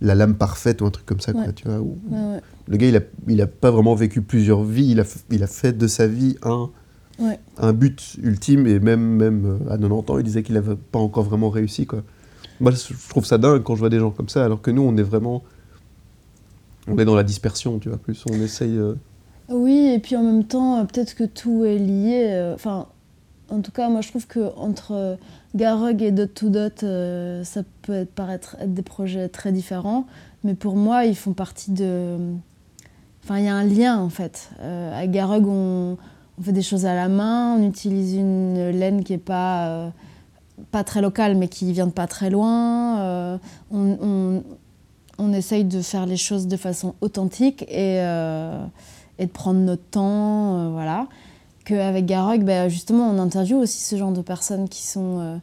la 0.00 0.14
lame 0.14 0.34
parfaite 0.34 0.80
ou 0.82 0.86
un 0.86 0.90
truc 0.90 1.06
comme 1.06 1.20
ça, 1.20 1.32
quoi, 1.44 1.52
tu 1.52 1.68
vois. 1.68 1.78
où- 1.80 1.98
Ouais, 2.10 2.18
ouais. 2.34 2.40
Le 2.68 2.76
gars, 2.76 2.86
il 2.88 2.96
a, 2.96 3.00
il 3.28 3.40
a 3.42 3.46
pas 3.46 3.70
vraiment 3.70 3.94
vécu 3.94 4.22
plusieurs 4.22 4.62
vies, 4.62 4.90
il 4.92 5.00
a, 5.00 5.04
il 5.30 5.42
a 5.42 5.46
fait 5.46 5.72
de 5.76 5.86
sa 5.86 6.06
vie 6.06 6.36
un, 6.42 6.70
un 7.58 7.72
but 7.72 8.16
ultime, 8.22 8.66
et 8.66 8.78
même, 8.80 9.00
même 9.16 9.58
euh, 9.68 9.70
à 9.72 9.76
90 9.76 10.10
ans, 10.12 10.18
il 10.18 10.24
disait 10.24 10.42
qu'il 10.42 10.54
n'avait 10.54 10.76
pas 10.76 10.98
encore 10.98 11.24
vraiment 11.24 11.50
réussi. 11.50 11.84
Quoi. 11.86 12.02
Moi, 12.60 12.70
je 12.72 12.94
trouve 13.08 13.24
ça 13.26 13.38
dingue 13.38 13.62
quand 13.62 13.74
je 13.74 13.80
vois 13.80 13.90
des 13.90 13.98
gens 13.98 14.10
comme 14.10 14.28
ça, 14.28 14.44
alors 14.44 14.62
que 14.62 14.70
nous, 14.70 14.82
on 14.82 14.96
est 14.96 15.02
vraiment... 15.02 15.42
On 16.86 16.98
est 16.98 17.04
dans 17.04 17.14
la 17.14 17.22
dispersion, 17.24 17.78
tu 17.78 17.88
vois, 17.88 17.98
plus 17.98 18.24
on 18.30 18.34
essaye... 18.40 18.76
euh, 18.76 18.94
Oui, 19.48 19.92
et 19.94 19.98
puis 19.98 20.16
en 20.16 20.22
même 20.22 20.44
temps, 20.44 20.78
euh, 20.80 20.84
peut-être 20.84 21.14
que 21.14 21.24
tout 21.24 21.64
est 21.64 21.78
lié. 21.78 22.26
euh, 22.30 22.54
Enfin, 22.54 22.86
en 23.50 23.60
tout 23.60 23.72
cas, 23.72 23.88
moi, 23.88 24.00
je 24.00 24.08
trouve 24.08 24.26
que 24.26 24.56
entre 24.56 24.92
euh, 24.92 25.16
Garog 25.54 26.02
et 26.02 26.12
Dot 26.12 26.32
to 26.32 26.48
Dot, 26.48 26.82
euh, 26.82 27.42
ça 27.44 27.62
peut 27.82 28.04
paraître 28.04 28.56
être 28.60 28.72
des 28.72 28.82
projets 28.82 29.28
très 29.28 29.52
différents, 29.52 30.06
mais 30.44 30.54
pour 30.54 30.76
moi, 30.76 31.04
ils 31.04 31.16
font 31.16 31.32
partie 31.32 31.72
de. 31.72 32.16
Enfin, 33.24 33.38
il 33.38 33.44
y 33.44 33.48
a 33.48 33.54
un 33.54 33.64
lien 33.64 33.98
en 33.98 34.08
fait. 34.08 34.50
Euh, 34.60 34.98
à 34.98 35.06
Garog, 35.06 35.46
on, 35.46 35.96
fait 36.42 36.52
des 36.52 36.62
choses 36.62 36.86
à 36.86 36.94
la 36.94 37.08
main, 37.08 37.56
on 37.58 37.68
utilise 37.68 38.14
une 38.14 38.70
laine 38.70 39.04
qui 39.04 39.12
est 39.12 39.18
pas 39.18 39.66
euh, 39.68 39.90
pas 40.70 40.84
très 40.84 41.02
locale, 41.02 41.36
mais 41.36 41.48
qui 41.48 41.70
vient 41.72 41.86
de 41.86 41.92
pas 41.92 42.06
très 42.06 42.30
loin. 42.30 43.38
on, 43.70 43.98
on, 44.00 44.42
on 45.18 45.32
essaye 45.34 45.64
de 45.64 45.82
faire 45.82 46.06
les 46.06 46.16
choses 46.16 46.46
de 46.46 46.56
façon 46.56 46.94
authentique 47.00 47.64
et 47.68 47.98
et 49.18 49.26
de 49.26 49.30
prendre 49.30 49.60
notre 49.60 49.84
temps, 49.84 50.70
voilà. 50.70 51.06
Qu'avec 51.64 52.06
Garog, 52.06 52.42
ben, 52.44 52.68
justement, 52.68 53.10
on 53.10 53.18
interviewe 53.18 53.58
aussi 53.58 53.80
ce 53.82 53.96
genre 53.96 54.12
de 54.12 54.22
personnes 54.22 54.68
qui 54.68 54.82
sont, 54.86 55.18
euh, 55.20 55.36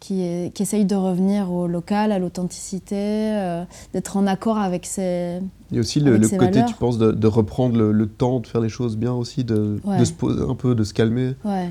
qui, 0.00 0.22
est, 0.22 0.54
qui 0.54 0.62
essaye 0.62 0.84
de 0.84 0.94
revenir 0.94 1.50
au 1.50 1.66
local, 1.66 2.12
à 2.12 2.18
l'authenticité, 2.18 2.96
euh, 2.98 3.64
d'être 3.94 4.16
en 4.16 4.26
accord 4.26 4.58
avec 4.58 4.84
ses. 4.86 5.40
Et 5.72 5.78
aussi 5.80 6.00
le, 6.00 6.14
avec 6.16 6.22
le 6.22 6.28
côté, 6.38 6.50
valeurs. 6.52 6.66
tu 6.68 6.74
penses, 6.74 6.98
de, 6.98 7.12
de 7.12 7.26
reprendre 7.26 7.76
le, 7.78 7.90
le 7.92 8.06
temps 8.06 8.40
de 8.40 8.46
faire 8.46 8.60
les 8.60 8.68
choses 8.68 8.96
bien 8.96 9.12
aussi, 9.14 9.44
de, 9.44 9.80
Ouais. 9.84 9.98
de 9.98 10.04
se 10.04 10.12
poser 10.12 10.42
un 10.42 10.54
peu, 10.54 10.74
de 10.74 10.84
se 10.84 10.92
calmer, 10.94 11.34
Ouais. 11.44 11.70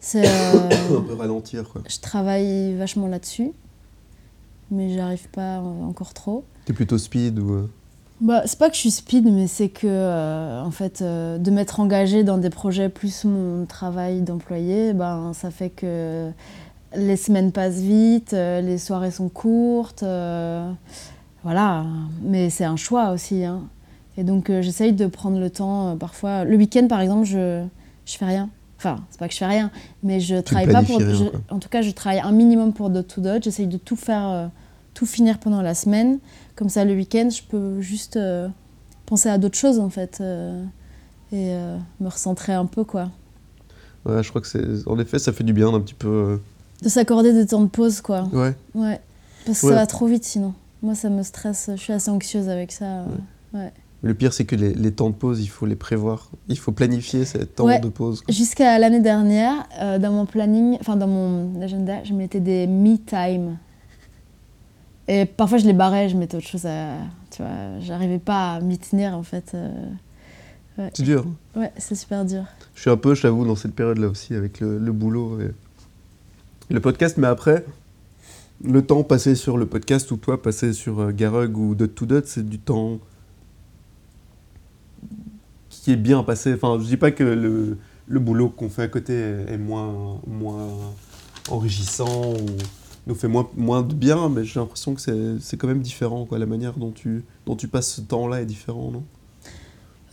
C'est. 0.00 0.26
euh, 0.26 0.68
un 0.98 1.00
peu 1.02 1.14
ralentir. 1.14 1.62
quoi. 1.68 1.82
je 1.88 2.00
travaille 2.00 2.74
vachement 2.74 3.06
là-dessus, 3.06 3.52
mais 4.72 4.92
j'arrive 4.94 5.28
pas 5.30 5.58
euh, 5.58 5.84
encore 5.84 6.12
trop. 6.12 6.44
T'es 6.64 6.72
plutôt 6.72 6.98
speed 6.98 7.38
ou. 7.38 7.68
Bah, 8.22 8.42
c'est 8.46 8.58
pas 8.58 8.68
que 8.70 8.76
je 8.76 8.80
suis 8.80 8.90
speed, 8.92 9.24
mais 9.32 9.48
c'est 9.48 9.68
que, 9.68 9.86
euh, 9.88 10.62
en 10.62 10.70
fait, 10.70 11.02
euh, 11.02 11.38
de 11.38 11.50
m'être 11.50 11.80
engagée 11.80 12.22
dans 12.22 12.38
des 12.38 12.50
projets 12.50 12.88
plus 12.88 13.24
mon 13.24 13.66
travail 13.66 14.20
d'employé, 14.20 14.92
ben, 14.92 15.32
ça 15.34 15.50
fait 15.50 15.70
que 15.70 16.30
les 16.96 17.16
semaines 17.16 17.50
passent 17.50 17.80
vite, 17.80 18.32
euh, 18.32 18.60
les 18.60 18.78
soirées 18.78 19.10
sont 19.10 19.28
courtes, 19.28 20.04
voilà. 21.42 21.84
Mais 22.22 22.48
c'est 22.50 22.64
un 22.64 22.76
choix 22.76 23.10
aussi. 23.10 23.44
hein. 23.44 23.62
Et 24.16 24.22
donc, 24.24 24.52
j'essaye 24.60 24.92
de 24.92 25.06
prendre 25.06 25.40
le 25.40 25.50
temps, 25.50 25.96
parfois. 25.96 26.44
Le 26.44 26.56
week-end, 26.56 26.86
par 26.88 27.00
exemple, 27.00 27.24
je, 27.24 27.64
je 28.06 28.16
fais 28.16 28.26
rien. 28.26 28.50
Enfin, 28.78 28.96
c'est 29.10 29.18
pas 29.18 29.26
que 29.26 29.32
je 29.34 29.38
fais 29.38 29.46
rien, 29.46 29.70
mais 30.02 30.20
je 30.20 30.36
travaille 30.36 30.66
pas 30.72 30.82
pour. 30.86 30.98
rien, 30.98 31.14
je- 31.14 31.54
en 31.54 31.58
tout 31.58 31.68
cas, 31.68 31.82
je 31.82 31.90
travaille 31.90 32.20
un 32.20 32.32
minimum 32.32 32.72
pour 32.72 32.90
Dot 32.90 33.06
to 33.08 33.20
Dot. 33.20 33.42
J'essaye 33.42 33.66
de 33.68 33.78
tout 33.78 33.96
faire, 33.96 34.28
euh, 34.28 34.46
tout 34.94 35.06
finir 35.06 35.38
pendant 35.38 35.62
la 35.62 35.74
semaine. 35.74 36.18
Comme 36.62 36.68
ça, 36.68 36.84
le 36.84 36.94
week-end, 36.94 37.28
je 37.28 37.42
peux 37.42 37.80
juste 37.80 38.16
euh, 38.16 38.46
penser 39.04 39.28
à 39.28 39.36
d'autres 39.36 39.58
choses, 39.58 39.80
en 39.80 39.90
fait. 39.90 40.18
euh, 40.20 40.62
et 41.32 41.48
euh, 41.50 41.76
me 41.98 42.06
recentrer 42.08 42.52
un 42.52 42.66
peu, 42.66 42.84
quoi. 42.84 43.10
Ouais, 44.06 44.22
je 44.22 44.28
crois 44.28 44.40
que 44.40 44.46
c'est. 44.46 44.86
En 44.86 44.96
effet, 45.00 45.18
ça 45.18 45.32
fait 45.32 45.42
du 45.42 45.52
bien 45.52 45.72
d'un 45.72 45.80
petit 45.80 45.94
peu. 45.94 46.38
De 46.82 46.88
s'accorder 46.88 47.32
des 47.32 47.46
temps 47.46 47.62
de 47.62 47.66
pause, 47.66 48.00
quoi. 48.00 48.28
Ouais. 48.32 48.54
Ouais. 48.76 49.00
Parce 49.44 49.60
que 49.60 49.66
Ouais. 49.66 49.72
ça 49.72 49.78
va 49.80 49.86
trop 49.88 50.06
vite, 50.06 50.22
sinon. 50.22 50.54
Moi, 50.82 50.94
ça 50.94 51.10
me 51.10 51.24
stresse. 51.24 51.68
Je 51.74 51.80
suis 51.80 51.92
assez 51.92 52.12
anxieuse 52.12 52.48
avec 52.48 52.70
ça. 52.70 53.06
euh. 53.56 53.68
Le 54.02 54.14
pire, 54.14 54.32
c'est 54.32 54.44
que 54.44 54.54
les, 54.54 54.72
les 54.72 54.92
temps 54.92 55.10
de 55.10 55.14
pause, 55.16 55.40
il 55.40 55.48
faut 55.48 55.66
les 55.66 55.74
prévoir. 55.74 56.30
Il 56.46 56.58
faut 56.58 56.70
planifier 56.70 57.24
ces 57.24 57.44
temps 57.44 57.64
Ouais. 57.64 57.80
de 57.80 57.88
pause. 57.88 58.22
Jusqu'à 58.28 58.78
l'année 58.78 59.00
dernière, 59.00 59.66
euh, 59.80 59.98
dans 59.98 60.12
mon 60.12 60.26
planning, 60.26 60.76
enfin 60.78 60.94
dans 60.94 61.08
mon 61.08 61.60
agenda, 61.60 62.04
je 62.04 62.12
mettais 62.14 62.38
des 62.38 62.68
me 62.68 62.98
time. 62.98 63.56
Et 65.08 65.26
parfois 65.26 65.58
je 65.58 65.66
les 65.66 65.72
barrais, 65.72 66.08
je 66.08 66.16
mettais 66.16 66.36
autre 66.36 66.46
chose 66.46 66.66
à. 66.66 66.96
Tu 67.30 67.42
vois, 67.42 67.78
j'arrivais 67.80 68.18
pas 68.18 68.54
à 68.54 68.60
m'y 68.60 68.78
tenir 68.78 69.14
en 69.16 69.22
fait. 69.22 69.52
euh. 69.54 69.70
C'est 70.94 71.02
dur. 71.02 71.26
Ouais, 71.54 71.70
c'est 71.76 71.94
super 71.94 72.24
dur. 72.24 72.44
Je 72.74 72.80
suis 72.80 72.90
un 72.90 72.96
peu, 72.96 73.14
je 73.14 73.22
t'avoue, 73.22 73.44
dans 73.44 73.56
cette 73.56 73.74
période-là 73.74 74.08
aussi, 74.08 74.34
avec 74.34 74.60
le, 74.60 74.78
le 74.78 74.92
boulot 74.92 75.38
et 75.40 75.50
le 76.70 76.80
podcast. 76.80 77.18
Mais 77.18 77.26
après, 77.26 77.64
le 78.64 78.80
temps 78.80 79.02
passé 79.02 79.34
sur 79.34 79.58
le 79.58 79.66
podcast 79.66 80.10
ou 80.12 80.16
toi 80.16 80.40
passé 80.40 80.72
sur 80.72 81.00
euh, 81.00 81.10
Garug 81.12 81.58
ou 81.58 81.74
Dot 81.74 81.94
to 81.94 82.06
Dot, 82.06 82.26
c'est 82.26 82.48
du 82.48 82.58
temps 82.58 82.98
qui 85.68 85.92
est 85.92 85.96
bien 85.96 86.22
passé. 86.22 86.54
Enfin, 86.54 86.78
je 86.80 86.86
dis 86.86 86.96
pas 86.96 87.10
que 87.10 87.24
le, 87.24 87.76
le 88.06 88.20
boulot 88.20 88.48
qu'on 88.48 88.70
fait 88.70 88.82
à 88.82 88.88
côté 88.88 89.12
est 89.14 89.52
est 89.52 89.58
moins, 89.58 90.20
moins 90.26 90.68
enrichissant 91.50 92.32
ou 92.32 92.46
nous 93.06 93.14
fait 93.14 93.28
moins, 93.28 93.48
moins 93.56 93.82
de 93.82 93.94
bien, 93.94 94.28
mais 94.28 94.44
j'ai 94.44 94.60
l'impression 94.60 94.94
que 94.94 95.00
c'est 95.40 95.56
quand 95.56 95.66
même 95.66 95.80
différent. 95.82 96.24
Quoi. 96.24 96.38
La 96.38 96.46
manière 96.46 96.74
dont 96.74 96.90
tu, 96.92 97.24
dont 97.46 97.56
tu 97.56 97.68
passes 97.68 97.92
ce 97.94 98.00
temps-là 98.00 98.42
est 98.42 98.46
différent, 98.46 98.90
non? 98.92 99.02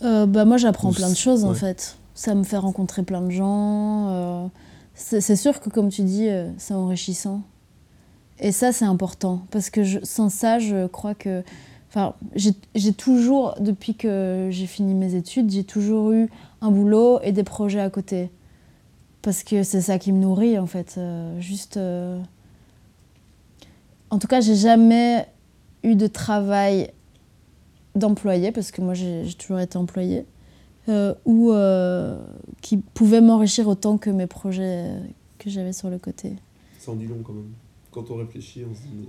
Euh, 0.02 0.26
bah, 0.26 0.44
moi, 0.44 0.56
j'apprends 0.56 0.92
plein 0.92 1.10
de 1.10 1.14
choses 1.16 1.44
en 1.44 1.54
fait. 1.54 1.96
Ça 2.14 2.34
me 2.34 2.42
fait 2.42 2.56
rencontrer 2.56 3.02
plein 3.02 3.20
de 3.22 3.30
gens. 3.30 4.08
euh, 4.10 4.46
c'est 4.94 5.36
sûr 5.36 5.60
que, 5.60 5.70
comme 5.70 5.88
tu 5.88 6.02
dis, 6.02 6.28
euh, 6.28 6.50
c'est 6.58 6.74
enrichissant. 6.74 7.42
Et 8.38 8.52
ça, 8.52 8.72
c'est 8.72 8.84
important. 8.86 9.42
Parce 9.50 9.70
que 9.70 9.82
je- 9.84 10.00
sans 10.02 10.28
ça, 10.28 10.58
je 10.58 10.86
crois 10.86 11.14
que. 11.14 11.42
Enfin, 11.88 12.14
j'ai 12.36 12.92
toujours, 12.92 13.54
depuis 13.60 13.94
que 13.94 14.48
j'ai 14.50 14.66
fini 14.66 14.94
mes 14.94 15.14
études, 15.14 15.50
j'ai 15.50 15.64
toujours 15.64 16.12
eu 16.12 16.28
un 16.60 16.70
boulot 16.70 17.18
et 17.22 17.32
des 17.32 17.42
projets 17.44 17.80
à 17.80 17.90
côté. 17.90 18.30
Parce 19.22 19.42
que 19.42 19.62
c'est 19.62 19.80
ça 19.80 19.98
qui 19.98 20.12
me 20.12 20.18
nourrit, 20.18 20.58
en 20.58 20.66
fait. 20.66 20.98
juste. 21.40 21.78
Euh, 24.10 24.14
En 24.14 24.18
tout 24.18 24.26
cas, 24.26 24.40
j'ai 24.40 24.54
jamais 24.56 25.26
eu 25.82 25.94
de 25.94 26.06
travail 26.06 26.90
d'employé, 27.94 28.52
parce 28.52 28.70
que 28.70 28.80
moi, 28.82 28.94
j'ai 28.94 29.24
toujours 29.38 29.58
été 29.60 29.76
employée, 29.76 30.26
euh, 30.88 31.14
ou 31.24 31.52
euh, 31.52 32.18
qui 32.60 32.76
pouvait 32.76 33.20
m'enrichir 33.20 33.66
autant 33.68 33.98
que 33.98 34.10
mes 34.10 34.26
projets 34.26 34.84
euh, 34.86 35.00
que 35.38 35.50
j'avais 35.50 35.72
sur 35.72 35.90
le 35.90 35.98
côté. 35.98 36.36
Ça 36.78 36.92
en 36.92 36.94
dit 36.94 37.06
long 37.06 37.18
quand 37.24 37.32
même. 37.32 37.50
Quand 37.90 38.10
on 38.10 38.16
réfléchit, 38.16 38.64
on 38.70 38.74
se 38.74 38.80
dit. 38.82 39.08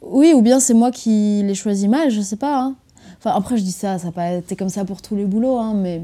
Oui, 0.00 0.32
ou 0.34 0.42
bien 0.42 0.60
c'est 0.60 0.74
moi 0.74 0.90
qui 0.90 1.42
l'ai 1.44 1.54
choisi 1.54 1.88
mal, 1.88 2.10
je 2.10 2.20
sais 2.20 2.36
pas. 2.36 2.62
hein. 2.62 2.76
Enfin, 3.18 3.32
après, 3.36 3.56
je 3.56 3.62
dis 3.62 3.72
ça, 3.72 3.98
ça 3.98 4.06
n'a 4.06 4.12
pas 4.12 4.32
été 4.34 4.56
comme 4.56 4.68
ça 4.68 4.84
pour 4.84 5.02
tous 5.02 5.16
les 5.16 5.24
boulots, 5.24 5.58
hein, 5.58 5.74
mais 5.74 6.02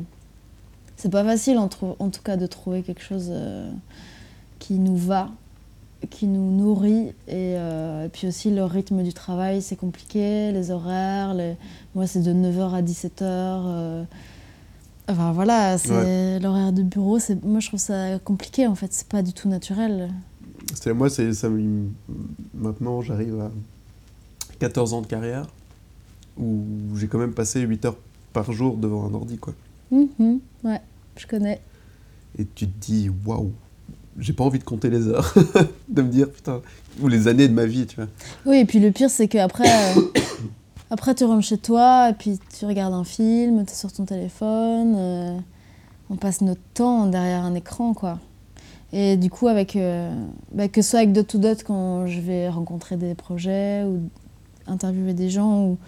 c'est 0.96 1.10
pas 1.10 1.24
facile 1.24 1.58
en, 1.58 1.68
en 1.98 2.08
tout 2.10 2.22
cas 2.22 2.36
de 2.36 2.46
trouver 2.46 2.82
quelque 2.82 3.02
chose 3.02 3.28
euh, 3.30 3.70
qui 4.58 4.74
nous 4.74 4.96
va, 4.96 5.30
qui 6.10 6.26
nous 6.26 6.50
nourrit. 6.50 7.08
Et, 7.28 7.54
euh, 7.56 8.06
et 8.06 8.08
puis 8.08 8.26
aussi, 8.28 8.50
le 8.50 8.64
rythme 8.64 9.02
du 9.02 9.12
travail, 9.12 9.62
c'est 9.62 9.76
compliqué, 9.76 10.52
les 10.52 10.70
horaires. 10.70 11.34
Les... 11.34 11.54
Moi, 11.94 12.06
c'est 12.06 12.20
de 12.22 12.32
9h 12.32 12.74
à 12.74 12.82
17h. 12.82 13.22
euh, 13.22 14.04
Enfin 15.08 15.32
voilà, 15.32 15.78
c'est 15.78 16.38
l'horaire 16.38 16.72
de 16.72 16.82
bureau. 16.84 17.18
C'est 17.18 17.42
moi 17.44 17.58
je 17.58 17.66
trouve 17.66 17.80
ça 17.80 18.18
compliqué 18.20 18.68
en 18.68 18.76
fait. 18.76 18.92
C'est 18.92 19.08
pas 19.08 19.20
du 19.22 19.32
tout 19.32 19.48
naturel. 19.48 20.10
C'est 20.74 20.94
moi, 20.94 21.10
c'est 21.10 21.32
ça. 21.34 21.48
Maintenant, 22.54 23.02
j'arrive 23.02 23.40
à 23.40 23.50
14 24.60 24.94
ans 24.94 25.02
de 25.02 25.06
carrière 25.08 25.48
où 26.38 26.62
j'ai 26.96 27.08
quand 27.08 27.18
même 27.18 27.34
passé 27.34 27.60
8 27.60 27.84
heures 27.84 27.96
par 28.32 28.52
jour 28.52 28.76
devant 28.76 29.04
un 29.04 29.12
ordi, 29.12 29.38
quoi. 29.38 29.54
Mhm, 29.90 30.38
ouais, 30.64 30.80
je 31.16 31.26
connais. 31.26 31.60
Et 32.38 32.46
tu 32.46 32.68
te 32.68 32.80
dis, 32.86 33.10
waouh, 33.26 33.50
j'ai 34.18 34.32
pas 34.32 34.44
envie 34.44 34.58
de 34.58 34.64
compter 34.64 34.90
les 34.90 35.08
heures, 35.08 35.34
de 35.88 36.02
me 36.02 36.08
dire 36.08 36.30
putain, 36.30 36.60
ou 37.00 37.08
les 37.08 37.28
années 37.28 37.48
de 37.48 37.54
ma 37.54 37.66
vie, 37.66 37.86
tu 37.86 37.96
vois. 37.96 38.08
Oui, 38.46 38.58
et 38.58 38.64
puis 38.64 38.78
le 38.78 38.90
pire, 38.90 39.10
c'est 39.10 39.28
qu'après, 39.28 39.68
euh, 39.68 40.00
après, 40.90 41.14
tu 41.14 41.24
rentres 41.24 41.46
chez 41.46 41.58
toi, 41.58 42.10
et 42.10 42.14
puis 42.14 42.38
tu 42.58 42.66
regardes 42.66 42.94
un 42.94 43.04
film, 43.04 43.64
tu 43.64 43.72
es 43.72 43.74
sur 43.74 43.92
ton 43.92 44.04
téléphone. 44.04 44.94
euh, 44.96 45.38
on 46.10 46.16
passe 46.16 46.42
notre 46.42 46.60
temps 46.74 47.06
derrière 47.06 47.42
un 47.42 47.54
écran, 47.54 47.94
quoi. 47.94 48.18
Et 48.92 49.16
du 49.16 49.30
coup, 49.30 49.48
avec, 49.48 49.74
euh, 49.76 50.14
bah, 50.52 50.68
que 50.68 50.82
ce 50.82 50.90
soit 50.90 50.98
avec 51.00 51.12
Dot 51.12 51.26
to 51.26 51.38
Dot, 51.38 51.64
quand 51.64 52.06
je 52.06 52.20
vais 52.20 52.48
rencontrer 52.50 52.96
des 52.96 53.14
projets 53.14 53.84
ou 53.84 54.00
interviewer 54.66 55.14
des 55.14 55.30
gens, 55.30 55.64
ou, 55.64 55.78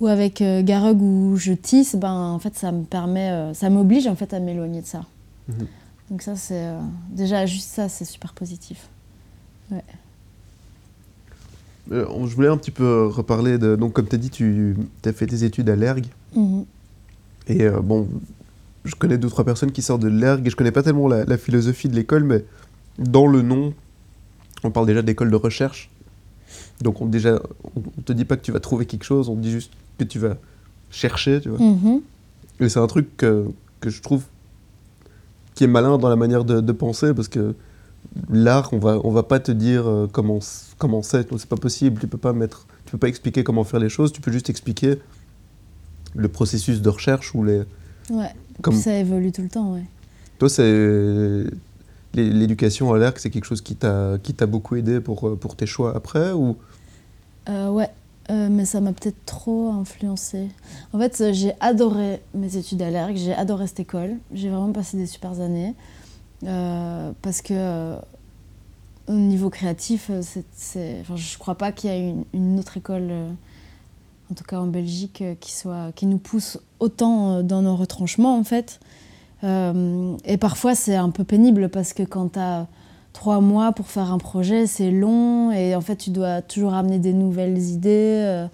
ou 0.00 0.06
avec 0.06 0.40
euh, 0.40 0.62
Garug 0.62 1.00
où 1.02 1.36
je 1.36 1.52
tisse, 1.52 1.96
ben, 1.96 2.14
en 2.14 2.38
fait, 2.38 2.54
ça 2.56 2.72
me 2.72 2.84
permet, 2.84 3.30
euh, 3.30 3.54
ça 3.54 3.68
m'oblige 3.68 4.06
en 4.06 4.16
fait 4.16 4.32
à 4.32 4.40
m'éloigner 4.40 4.80
de 4.80 4.86
ça. 4.86 5.02
Mhm. 5.48 5.66
Donc 6.10 6.22
ça, 6.22 6.36
c'est 6.36 6.66
euh, 6.66 6.80
déjà 7.10 7.46
juste 7.46 7.68
ça, 7.68 7.88
c'est 7.88 8.04
super 8.04 8.32
positif. 8.32 8.88
Euh, 11.92 12.04
on- 12.10 12.26
je 12.26 12.34
voulais 12.34 12.48
un 12.48 12.56
petit 12.56 12.70
peu 12.70 13.06
reparler 13.06 13.58
de. 13.58 13.76
Donc, 13.76 13.92
comme 13.92 14.06
tu 14.08 14.14
as 14.14 14.18
dit, 14.18 14.30
tu 14.30 14.76
as 15.04 15.12
fait 15.12 15.26
tes 15.26 15.44
études 15.44 15.68
à 15.70 15.76
l'ERG. 15.76 16.06
Mhm. 16.34 16.64
Et 17.48 17.62
euh, 17.62 17.80
bon, 17.80 18.08
je 18.84 18.94
connais 18.96 19.18
deux, 19.18 19.28
trois 19.28 19.44
personnes 19.44 19.72
qui 19.72 19.82
sortent 19.82 20.02
de 20.02 20.08
l'ERG 20.08 20.46
et 20.46 20.50
je 20.50 20.56
connais 20.56 20.72
pas 20.72 20.82
tellement 20.82 21.08
la, 21.08 21.24
la 21.24 21.38
philosophie 21.38 21.88
de 21.88 21.94
l'école, 21.94 22.24
mais 22.24 22.44
dans 22.98 23.26
le 23.26 23.42
nom, 23.42 23.72
on 24.64 24.70
parle 24.70 24.86
déjà 24.86 25.02
d'école 25.02 25.30
de 25.30 25.36
recherche. 25.36 25.90
Donc, 26.82 27.00
on, 27.00 27.06
déjà, 27.06 27.40
on, 27.76 27.82
on 27.98 28.02
te 28.02 28.12
dit 28.12 28.24
pas 28.24 28.36
que 28.36 28.42
tu 28.42 28.52
vas 28.52 28.60
trouver 28.60 28.86
quelque 28.86 29.04
chose, 29.04 29.28
on 29.28 29.36
te 29.36 29.40
dit 29.40 29.50
juste 29.52 29.72
que 29.98 30.04
tu 30.04 30.18
vas 30.18 30.36
chercher, 30.90 31.40
tu 31.40 31.50
vois. 31.50 31.58
Mhm. 31.60 32.00
Et 32.60 32.68
c'est 32.68 32.78
un 32.80 32.86
truc 32.86 33.16
que, 33.16 33.46
que 33.80 33.90
je 33.90 34.02
trouve 34.02 34.24
qui 35.56 35.64
est 35.64 35.66
malin 35.66 35.98
dans 35.98 36.08
la 36.08 36.14
manière 36.16 36.44
de, 36.44 36.60
de 36.60 36.72
penser 36.72 37.12
parce 37.14 37.26
que 37.28 37.54
l'art, 38.30 38.68
on 38.72 38.78
va, 38.78 39.00
on 39.02 39.10
va 39.10 39.24
pas 39.24 39.40
te 39.40 39.50
dire 39.50 39.88
euh, 39.88 40.06
comment 40.10 40.38
comment 40.78 41.02
c'est, 41.02 41.26
c'est 41.36 41.48
pas 41.48 41.56
possible. 41.56 42.00
Tu 42.00 42.06
peux 42.06 42.18
pas 42.18 42.32
mettre, 42.32 42.66
tu 42.84 42.92
peux 42.92 42.98
pas 42.98 43.08
expliquer 43.08 43.42
comment 43.42 43.64
faire 43.64 43.80
les 43.80 43.88
choses. 43.88 44.12
Tu 44.12 44.20
peux 44.20 44.30
juste 44.30 44.48
expliquer 44.50 44.98
le 46.14 46.28
processus 46.28 46.80
de 46.80 46.88
recherche 46.88 47.34
ou 47.34 47.42
les. 47.42 47.62
Ouais. 48.10 48.30
Comme 48.62 48.74
ça 48.76 48.96
évolue 48.96 49.32
tout 49.32 49.42
le 49.42 49.48
temps, 49.48 49.74
ouais. 49.74 49.84
toi, 50.38 50.48
c'est 50.48 50.62
l'é- 52.14 52.30
l'éducation 52.30 52.92
à 52.94 52.98
l'art, 52.98 53.14
c'est 53.16 53.30
quelque 53.30 53.44
chose 53.44 53.60
qui 53.60 53.74
t'a 53.76 54.18
qui 54.22 54.32
t'a 54.34 54.46
beaucoup 54.46 54.76
aidé 54.76 55.00
pour 55.00 55.26
euh, 55.28 55.36
pour 55.36 55.56
tes 55.56 55.66
choix 55.66 55.94
après 55.96 56.32
ou 56.32 56.56
Euh, 57.48 57.68
ouais, 57.70 57.90
euh, 58.30 58.48
mais 58.50 58.64
ça 58.64 58.80
m'a 58.80 58.92
peut-être 58.92 59.24
trop 59.24 59.70
influencé. 59.70 60.48
En 60.92 60.98
fait, 60.98 61.20
euh, 61.20 61.32
j'ai 61.32 61.52
adoré 61.60 62.20
mes 62.34 62.56
études 62.56 62.82
à 62.82 62.90
l'ERG, 62.90 63.16
j'ai 63.16 63.34
adoré 63.34 63.66
cette 63.68 63.80
école. 63.80 64.16
J'ai 64.32 64.48
vraiment 64.48 64.72
passé 64.72 64.96
des 64.96 65.06
super 65.06 65.40
années. 65.40 65.74
Euh, 66.44 67.12
parce 67.22 67.40
que 67.40 67.96
au 69.08 69.12
niveau 69.12 69.50
créatif, 69.50 70.10
je 70.10 71.38
crois 71.38 71.54
pas 71.54 71.70
qu'il 71.70 71.90
y 71.90 71.92
ait 71.92 72.14
une, 72.32 72.58
autre 72.58 72.76
école, 72.76 73.12
en 74.30 74.34
tout 74.34 74.42
cas 74.42 74.58
en 74.58 74.66
Belgique, 74.66 75.22
qui, 75.40 75.52
soit, 75.52 75.92
qui 75.94 76.06
nous 76.06 76.18
pousse 76.18 76.58
autant 76.80 77.44
dans 77.44 77.62
nos 77.62 77.76
retranchements, 77.76 78.36
en 78.36 78.42
fait. 78.42 78.80
Et 79.44 80.36
parfois, 80.38 80.74
c'est 80.74 80.96
un 80.96 81.10
peu 81.10 81.22
pénible 81.22 81.68
parce 81.68 81.92
que 81.92 82.02
quand 82.02 82.32
tu 82.32 82.40
as 82.40 82.66
trois 83.16 83.40
mois 83.40 83.72
pour 83.72 83.86
faire 83.86 84.12
un 84.12 84.18
projet, 84.18 84.66
c'est 84.66 84.90
long 84.90 85.50
et 85.50 85.74
en 85.74 85.80
fait 85.80 85.96
tu 85.96 86.10
dois 86.10 86.42
toujours 86.42 86.74
amener 86.74 86.98
des 86.98 87.14
nouvelles 87.14 87.58
idées, 87.58 88.20
euh, 88.22 88.46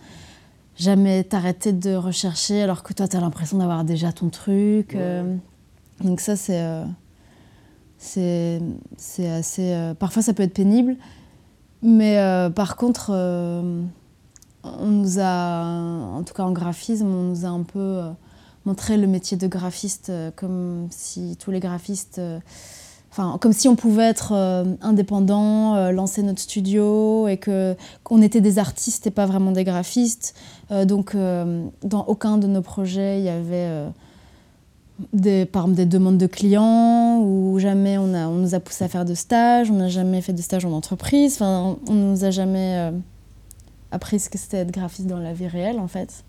jamais 0.76 1.24
t'arrêter 1.24 1.72
de 1.72 1.96
rechercher 1.96 2.62
alors 2.62 2.84
que 2.84 2.92
toi 2.92 3.08
tu 3.08 3.16
as 3.16 3.20
l'impression 3.20 3.58
d'avoir 3.58 3.82
déjà 3.82 4.12
ton 4.12 4.28
truc. 4.28 4.94
euh. 4.94 5.36
donc 6.04 6.20
ça 6.20 6.36
c'est 6.36 6.60
euh, 6.62 6.84
c'est 7.98 9.28
assez 9.28 9.92
parfois 9.98 10.22
ça 10.22 10.32
peut 10.32 10.44
être 10.44 10.54
pénible 10.54 10.94
mais 11.82 12.16
par 12.54 12.76
contre 12.76 13.10
on 13.10 14.86
nous 14.86 15.18
a 15.18 15.64
en 15.64 16.22
tout 16.22 16.34
cas 16.34 16.44
en 16.44 16.52
graphisme 16.52 17.08
on 17.08 17.30
nous 17.30 17.44
a 17.44 17.48
un 17.48 17.64
peu 17.64 18.00
montré 18.64 18.96
le 18.96 19.08
métier 19.08 19.36
de 19.36 19.48
graphiste 19.48 20.12
comme 20.36 20.86
si 20.90 21.36
tous 21.36 21.50
les 21.50 21.60
graphistes 21.60 22.20
Enfin, 23.12 23.36
comme 23.42 23.52
si 23.52 23.68
on 23.68 23.76
pouvait 23.76 24.08
être 24.08 24.32
euh, 24.34 24.64
indépendant, 24.80 25.76
euh, 25.76 25.90
lancer 25.90 26.22
notre 26.22 26.40
studio 26.40 27.28
et 27.28 27.36
que 27.36 27.76
qu'on 28.04 28.22
était 28.22 28.40
des 28.40 28.58
artistes 28.58 29.06
et 29.06 29.10
pas 29.10 29.26
vraiment 29.26 29.52
des 29.52 29.64
graphistes. 29.64 30.34
Euh, 30.70 30.86
donc, 30.86 31.14
dans 31.14 32.04
aucun 32.06 32.38
de 32.38 32.46
nos 32.46 32.62
projets, 32.62 33.18
il 33.18 33.24
y 33.24 33.28
avait 33.28 33.68
des, 35.12 35.44
par 35.44 35.64
exemple, 35.64 35.76
des 35.76 35.84
demandes 35.84 36.16
de 36.16 36.26
clients 36.26 37.20
ou 37.20 37.58
jamais 37.58 37.98
on, 37.98 38.14
a, 38.14 38.28
on 38.28 38.36
nous 38.36 38.54
a 38.54 38.60
poussé 38.60 38.84
à 38.84 38.88
faire 38.88 39.04
de 39.04 39.12
stages. 39.12 39.70
On 39.70 39.74
n'a 39.74 39.88
jamais 39.88 40.22
fait 40.22 40.32
de 40.32 40.40
stage 40.40 40.64
en 40.64 40.72
entreprise. 40.72 41.34
Enfin, 41.34 41.76
on 41.88 41.92
ne 41.92 42.12
nous 42.12 42.24
a 42.24 42.30
jamais 42.30 42.92
appris 43.90 44.20
ce 44.20 44.30
que 44.30 44.38
c'était 44.38 44.58
être 44.58 44.70
graphiste 44.70 45.06
dans 45.06 45.18
la 45.18 45.34
vie 45.34 45.48
réelle, 45.48 45.80
en 45.80 45.88
fait. 45.88 46.24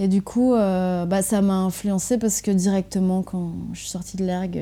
Et 0.00 0.08
du 0.08 0.22
coup, 0.22 0.50
bah, 0.50 1.22
ça 1.22 1.42
m'a 1.42 1.58
influencé 1.58 2.18
parce 2.18 2.42
que 2.42 2.50
directement, 2.50 3.22
quand 3.22 3.52
je 3.72 3.78
suis 3.78 3.90
sortie 3.90 4.16
de 4.16 4.24
l'ergue, 4.24 4.58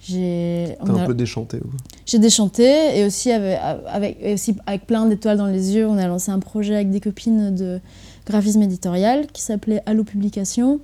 j'ai 0.00 0.76
on 0.80 0.94
un 0.94 1.06
peu 1.06 1.14
déchanté. 1.14 1.56
ouais. 1.56 1.62
j'ai 2.04 2.18
déchanté 2.18 2.98
et 2.98 3.04
aussi 3.04 3.32
avec, 3.32 3.58
avec, 3.88 4.16
et 4.20 4.34
aussi 4.34 4.56
avec 4.66 4.86
plein 4.86 5.06
d'étoiles 5.06 5.38
dans 5.38 5.46
les 5.46 5.74
yeux, 5.74 5.88
on 5.88 5.98
a 5.98 6.06
lancé 6.06 6.30
un 6.30 6.38
projet 6.38 6.74
avec 6.74 6.90
des 6.90 7.00
copines 7.00 7.54
de 7.54 7.80
graphisme 8.26 8.62
éditorial 8.62 9.26
qui 9.32 9.42
s'appelait 9.42 9.82
Allo 9.86 10.04
Publication. 10.04 10.80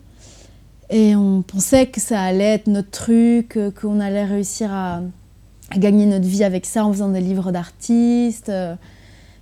Et 0.91 1.17
on 1.17 1.43
pensait 1.43 1.87
que 1.87 2.01
ça 2.01 2.21
allait 2.21 2.55
être 2.55 2.67
notre 2.67 2.91
truc, 2.91 3.57
euh, 3.57 3.71
qu'on 3.71 3.99
allait 4.01 4.25
réussir 4.25 4.71
à, 4.73 5.01
à 5.71 5.79
gagner 5.79 6.05
notre 6.07 6.27
vie 6.27 6.45
avec 6.45 6.67
ça 6.67 6.85
en 6.85 6.93
faisant 6.93 7.09
des 7.09 7.21
livres 7.21 7.51
d'artistes. 7.53 8.51
euh, 8.51 8.75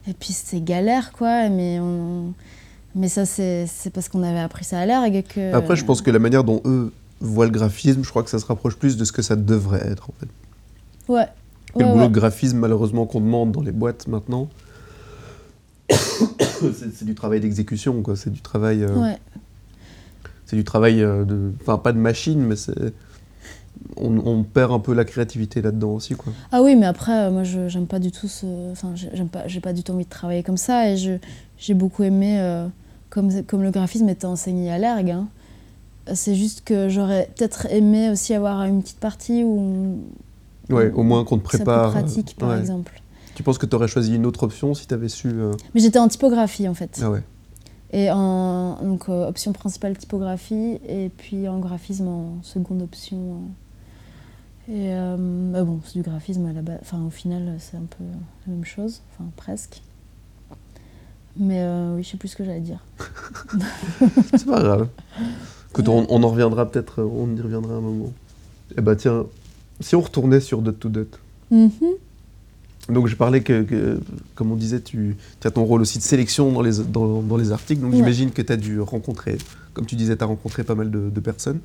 Et 0.07 0.12
puis 0.12 0.33
c'est 0.33 0.62
galère 0.62 1.12
quoi, 1.12 1.49
mais, 1.49 1.79
on, 1.81 2.33
mais 2.95 3.09
ça 3.09 3.25
c'est 3.27 3.66
parce 3.93 4.09
qu'on 4.09 4.23
avait 4.23 4.39
appris 4.41 4.64
ça 4.64 4.79
à 4.81 4.87
l'ergue 4.87 5.16
et 5.16 5.23
que... 5.23 5.53
Après, 5.55 5.77
je 5.77 5.85
pense 5.85 6.03
que 6.03 6.11
la 6.11 6.18
manière 6.18 6.45
dont 6.45 6.61
eux 6.64 6.93
voient 7.21 7.45
le 7.47 7.53
graphisme, 7.53 8.03
je 8.05 8.09
crois 8.11 8.23
que 8.23 8.31
ça 8.31 8.39
se 8.39 8.47
rapproche 8.47 8.77
plus 8.77 8.97
de 8.97 9.05
ce 9.05 9.12
que 9.12 9.23
ça 9.23 9.37
devrait 9.37 9.87
être 9.87 10.09
en 10.11 10.14
fait. 10.21 10.29
Ouais. 11.12 11.27
Et 11.77 11.81
le 11.81 11.87
boulot 11.87 12.01
ouais. 12.03 12.09
de 12.09 12.14
graphisme, 12.14 12.59
malheureusement, 12.59 13.07
qu'on 13.07 13.21
demande 13.21 13.53
dans 13.53 13.62
les 13.62 13.73
boîtes 13.73 14.09
maintenant, 14.09 14.49
c'est 15.91 17.05
du 17.05 17.14
travail 17.14 17.41
d'exécution, 17.41 18.03
quoi. 18.03 18.16
C'est 18.16 18.31
du 18.31 18.41
travail, 18.41 18.83
euh, 18.85 18.95
Ouais. 18.97 19.18
c'est 20.47 20.57
du 20.57 20.64
travail 20.64 21.03
euh, 21.03 21.25
de, 21.25 21.53
enfin 21.61 21.79
pas 21.79 21.93
de 21.93 21.99
machine, 21.99 22.41
mais 22.41 22.57
c'est, 22.57 22.75
on, 23.97 24.16
on 24.18 24.43
perd 24.43 24.73
un 24.73 24.79
peu 24.79 24.95
la 24.95 25.05
créativité 25.05 25.62
là-dedans 25.62 25.93
aussi, 25.93 26.14
quoi. 26.14 26.33
Ah 26.53 26.62
oui, 26.62 26.77
mais 26.77 26.87
après, 26.87 27.27
euh, 27.27 27.31
moi, 27.31 27.45
je 27.45 27.68
j'aime 27.68 27.87
pas 27.87 27.99
du 27.99 28.11
tout 28.12 28.29
ce. 28.29 28.47
Enfin, 28.73 28.93
j'ai- 28.95 29.11
j'aime 29.14 29.29
pas, 29.29 29.47
j'ai 29.47 29.61
pas 29.61 29.73
du 29.73 29.83
tout 29.83 29.93
envie 29.93 30.05
de 30.05 30.11
travailler 30.11 30.43
comme 30.43 30.57
ça. 30.57 30.91
Et 30.91 30.97
j'ai 31.59 31.75
beaucoup 31.75 32.03
aimé, 32.03 32.41
euh, 32.41 32.66
comme, 33.11 33.43
comme 33.45 33.62
le 33.62 33.71
graphisme 33.71 34.09
était 34.09 34.27
enseigné 34.27 34.71
à 34.71 34.79
l'ergue. 34.79 35.11
hein. 35.11 35.29
C'est 36.14 36.34
juste 36.34 36.62
que 36.64 36.88
j'aurais 36.88 37.30
peut-être 37.36 37.66
aimé 37.70 38.11
aussi 38.11 38.34
avoir 38.34 38.62
une 38.64 38.82
petite 38.82 38.98
partie 38.98 39.44
où. 39.44 39.98
Ouais, 40.68 40.90
au 40.92 41.03
moins 41.03 41.24
qu'on 41.24 41.38
te 41.38 41.42
prépare. 41.44 41.90
pratique, 41.90 42.36
par 42.38 42.51
ouais. 42.51 42.59
exemple. 42.61 43.01
Tu 43.34 43.42
penses 43.42 43.59
que 43.59 43.66
tu 43.66 43.74
aurais 43.76 43.88
choisi 43.88 44.14
une 44.16 44.26
autre 44.26 44.42
option 44.42 44.74
si 44.74 44.86
tu 44.86 44.94
avais 44.94 45.09
su. 45.09 45.28
euh, 45.28 45.53
Mais 45.74 45.80
j'étais 45.80 45.98
en 45.98 46.09
typographie, 46.09 46.68
en 46.68 46.74
fait. 46.74 47.01
Ah 47.03 47.11
ouais. 47.11 47.22
Et 47.92 48.11
en 48.11 48.76
donc, 48.82 49.09
euh, 49.09 49.28
option 49.28 49.53
principale 49.53 49.96
typographie, 49.98 50.78
et 50.88 51.11
puis 51.16 51.48
en 51.48 51.59
graphisme 51.59 52.07
en 52.09 52.42
seconde 52.42 52.82
option. 52.82 53.18
euh. 53.18 54.72
Et 54.72 54.94
euh, 54.94 55.16
bah 55.53 55.64
bon, 55.64 55.80
c'est 55.84 55.94
du 55.94 56.03
graphisme 56.03 56.46
à 56.46 56.53
la 56.53 56.62
base. 56.62 56.78
Enfin, 56.82 57.03
au 57.05 57.11
final, 57.11 57.55
c'est 57.59 57.76
un 57.76 57.86
peu 57.98 58.05
la 58.46 58.53
même 58.53 58.64
chose, 58.64 59.01
enfin 59.12 59.28
presque. 59.36 59.82
Mais 61.36 61.61
euh, 61.62 61.96
oui, 61.96 62.03
je 62.05 62.11
sais 62.11 62.16
plus 62.16 62.28
ce 62.28 62.36
que 62.36 62.44
j'allais 62.44 62.61
dire. 62.61 62.84
C'est 64.36 64.46
pas 64.46 64.61
grave. 64.62 64.88
Écoute, 65.81 65.89
on, 65.89 66.07
on 66.14 66.22
en 66.22 66.28
reviendra 66.28 66.70
peut-être, 66.70 67.01
euh, 67.01 67.05
on 67.05 67.35
y 67.35 67.41
reviendra 67.41 67.74
un 67.74 67.81
moment. 67.81 68.12
Eh 68.76 68.81
bah 68.83 68.97
tiens, 68.97 69.24
si 69.81 69.97
on 69.97 70.01
retournait 70.03 70.41
sur 70.41 70.61
Dot 70.61 70.78
to 70.78 70.89
Dot. 70.91 71.18
Mhm. 71.51 71.70
Donc 72.91 73.07
je 73.07 73.16
parlais 73.16 73.41
que, 73.43 73.62
que, 73.62 73.99
comme 74.35 74.53
on 74.53 74.57
disait, 74.57 74.81
tu, 74.81 75.16
as 75.45 75.51
ton 75.51 75.64
rôle 75.64 75.81
aussi 75.81 75.99
de 75.99 76.03
sélection 76.03 76.53
dans 76.53 76.61
les, 76.62 76.78
dans, 76.78 77.22
dans 77.22 77.37
les 77.39 77.53
articles. 77.53 77.81
Donc 77.81 77.93
Ouais. 77.93 77.97
j'imagine 77.99 78.31
que 78.31 78.43
tu 78.43 78.53
as 78.53 78.57
dû 78.57 78.81
rencontrer, 78.81 79.39
comme 79.72 79.87
tu 79.87 79.97
disais, 79.97 80.16
tu 80.16 80.22
as 80.22 80.26
rencontré 80.26 80.64
pas 80.64 80.74
mal 80.74 80.91
de, 80.91 81.09
de 81.09 81.20
personnes. 81.20 81.61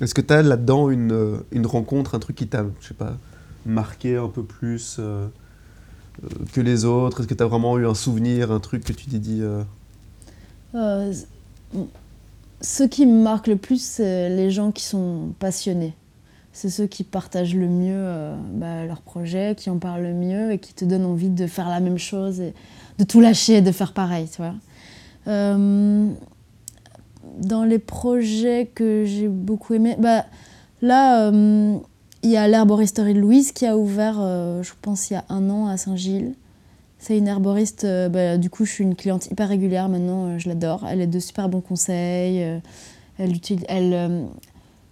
Est-ce 0.00 0.14
que 0.14 0.20
tu 0.20 0.32
as 0.34 0.42
là-dedans 0.42 0.90
une, 0.90 1.12
euh, 1.12 1.36
une 1.52 1.66
rencontre, 1.66 2.14
un 2.14 2.18
truc 2.18 2.36
qui 2.36 2.48
t'a, 2.48 2.64
je 2.80 2.88
sais 2.88 2.94
pas, 2.94 3.16
marqué 3.64 4.16
un 4.16 4.28
peu 4.28 4.42
plus 4.42 4.96
euh, 4.98 5.26
que 6.52 6.60
les 6.60 6.84
autres? 6.84 7.20
Est-ce 7.20 7.28
que 7.28 7.34
tu 7.34 7.42
as 7.42 7.46
vraiment 7.46 7.78
eu 7.78 7.86
un 7.86 7.94
souvenir, 7.94 8.50
un 8.52 8.60
truc 8.60 8.84
que 8.84 8.92
tu 8.92 9.06
t'es 9.06 9.18
dit 9.18 9.40
euh, 9.42 9.62
Euh, 10.74 11.12
ce 12.64 12.82
qui 12.82 13.04
me 13.04 13.22
marque 13.22 13.46
le 13.46 13.56
plus, 13.56 13.80
c'est 13.80 14.30
les 14.30 14.50
gens 14.50 14.72
qui 14.72 14.84
sont 14.84 15.34
passionnés. 15.38 15.94
C'est 16.52 16.70
ceux 16.70 16.86
qui 16.86 17.04
partagent 17.04 17.54
le 17.54 17.68
mieux 17.68 17.92
euh, 17.94 18.34
bah, 18.52 18.86
leur 18.86 19.02
projet, 19.02 19.54
qui 19.56 19.68
en 19.68 19.78
parlent 19.78 20.02
le 20.02 20.14
mieux 20.14 20.52
et 20.52 20.58
qui 20.58 20.72
te 20.72 20.84
donnent 20.84 21.04
envie 21.04 21.28
de 21.28 21.46
faire 21.46 21.68
la 21.68 21.80
même 21.80 21.98
chose 21.98 22.40
et 22.40 22.54
de 22.98 23.04
tout 23.04 23.20
lâcher 23.20 23.56
et 23.56 23.60
de 23.60 23.70
faire 23.70 23.92
pareil. 23.92 24.28
Tu 24.30 24.38
vois. 24.38 24.54
Euh, 25.28 26.08
dans 27.38 27.64
les 27.64 27.78
projets 27.78 28.70
que 28.74 29.04
j'ai 29.04 29.28
beaucoup 29.28 29.74
aimés, 29.74 29.96
bah, 29.98 30.24
là, 30.80 31.28
euh, 31.28 31.76
il 32.22 32.30
y 32.30 32.38
a 32.38 32.48
l'herboristerie 32.48 33.12
de 33.12 33.20
Louise 33.20 33.52
qui 33.52 33.66
a 33.66 33.76
ouvert, 33.76 34.14
je 34.14 34.72
pense, 34.80 35.10
il 35.10 35.14
y 35.14 35.16
a 35.16 35.24
un 35.28 35.50
an 35.50 35.66
à 35.66 35.76
Saint-Gilles. 35.76 36.34
C'est 37.06 37.18
une 37.18 37.28
herboriste, 37.28 37.84
euh, 37.84 38.08
bah, 38.08 38.38
du 38.38 38.48
coup 38.48 38.64
je 38.64 38.70
suis 38.72 38.82
une 38.84 38.94
cliente 38.94 39.26
hyper 39.30 39.50
régulière 39.50 39.90
maintenant, 39.90 40.26
euh, 40.28 40.38
je 40.38 40.48
l'adore. 40.48 40.86
Elle 40.88 41.02
a 41.02 41.06
de 41.06 41.18
super 41.18 41.50
bons 41.50 41.60
conseils, 41.60 42.42
euh, 42.42 42.58
elle, 43.18 43.32
utilise, 43.36 43.64
elle, 43.68 44.26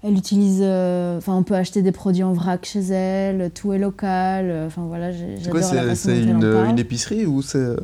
elle 0.04 0.12
utilise, 0.14 0.60
euh, 0.62 1.16
enfin 1.16 1.34
on 1.34 1.42
peut 1.42 1.54
acheter 1.54 1.80
des 1.80 1.90
produits 1.92 2.22
en 2.22 2.34
vrac 2.34 2.66
chez 2.66 2.80
elle, 2.80 3.50
tout 3.52 3.72
est 3.72 3.78
local, 3.78 4.44
euh, 4.50 4.66
enfin 4.66 4.82
voilà, 4.86 5.10
j'ai- 5.10 5.38
C'est 5.42 5.48
quoi 5.50 5.60
j'adore 5.62 5.96
C'est 5.96 6.18
une, 6.22 6.44
une 6.70 6.78
épicerie 6.78 7.24
ou 7.24 7.40
c'est. 7.40 7.76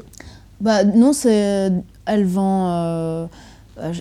Bah 0.60 0.84
non, 0.84 1.14
c'est 1.14 1.72
elle 2.04 2.24
vend 2.26 2.68
euh, 2.70 3.26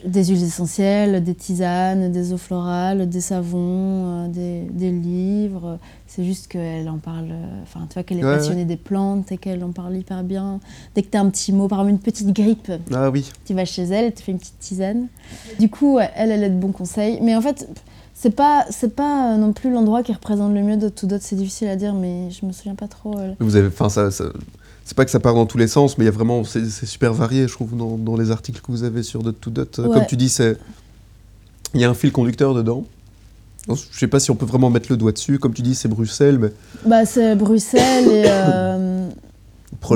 des 0.06 0.26
huiles 0.26 0.44
essentielles, 0.44 1.24
des 1.24 1.36
tisanes, 1.36 2.12
des 2.12 2.34
eaux 2.34 2.38
florales, 2.38 3.08
des 3.10 3.22
savons, 3.22 4.26
euh, 4.26 4.28
des, 4.28 4.62
des 4.72 4.92
livres. 4.92 5.78
C'est 6.08 6.24
juste 6.24 6.48
qu'elle 6.48 6.88
en 6.90 6.98
parle, 6.98 7.30
euh, 7.32 7.62
enfin 7.64 7.82
tu 7.90 7.94
vois 7.96 8.04
qu'elle 8.04 8.20
est 8.20 8.24
Ouais, 8.26 8.38
passionnée 8.38 8.66
des 8.66 8.78
plantes 8.78 9.32
et 9.32 9.38
qu'elle 9.38 9.64
en 9.64 9.72
parle 9.72 9.96
hyper 9.98 10.24
bien. 10.24 10.60
Dès 10.96 11.02
que 11.04 11.10
tu 11.12 11.18
as 11.18 11.22
un 11.22 11.30
petit 11.30 11.52
mot, 11.54 11.68
par 11.68 11.80
exemple 11.80 11.92
une 11.94 12.00
petite 12.12 12.34
grippe, 12.34 12.72
Ah 12.94 13.10
oui. 13.10 13.30
tu 13.46 13.54
vas 13.54 13.66
chez 13.66 13.84
elle, 13.84 14.14
tu 14.14 14.24
fais 14.24 14.32
une 14.32 14.40
petite 14.40 14.60
tisane. 14.60 15.08
Du 15.60 15.70
coup, 15.70 16.00
elle, 16.00 16.32
elle 16.32 16.44
a 16.44 16.50
de 16.50 16.56
bons 16.56 16.72
conseils. 16.72 17.20
Mais 17.22 17.36
en 17.36 17.42
fait, 17.42 17.68
c'est 18.14 18.36
pas, 18.36 18.66
c'est 18.72 18.96
pas 18.96 19.34
euh, 19.34 19.38
non 19.38 19.54
plus 19.54 19.70
l'endroit 19.72 20.02
qui 20.02 20.12
représente 20.14 20.54
le 20.54 20.62
mieux 20.64 20.78
de 20.78 20.90
tout 20.90 21.06
d'autre. 21.08 21.24
C'est 21.24 21.36
difficile 21.36 21.68
à 21.68 21.76
dire, 21.76 21.94
mais 21.94 22.32
je 22.32 22.46
me 22.46 22.52
souviens 22.52 22.74
pas 22.76 22.88
trop. 22.88 23.18
euh, 23.18 23.34
Vous 23.40 23.56
avez, 23.56 23.68
enfin, 23.68 23.90
ça, 23.90 24.10
ça- 24.10 24.32
c'est 24.88 24.96
pas 24.96 25.04
que 25.04 25.12
ça 25.12 25.20
part 25.20 25.34
dans 25.34 25.46
tous 25.46 25.58
les 25.58 25.68
sens, 25.68 25.98
mais 25.98 26.06
il 26.06 26.08
y 26.08 26.10
a 26.10 26.14
vraiment, 26.14 26.46
c'est 26.46 26.66
super 26.86 27.14
varié, 27.14 27.46
je 27.46 27.52
trouve, 27.52 27.76
dans, 27.76 27.98
dans 27.98 28.16
les 28.16 28.32
articles 28.32 28.62
que 28.62 28.72
vous 28.72 28.84
avez 28.86 29.04
sur 29.04 29.22
Dot 29.22 29.36
to 29.42 29.50
Dot. 29.50 29.80
Ouais. 29.80 29.90
Comme 29.94 30.06
tu 30.06 30.16
dis, 30.16 30.30
c'est, 30.30 30.58
il 31.74 31.82
y 31.82 31.84
a 31.84 31.90
un 31.90 31.94
fil 31.94 32.14
conducteur 32.14 32.54
dedans. 32.54 32.86
Je 33.68 34.00
sais 34.00 34.08
pas 34.08 34.22
si 34.22 34.32
on 34.32 34.36
peut 34.36 34.46
vraiment 34.46 34.70
mettre 34.70 34.90
le 34.90 34.96
doigt 34.96 35.12
dessus. 35.12 35.40
Comme 35.40 35.54
tu 35.54 35.62
dis, 35.62 35.76
c'est 35.76 35.90
Bruxelles, 35.90 36.40
mais 36.40 36.54
Bah, 36.86 37.06
c'est 37.06 37.36
Bruxelles 37.36 38.08
et 38.08 38.24
euh, 38.28 39.10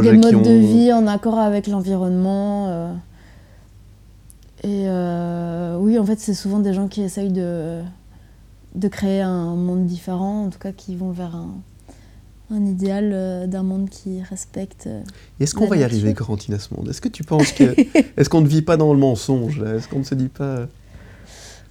des 0.01 0.11
modes 0.11 0.35
ont. 0.35 0.41
de 0.41 0.51
vie 0.57 0.91
en 0.91 1.07
accord 1.07 1.39
avec 1.39 1.67
l'environnement. 1.67 2.67
euh. 2.67 2.93
et 4.65 4.89
euh, 4.89 5.77
oui, 5.79 5.97
en 5.97 6.05
fait, 6.05 6.19
c'est 6.19 6.33
souvent 6.33 6.59
des 6.59 6.73
gens 6.73 6.89
qui 6.89 7.01
essayent 7.01 7.31
de, 7.31 7.79
de 8.75 8.87
créer 8.89 9.21
un 9.21 9.55
monde 9.55 9.85
différent, 9.85 10.47
en 10.47 10.49
tout 10.49 10.59
cas 10.59 10.73
qui 10.73 10.97
vont 10.97 11.11
vers 11.11 11.33
un, 11.37 11.51
un 12.51 12.65
idéal 12.65 13.11
euh, 13.13 13.47
d'un 13.47 13.63
monde 13.63 13.89
qui 13.89 14.21
respecte. 14.21 14.87
euh. 14.87 15.01
Est-ce 15.39 15.55
qu'on 15.55 15.67
va 15.67 15.77
y 15.77 15.83
arriver, 15.83 16.13
Corentine, 16.13 16.53
à 16.55 16.59
ce 16.59 16.73
monde? 16.73 16.89
Est-ce 16.89 16.99
que 17.01 17.07
tu 17.09 17.23
penses 17.23 17.51
que, 17.51 17.75
est-ce 18.17 18.29
qu'on 18.29 18.41
ne 18.41 18.47
vit 18.47 18.61
pas 18.61 18.77
dans 18.77 18.91
le 18.93 18.99
mensonge 18.99 19.61
Est-ce 19.61 19.87
qu'on 19.87 19.99
ne 19.99 20.03
se 20.03 20.15
dit 20.15 20.27
pas, 20.29 20.67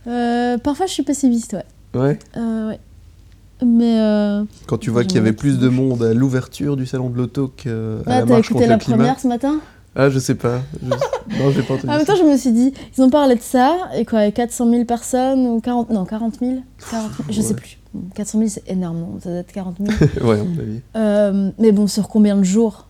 Euh, 0.07 0.59
parfois, 0.59 0.87
je 0.87 0.93
suis 0.93 1.03
pessimiste, 1.03 1.53
ouais. 1.95 2.01
ouais? 2.01 2.19
Euh, 2.37 2.69
ouais. 2.71 2.81
Mais 3.65 4.01
euh, 4.01 4.45
Quand 4.67 4.79
tu 4.79 4.89
vois 4.91 5.05
qu'il 5.05 5.17
y 5.17 5.19
avait 5.19 5.31
ai 5.31 5.33
plus 5.35 5.59
de 5.59 5.69
monde 5.69 6.03
à 6.03 6.15
l'ouverture 6.15 6.77
du 6.79 6.87
salon 6.87 7.11
de 7.11 7.19
l'auto 7.19 7.49
qu'à 7.49 7.69
là, 7.71 7.97
la 8.07 8.21
t'as 8.21 8.25
marche 8.25 8.47
écouté 8.47 8.55
contre 8.55 8.69
la 8.69 8.77
le 8.77 8.81
climat. 8.83 8.97
première 8.97 9.21
ce 9.21 9.29
matin? 9.29 9.61
Ah, 9.95 10.09
je 10.09 10.19
sais 10.19 10.35
pas. 10.37 10.63
Je- 10.83 10.89
Non, 11.39 11.51
j'ai 11.53 11.63
pas 11.63 11.75
entendu. 11.75 11.93
En 11.93 11.97
même 11.99 12.07
temps, 12.07 12.17
je 12.17 12.23
me 12.25 12.37
suis 12.39 12.53
dit, 12.53 12.73
ils 12.97 13.03
ont 13.03 13.11
parlé 13.11 13.35
de 13.35 13.41
ça, 13.43 13.77
et 13.95 14.05
quoi, 14.07 14.31
400 14.31 14.71
000 14.71 14.85
personnes, 14.87 15.47
ou 15.47 15.61
40, 15.61 15.91
non, 15.91 16.05
40 16.07 16.39
000, 16.41 16.61
40 16.91 17.11
000, 17.13 17.25
je 17.31 17.41
sais 17.43 17.49
Ouais. 17.49 17.55
plus. 17.55 17.79
400 18.15 18.39
000, 18.39 18.51
c'est 18.51 18.71
énorme, 18.71 18.99
non 18.99 19.19
Ça 19.23 19.31
doit 19.31 19.39
être 19.41 19.53
40 19.53 19.77
000. 19.79 19.91
ouais, 20.29 20.41
à 20.41 20.45
mon 20.45 20.59
avis. 20.59 20.81
Euh, 20.97 21.51
mais 21.59 21.73
bon, 21.73 21.87
sur 21.87 22.09
combien 22.09 22.37
de 22.37 22.45
jours? 22.45 22.87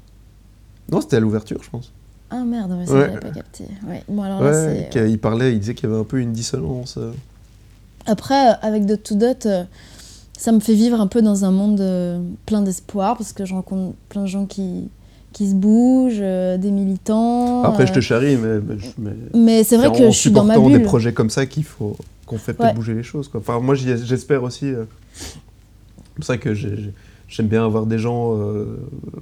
Non, 0.90 1.00
c'était 1.00 1.16
à 1.16 1.20
l'ouverture, 1.20 1.62
je 1.62 1.70
pense. 1.70 1.92
Ah 2.30 2.44
merde, 2.44 2.74
mais 2.78 2.86
ça, 2.86 2.94
Ouais. 2.94 3.18
pas 3.18 3.30
capté. 3.30 3.64
Ouais. 3.88 4.04
Bon, 4.08 4.22
alors 4.22 4.40
là, 4.42 4.50
Ouais, 4.50 4.76
c'est. 4.84 4.88
qu'il- 4.90 5.08
il 5.10 5.18
parlait, 5.18 5.52
il 5.52 5.58
disait 5.60 5.74
qu'il 5.74 5.88
y 5.88 5.92
avait 5.92 6.00
un 6.00 6.04
peu 6.04 6.20
une 6.20 6.32
dissonance. 6.32 6.96
euh. 6.98 7.12
Après, 8.06 8.50
euh, 8.50 8.54
avec 8.62 8.86
Dot 8.86 9.02
to 9.02 9.14
Dot, 9.14 9.46
euh, 9.46 9.64
ça 10.38 10.52
me 10.52 10.60
fait 10.60 10.74
vivre 10.74 11.00
un 11.00 11.06
peu 11.06 11.22
dans 11.22 11.44
un 11.44 11.50
monde 11.50 11.80
euh, 11.80 12.20
plein 12.46 12.62
d'espoir 12.62 13.16
parce 13.16 13.32
que 13.32 13.44
je 13.44 13.54
rencontre 13.54 13.94
plein 14.08 14.22
de 14.22 14.26
gens 14.26 14.46
qui, 14.46 14.88
qui 15.32 15.48
se 15.50 15.54
bougent, 15.54 16.18
euh, 16.20 16.56
des 16.56 16.70
militants. 16.70 17.62
Après, 17.64 17.86
je 17.86 17.92
te 17.92 17.98
euh, 17.98 18.02
charrie, 18.02 18.36
mais, 18.36 18.58
mais, 19.34 19.64
c'est 19.64 19.76
vrai 19.76 19.90
que 19.92 20.06
je 20.10 20.16
suis 20.16 20.30
dans 20.30 20.44
ma 20.44 20.58
bulle. 20.58 20.72
des 20.72 20.80
projets 20.80 21.12
comme 21.12 21.30
ça 21.30 21.46
qu'il 21.46 21.64
faut 21.64 21.96
qu'on 22.30 22.38
fait 22.38 22.54
peut-être 22.54 22.68
Ouais. 22.70 22.74
bouger 22.74 22.94
les 22.94 23.02
choses. 23.02 23.28
Quoi. 23.28 23.40
Enfin, 23.40 23.58
moi, 23.60 23.74
j'espère 23.74 24.42
aussi. 24.44 24.66
euh, 24.66 24.84
C'est 25.14 26.14
pour 26.14 26.24
ça 26.24 26.38
que 26.38 26.54
j'ai- 26.54 26.76
j'ai- 26.76 26.94
j'aime 27.28 27.46
bien 27.48 27.64
avoir 27.64 27.86
des 27.86 27.98
gens 27.98 28.36
euh, 28.36 28.76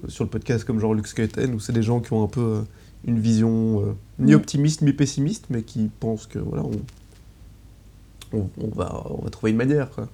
sur 0.09 0.25
le 0.25 0.31
podcast 0.31 0.65
comme 0.65 0.79
Jean-Luc 0.81 1.07
Skeuten, 1.07 1.55
où 1.55 1.61
c'est 1.61 1.73
des 1.73 1.83
gens 1.83 2.01
qui 2.01 2.13
ont 2.13 2.23
un 2.25 2.29
peu 2.29 2.41
euh, 2.41 2.61
une 3.07 3.19
vision 3.21 3.95
ni 4.19 4.33
Mm. 4.33 4.37
optimiste 4.37 4.83
ni 4.83 4.93
pessimiste, 4.93 5.45
mais 5.49 5.63
qui 5.63 5.89
pensent 6.01 6.27
que 6.27 6.39
voilà, 6.39 6.65
on, 6.65 8.39
on, 8.39 8.49
on 8.63 8.69
va, 8.75 9.05
on 9.11 9.23
va 9.23 9.31
trouver 9.31 9.53
une 9.53 9.57
manière. 9.59 9.89
Quoi. 9.91 10.09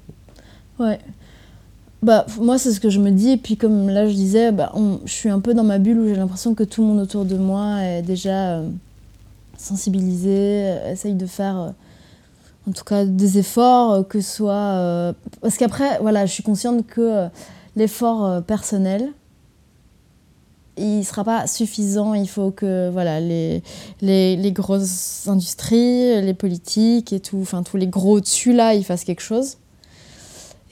Ouais. 0.79 0.99
Bah, 2.03 2.27
moi, 2.39 2.59
c'est 2.59 2.71
ce 2.73 2.81
que 2.81 2.91
je 2.91 3.01
me 3.01 3.11
dis. 3.11 3.31
Et 3.31 3.37
puis, 3.39 3.57
comme 3.57 3.89
là, 3.89 4.07
je 4.07 4.15
disais, 4.15 4.53
bah, 4.53 4.71
on- 4.75 5.01
je 5.07 5.13
suis 5.13 5.31
un 5.31 5.41
peu 5.41 5.55
dans 5.55 5.65
ma 5.65 5.79
bulle 5.79 5.99
où 6.01 6.07
j'ai 6.07 6.17
l'impression 6.17 6.55
que 6.55 6.63
tout 6.65 6.83
le 6.83 6.89
monde 6.89 7.01
autour 7.01 7.25
de 7.25 7.37
moi 7.37 7.83
est 7.83 8.03
déjà 8.03 8.59
euh, 8.59 8.69
sensibilisé, 9.57 10.77
essaye 10.93 11.15
de 11.15 11.27
faire, 11.27 11.57
euh, 11.59 11.71
en 12.69 12.73
tout 12.73 12.85
cas, 12.85 13.05
des 13.05 13.39
efforts, 13.39 13.93
euh, 13.93 14.03
que 14.03 14.21
ce 14.21 14.37
soit. 14.37 14.53
euh, 14.55 15.13
Parce 15.41 15.57
qu'après, 15.57 15.99
voilà, 16.01 16.27
je 16.27 16.33
suis 16.33 16.43
consciente 16.43 16.87
que 16.87 17.01
euh, 17.01 17.29
l'effort 17.77 18.43
personnel, 18.45 19.13
il 20.77 20.99
ne 20.99 21.03
sera 21.03 21.25
pas 21.25 21.47
suffisant. 21.47 22.15
Il 22.15 22.29
faut 22.29 22.51
que 22.51 22.91
voilà, 22.91 23.21
les, 23.21 23.63
les, 24.01 24.37
les 24.37 24.53
grosses 24.53 25.29
industries, 25.29 26.21
les 26.23 26.35
politiques 26.35 27.13
et 27.13 27.21
tout, 27.21 27.39
enfin, 27.43 27.63
tous 27.63 27.77
les 27.77 27.87
gros 27.87 28.21
dessus 28.21 28.53
là, 28.53 28.75
ils 28.75 28.85
fassent 28.85 29.05
quelque 29.05 29.23
chose. 29.23 29.59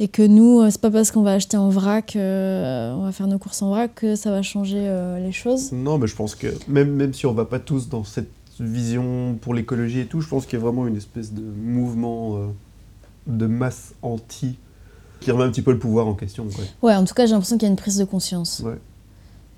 Et 0.00 0.08
que 0.08 0.22
nous, 0.22 0.68
c'est 0.70 0.80
pas 0.80 0.90
parce 0.90 1.12
qu'on 1.12 1.22
va 1.22 1.34
acheter 1.34 1.56
en 1.56 1.68
vrac, 1.68 2.14
on 2.16 3.02
va 3.04 3.12
faire 3.12 3.28
nos 3.28 3.38
courses 3.38 3.62
en 3.62 3.68
vrac, 3.68 3.94
que 3.94 4.16
ça 4.16 4.32
va 4.32 4.42
changer 4.42 4.90
les 5.20 5.30
choses. 5.30 5.70
Non, 5.70 5.98
mais 5.98 6.08
je 6.08 6.16
pense 6.16 6.34
que 6.34 6.48
même, 6.66 6.90
même 6.92 7.14
si 7.14 7.26
on 7.26 7.32
va 7.32 7.44
pas 7.44 7.60
tous 7.60 7.88
dans 7.88 8.02
cette 8.02 8.30
vision 8.66 9.36
pour 9.40 9.54
l'écologie 9.54 10.00
et 10.00 10.06
tout, 10.06 10.20
je 10.20 10.28
pense 10.28 10.46
qu'il 10.46 10.58
y 10.58 10.62
a 10.62 10.64
vraiment 10.64 10.86
une 10.86 10.96
espèce 10.96 11.32
de 11.32 11.42
mouvement 11.42 12.36
euh, 12.36 12.46
de 13.26 13.46
masse 13.46 13.94
anti 14.02 14.56
qui 15.20 15.30
remet 15.30 15.44
un 15.44 15.50
petit 15.50 15.62
peu 15.62 15.72
le 15.72 15.78
pouvoir 15.78 16.06
en 16.06 16.14
question. 16.14 16.46
Quoi. 16.54 16.64
Ouais, 16.82 16.96
en 16.96 17.04
tout 17.04 17.14
cas, 17.14 17.26
j'ai 17.26 17.32
l'impression 17.32 17.56
qu'il 17.56 17.66
y 17.66 17.68
a 17.68 17.70
une 17.70 17.76
prise 17.76 17.96
de 17.96 18.04
conscience. 18.04 18.62
Ouais. 18.64 18.78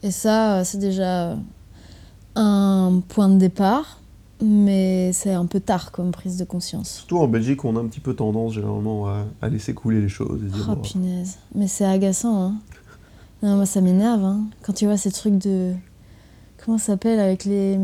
Et 0.02 0.10
ça, 0.10 0.58
euh, 0.58 0.64
c'est 0.64 0.78
déjà 0.78 1.30
euh, 1.30 1.36
un 2.34 3.02
point 3.08 3.28
de 3.28 3.38
départ, 3.38 4.00
mais 4.42 5.12
c'est 5.12 5.32
un 5.32 5.46
peu 5.46 5.60
tard 5.60 5.92
comme 5.92 6.10
prise 6.10 6.36
de 6.36 6.44
conscience. 6.44 6.90
Surtout 6.90 7.18
en 7.18 7.28
Belgique, 7.28 7.64
on 7.64 7.76
a 7.76 7.80
un 7.80 7.86
petit 7.86 8.00
peu 8.00 8.14
tendance 8.14 8.52
généralement 8.52 9.08
à, 9.08 9.24
à 9.40 9.48
laisser 9.48 9.72
couler 9.72 10.02
les 10.02 10.08
choses. 10.08 10.42
Et 10.42 10.48
dire, 10.48 10.68
Oh, 10.70 10.76
punaise. 10.76 11.38
Mais 11.54 11.68
c'est 11.68 11.86
agaçant, 11.86 12.42
hein. 12.42 12.54
Non, 13.42 13.56
moi, 13.56 13.66
ça 13.66 13.80
m'énerve, 13.80 14.24
hein. 14.24 14.44
Quand 14.62 14.72
tu 14.72 14.86
vois 14.86 14.96
ces 14.96 15.10
trucs 15.10 15.38
de... 15.38 15.72
Comment 16.64 16.78
ça 16.78 16.86
s'appelle 16.86 17.20
avec 17.20 17.44
les... 17.44 17.78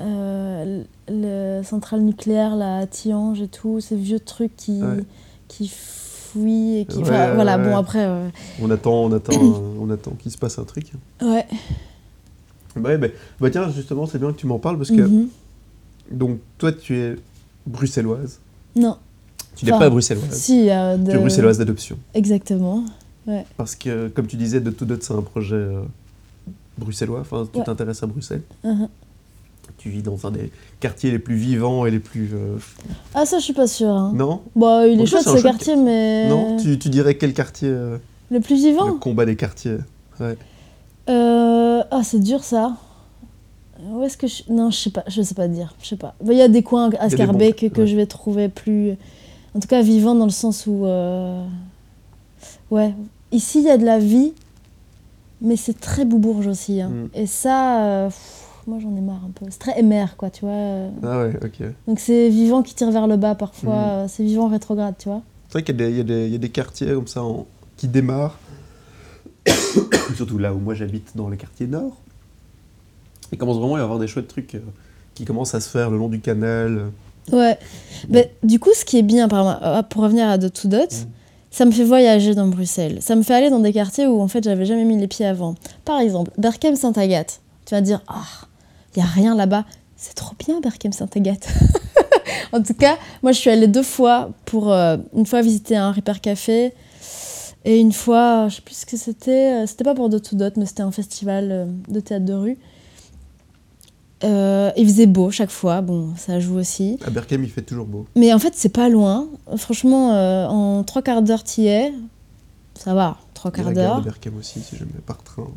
Euh, 0.00 0.82
le 1.08 1.62
centrale 1.62 2.00
nucléaire, 2.02 2.56
là, 2.56 2.78
à 2.78 2.86
Tihange 2.86 3.40
et 3.40 3.48
tout, 3.48 3.80
ces 3.80 3.96
vieux 3.96 4.18
trucs 4.20 4.56
qui, 4.56 4.82
Ouais. 4.82 5.04
qui 5.48 5.68
fouillent 5.68 6.78
et 6.78 6.84
qui... 6.86 6.98
Ouais, 6.98 7.32
voilà, 7.34 7.58
bon, 7.58 7.76
après... 7.76 8.04
euh, 8.04 8.28
on 8.60 8.70
attend, 8.70 9.04
on 9.04 9.12
attend, 9.12 9.32
on 9.80 9.88
attend 9.90 10.12
qu'il 10.12 10.32
se 10.32 10.38
passe 10.38 10.58
un 10.58 10.64
truc. 10.64 10.92
Ouais. 11.22 11.46
Bah, 12.76 12.90
bah 12.98 13.50
tiens, 13.50 13.70
justement, 13.70 14.06
c'est 14.06 14.18
bien 14.18 14.32
que 14.32 14.36
tu 14.38 14.46
m'en 14.48 14.58
parles 14.58 14.76
parce 14.78 14.90
que 14.90 15.00
Mhm. 15.02 15.28
donc 16.10 16.38
toi, 16.58 16.72
tu 16.72 16.98
es 16.98 17.16
bruxelloise. 17.66 18.40
Non. 18.74 18.96
Tu 19.54 19.64
n'es 19.64 19.70
Enfin, 19.70 19.82
pas 19.84 19.90
bruxelloise. 19.90 20.32
Si, 20.32 20.68
euh, 20.70 20.96
de... 20.96 21.08
Tu 21.12 21.16
es 21.16 21.20
bruxelloise 21.20 21.58
d'adoption. 21.58 21.96
Exactement. 22.14 22.84
Parce 23.56 23.76
que, 23.76 24.08
comme 24.08 24.26
tu 24.26 24.36
disais, 24.36 24.60
de 24.60 24.70
tout 24.70 24.84
d'autre, 24.84 25.04
c'est 25.04 25.14
un 25.14 25.22
projet 25.22 25.54
euh, 25.54 25.82
bruxellois. 26.76 27.20
Enfin, 27.20 27.46
tu 27.50 27.58
Ouais. 27.60 27.64
t'intéresses 27.64 28.02
à 28.02 28.06
Bruxelles. 28.06 28.42
Mhm. 28.64 28.88
Tu 29.78 29.88
vis 29.90 30.02
dans 30.02 30.26
un 30.26 30.30
des 30.30 30.50
quartiers 30.80 31.10
les 31.10 31.18
plus 31.18 31.36
vivants 31.36 31.84
et 31.86 31.90
les 31.90 31.98
plus. 31.98 32.30
euh, 32.34 32.56
Ah, 33.14 33.26
ça, 33.26 33.38
je 33.38 33.44
suis 33.44 33.52
pas 33.52 33.66
sûre. 33.66 33.88
Hein. 33.90 34.12
Non 34.14 34.42
Bon, 34.56 34.82
il 34.90 35.00
est 35.00 35.06
chouette 35.06 35.22
c'est 35.22 35.30
un 35.30 35.34
ce 35.36 35.40
chouette 35.40 35.52
quartier, 35.52 35.76
mais. 35.76 36.28
Non 36.28 36.56
tu, 36.56 36.78
tu 36.78 36.88
dirais 36.88 37.16
quel 37.16 37.34
quartier 37.34 37.68
euh, 37.70 37.98
Le 38.30 38.40
plus 38.40 38.62
Le 38.62 38.70
vivant 38.70 38.92
combat 38.94 39.26
des 39.26 39.36
quartiers. 39.36 39.78
Ouais. 40.20 40.36
Euh, 41.10 41.82
Ah, 41.90 42.02
c'est 42.02 42.20
dur 42.20 42.42
ça. 42.44 42.76
Où 43.92 44.02
est-ce 44.04 44.16
que 44.16 44.26
je. 44.26 44.42
Non, 44.48 44.70
je 44.70 44.76
sais 44.78 44.90
pas, 44.90 45.04
je 45.08 45.20
sais 45.20 45.34
pas 45.34 45.48
dire. 45.48 45.74
Je 45.82 45.88
sais 45.88 45.96
pas. 45.96 46.14
Bah, 46.24 46.32
Il 46.32 46.38
y 46.38 46.42
a 46.42 46.48
des 46.48 46.62
coins 46.62 46.90
à 46.98 47.08
des 47.08 47.16
Scarbeck 47.16 47.70
que 47.72 47.80
ouais. 47.82 47.86
je 47.86 47.96
vais 47.96 48.06
trouver 48.06 48.48
plus. 48.48 48.92
En 49.54 49.60
tout 49.60 49.68
cas, 49.68 49.82
vivants 49.82 50.14
dans 50.14 50.24
le 50.24 50.30
sens 50.30 50.66
où. 50.66 50.86
euh, 50.86 51.44
Ouais. 52.70 52.94
Ici, 53.32 53.58
il 53.58 53.64
y 53.64 53.70
a 53.70 53.76
de 53.76 53.84
la 53.84 53.98
vie, 53.98 54.32
mais 55.40 55.56
c'est 55.56 55.78
très 55.78 56.04
boubourge 56.04 56.46
aussi. 56.46 56.80
hein. 56.80 56.88
Mm. 56.88 57.08
Et 57.14 57.26
ça. 57.26 57.82
euh, 57.84 58.06
pff, 58.08 58.43
Moi, 58.66 58.78
j'en 58.80 58.96
ai 58.96 59.00
marre 59.00 59.22
un 59.26 59.30
peu. 59.30 59.44
C'est 59.50 59.58
très 59.58 59.82
MR, 59.82 60.16
quoi, 60.16 60.30
tu 60.30 60.44
vois. 60.46 60.88
Ah 61.02 61.18
ouais, 61.24 61.32
ok. 61.44 61.66
Donc, 61.86 61.98
c'est 62.00 62.28
vivant 62.30 62.62
qui 62.62 62.74
tire 62.74 62.90
vers 62.90 63.06
le 63.06 63.16
bas 63.16 63.34
parfois. 63.34 63.74
Mm. 63.74 63.88
euh, 63.88 64.08
C'est 64.08 64.24
vivant 64.24 64.48
rétrograde, 64.48 64.94
tu 64.98 65.08
vois. 65.08 65.22
C'est 65.48 65.54
vrai 65.54 65.62
qu'il 65.64 65.78
y, 65.80 66.00
a 66.00 66.02
des- 66.02 66.28
y 66.28 66.32
y 66.32 66.34
a 66.34 66.38
quartiers 66.48 66.88
comme 66.94 67.06
ça 67.06 67.22
en- 67.22 67.46
qui 67.76 67.88
démarrent. 67.88 68.38
Surtout 70.16 70.38
là 70.38 70.54
où 70.54 70.58
moi 70.58 70.74
j'habite, 70.74 71.16
dans 71.16 71.28
les 71.28 71.36
quartiers 71.36 71.66
nord. 71.66 71.96
Il 73.32 73.38
commence 73.38 73.58
vraiment 73.58 73.74
à 73.76 73.80
y 73.80 73.82
avoir 73.82 73.98
des 73.98 74.06
chouettes 74.06 74.28
trucs 74.28 74.54
euh, 74.54 74.60
qui 75.14 75.24
commencent 75.24 75.54
à 75.54 75.60
se 75.60 75.68
faire 75.68 75.90
le 75.90 75.98
long 75.98 76.08
du 76.08 76.20
canal. 76.20 76.90
Ouais. 77.32 77.58
Mais 78.08 78.32
du 78.42 78.58
coup, 78.58 78.70
ce 78.74 78.84
qui 78.84 78.98
est 78.98 79.02
bien, 79.02 79.28
exemple, 79.40 79.60
euh, 79.62 79.82
pour 79.82 80.02
revenir 80.02 80.28
à 80.28 80.38
Dot 80.38 80.52
to 80.52 80.68
Dot, 80.68 80.90
Mm. 80.92 81.06
ça 81.50 81.64
me 81.64 81.70
fait 81.70 81.84
voyager 81.84 82.34
dans 82.34 82.46
Bruxelles. 82.46 82.98
Ça 83.00 83.16
me 83.16 83.22
fait 83.22 83.34
aller 83.34 83.50
dans 83.50 83.60
des 83.60 83.72
quartiers 83.72 84.06
où, 84.06 84.20
en 84.20 84.28
fait, 84.28 84.44
j'avais 84.44 84.64
jamais 84.66 84.84
mis 84.84 84.96
les 84.98 85.08
pieds 85.08 85.26
avant. 85.26 85.54
Par 85.84 86.00
exemple, 86.00 86.30
Berkem-Saint-Agathe. 86.38 87.40
Tu 87.66 87.74
vas 87.74 87.80
dire, 87.80 88.02
ah, 88.08 88.22
il 88.96 89.00
y 89.00 89.02
a 89.02 89.06
rien 89.06 89.34
là-bas. 89.34 89.64
C'est 89.96 90.14
trop 90.14 90.34
bien, 90.38 90.60
Berkem-Saint-Agathe. 90.60 91.48
en 92.52 92.62
tout 92.62 92.74
cas, 92.74 92.96
moi, 93.22 93.32
je 93.32 93.38
suis 93.38 93.50
allée 93.50 93.66
deux 93.68 93.82
fois 93.82 94.30
pour, 94.44 94.72
euh, 94.72 94.96
une 95.14 95.24
fois, 95.26 95.40
visiter 95.42 95.76
un 95.76 95.92
Repair 95.92 96.20
Café. 96.20 96.72
Et 97.64 97.78
une 97.78 97.92
fois, 97.92 98.48
je 98.48 98.56
sais 98.56 98.62
plus 98.62 98.74
ce 98.76 98.86
que 98.86 98.96
c'était. 98.96 99.62
euh, 99.62 99.66
C'était 99.66 99.84
pas 99.84 99.94
pour 99.94 100.08
Dot 100.10 100.22
to 100.28 100.36
Dot, 100.36 100.56
mais 100.56 100.66
c'était 100.66 100.82
un 100.82 100.90
festival 100.92 101.48
euh, 101.50 101.66
de 101.88 102.00
théâtre 102.00 102.24
de 102.26 102.34
rue. 102.34 102.58
Euh, 104.22 104.70
il 104.76 104.86
faisait 104.86 105.06
beau 105.06 105.30
chaque 105.30 105.50
fois, 105.50 105.80
bon, 105.82 106.14
ça 106.16 106.40
joue 106.40 106.56
aussi. 106.56 106.98
À 107.06 107.10
Berkem, 107.10 107.42
il 107.44 107.50
fait 107.50 107.62
toujours 107.62 107.84
beau. 107.86 108.06
Mais 108.16 108.32
en 108.32 108.38
fait, 108.38 108.52
c'est 108.56 108.68
pas 108.70 108.88
loin. 108.88 109.26
Franchement, 109.56 110.12
euh, 110.14 110.46
en 110.46 110.82
trois 110.84 111.02
quarts 111.02 111.20
d'heure, 111.22 111.42
t'y 111.44 111.66
es. 111.66 111.92
Ça 112.74 112.94
va, 112.94 113.18
trois 113.34 113.50
quarts 113.50 113.72
d'heure. 113.72 113.98
de 114.00 114.04
Berkem 114.04 114.36
aussi, 114.38 114.60
si 114.60 114.76
jamais 114.76 114.92
par 115.06 115.22
train. 115.22 115.48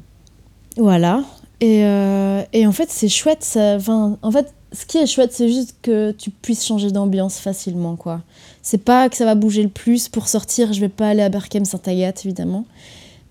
Voilà. 0.75 1.23
Et, 1.59 1.83
euh, 1.85 2.43
et 2.53 2.67
en 2.67 2.71
fait, 2.71 2.89
c'est 2.89 3.09
chouette. 3.09 3.57
En 3.57 4.31
fait, 4.31 4.53
ce 4.71 4.85
qui 4.85 4.97
est 4.97 5.07
chouette, 5.07 5.33
c'est 5.33 5.47
juste 5.47 5.75
que 5.81 6.11
tu 6.11 6.29
puisses 6.29 6.65
changer 6.65 6.91
d'ambiance 6.91 7.39
facilement, 7.39 7.95
quoi. 7.95 8.21
C'est 8.61 8.77
pas 8.83 9.09
que 9.09 9.15
ça 9.15 9.25
va 9.25 9.35
bouger 9.35 9.63
le 9.63 9.69
plus. 9.69 10.09
Pour 10.09 10.27
sortir, 10.27 10.73
je 10.73 10.79
vais 10.79 10.89
pas 10.89 11.09
aller 11.09 11.21
à 11.23 11.29
Berkem, 11.29 11.65
Saint-Agathe, 11.65 12.25
évidemment. 12.25 12.65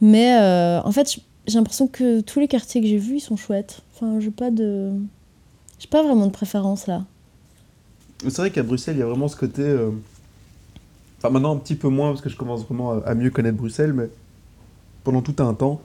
Mais 0.01 0.37
euh, 0.41 0.81
en 0.83 0.93
fait, 0.93 1.19
j'ai 1.47 1.59
l'impression 1.59 1.87
que 1.87 2.21
tous 2.21 2.41
les 2.41 2.49
quartiers 2.49 2.81
que 2.81 2.87
j'ai 2.87 2.99
vus, 2.99 3.17
ils 3.17 3.21
sont 3.21 3.37
chouettes. 3.37 3.81
Enfin, 3.95 4.19
j'ai 4.21 4.31
pas 4.31 4.51
de... 4.51 4.91
J'ai 5.79 5.89
pas 5.89 6.03
vraiment 6.03 6.27
de 6.27 6.33
préférence, 6.33 6.87
là. 6.87 7.05
C'est 8.23 8.39
vrai 8.39 8.51
qu'à 8.51 8.63
Bruxelles, 8.63 8.97
il 8.97 9.01
y 9.01 9.03
a 9.03 9.07
vraiment 9.07 9.29
ce 9.29 9.37
côté. 9.37 9.63
euh, 9.63 9.91
Enfin, 11.19 11.31
maintenant 11.31 11.55
un 11.55 11.59
petit 11.59 11.77
peu 11.77 11.89
moins, 11.89 12.11
parce 12.11 12.21
que 12.21 12.29
je 12.29 12.37
commence 12.37 12.65
vraiment 12.65 12.93
à 12.93 13.15
mieux 13.15 13.31
connaître 13.31 13.57
Bruxelles, 13.57 13.95
mais 13.95 14.09
pendant 15.03 15.23
tout 15.23 15.43
un 15.43 15.55
temps, 15.55 15.81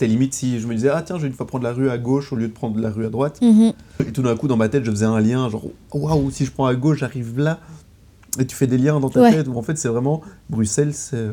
c'était 0.00 0.10
limite 0.10 0.32
si 0.32 0.58
je 0.60 0.66
me 0.66 0.74
disais, 0.74 0.88
ah 0.88 1.02
tiens, 1.02 1.16
je 1.16 1.22
vais 1.22 1.28
une 1.28 1.34
fois 1.34 1.46
prendre 1.46 1.64
la 1.64 1.74
rue 1.74 1.90
à 1.90 1.98
gauche 1.98 2.32
au 2.32 2.36
lieu 2.36 2.48
de 2.48 2.52
prendre 2.54 2.80
la 2.80 2.88
rue 2.90 3.04
à 3.04 3.10
droite. 3.10 3.38
Mhm. 3.42 3.72
Et 4.06 4.12
tout 4.12 4.22
d'un 4.22 4.34
coup, 4.34 4.48
dans 4.48 4.56
ma 4.56 4.70
tête, 4.70 4.82
je 4.84 4.90
faisais 4.90 5.04
un 5.04 5.20
lien, 5.20 5.48
genre, 5.50 5.64
waouh, 5.92 6.30
si 6.30 6.46
je 6.46 6.50
prends 6.50 6.64
à 6.64 6.74
gauche, 6.74 7.00
j'arrive 7.00 7.38
là. 7.38 7.60
Et 8.38 8.46
tu 8.46 8.56
fais 8.56 8.66
des 8.66 8.78
liens 8.78 8.98
dans 8.98 9.10
ta 9.10 9.20
Ouais. 9.20 9.30
tête, 9.30 9.46
où 9.48 9.58
en 9.58 9.62
fait, 9.62 9.76
c'est 9.76 9.88
vraiment. 9.88 10.22
Bruxelles, 10.48 10.94
c'est. 10.94 11.28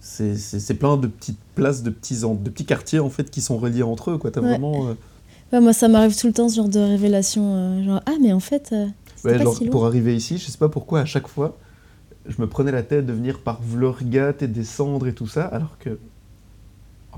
C'est 0.00 0.74
plein 0.74 0.96
de 0.96 1.06
petites 1.06 1.38
places, 1.54 1.82
de 1.82 1.90
petits, 1.90 2.20
de 2.20 2.50
petits 2.50 2.64
quartiers 2.66 3.00
en 3.00 3.10
fait 3.10 3.30
qui 3.30 3.40
sont 3.40 3.56
reliés 3.56 3.82
entre 3.82 4.12
eux. 4.12 4.18
quoi. 4.18 4.30
T'as 4.30 4.40
Ouais. 4.40 4.48
vraiment. 4.50 4.88
euh, 4.88 4.94
Ouais, 5.52 5.60
moi, 5.60 5.72
ça 5.72 5.88
m'arrive 5.88 6.14
tout 6.14 6.26
le 6.26 6.32
temps, 6.34 6.48
ce 6.50 6.56
genre 6.56 6.68
de 6.68 6.78
révélation. 6.78 7.54
euh, 7.54 7.84
genre, 7.84 8.02
ah, 8.06 8.12
mais 8.20 8.32
en 8.34 8.40
fait, 8.40 8.68
euh, 8.72 8.86
pas 9.22 9.38
genre, 9.38 9.56
si 9.56 9.64
loin. 9.64 9.70
pour 9.72 9.86
arriver 9.86 10.14
ici, 10.14 10.36
je 10.38 10.46
sais 10.50 10.58
pas 10.58 10.68
pourquoi, 10.68 11.00
à 11.00 11.04
chaque 11.06 11.26
fois, 11.26 11.56
je 12.28 12.40
me 12.40 12.46
prenais 12.46 12.70
la 12.70 12.82
tête 12.82 13.06
de 13.06 13.12
venir 13.14 13.38
par 13.40 13.60
Vlorgat 13.62 14.34
et 14.42 14.46
descendre 14.46 15.06
et 15.06 15.14
tout 15.14 15.26
ça, 15.26 15.44
alors 15.46 15.78
que. 15.78 15.98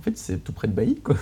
En 0.01 0.03
fait, 0.03 0.17
c'est 0.17 0.39
tout 0.43 0.53
près 0.53 0.67
de 0.67 0.73
Bailly, 0.73 0.95
quoi. 0.97 1.15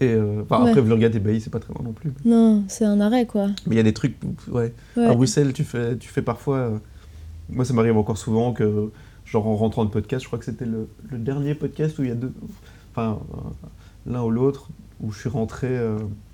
Et, 0.00 0.08
euh, 0.14 0.40
enfin, 0.42 0.64
Ouais. 0.64 0.70
après, 0.70 0.80
Vlorgat 0.80 1.08
et 1.08 1.18
Bailly, 1.18 1.42
c'est 1.42 1.50
pas 1.50 1.60
très 1.60 1.74
loin 1.74 1.82
non 1.84 1.92
plus. 1.92 2.10
Non, 2.24 2.64
c'est 2.66 2.86
un 2.86 2.98
arrêt, 2.98 3.26
quoi. 3.26 3.48
Mais 3.66 3.74
il 3.74 3.76
y 3.76 3.80
a 3.80 3.82
des 3.82 3.92
trucs, 3.92 4.16
ouais. 4.50 4.72
Ouais. 4.96 5.04
À 5.06 5.14
Bruxelles, 5.14 5.52
tu 5.52 5.64
fais, 5.64 5.98
tu 5.98 6.08
fais 6.08 6.22
parfois. 6.22 6.56
euh, 6.56 6.78
moi, 7.50 7.66
ça 7.66 7.74
m'arrive 7.74 7.98
encore 7.98 8.16
souvent 8.16 8.54
que 8.54 8.90
genre 9.26 9.46
en 9.46 9.54
rentrant 9.54 9.84
de 9.84 9.90
podcast, 9.90 10.22
je 10.22 10.28
crois 10.28 10.38
que 10.38 10.46
c'était 10.46 10.64
le, 10.64 10.88
le 11.10 11.18
dernier 11.18 11.54
podcast 11.54 11.98
où 11.98 12.02
il 12.04 12.08
y 12.08 12.12
a 12.12 12.14
deux, 12.14 12.32
enfin 12.92 13.18
euh, 13.34 14.10
l'un 14.10 14.22
ou 14.22 14.30
l'autre, 14.30 14.68
où 15.02 15.12
je 15.12 15.18
suis 15.20 15.28
rentré 15.28 15.78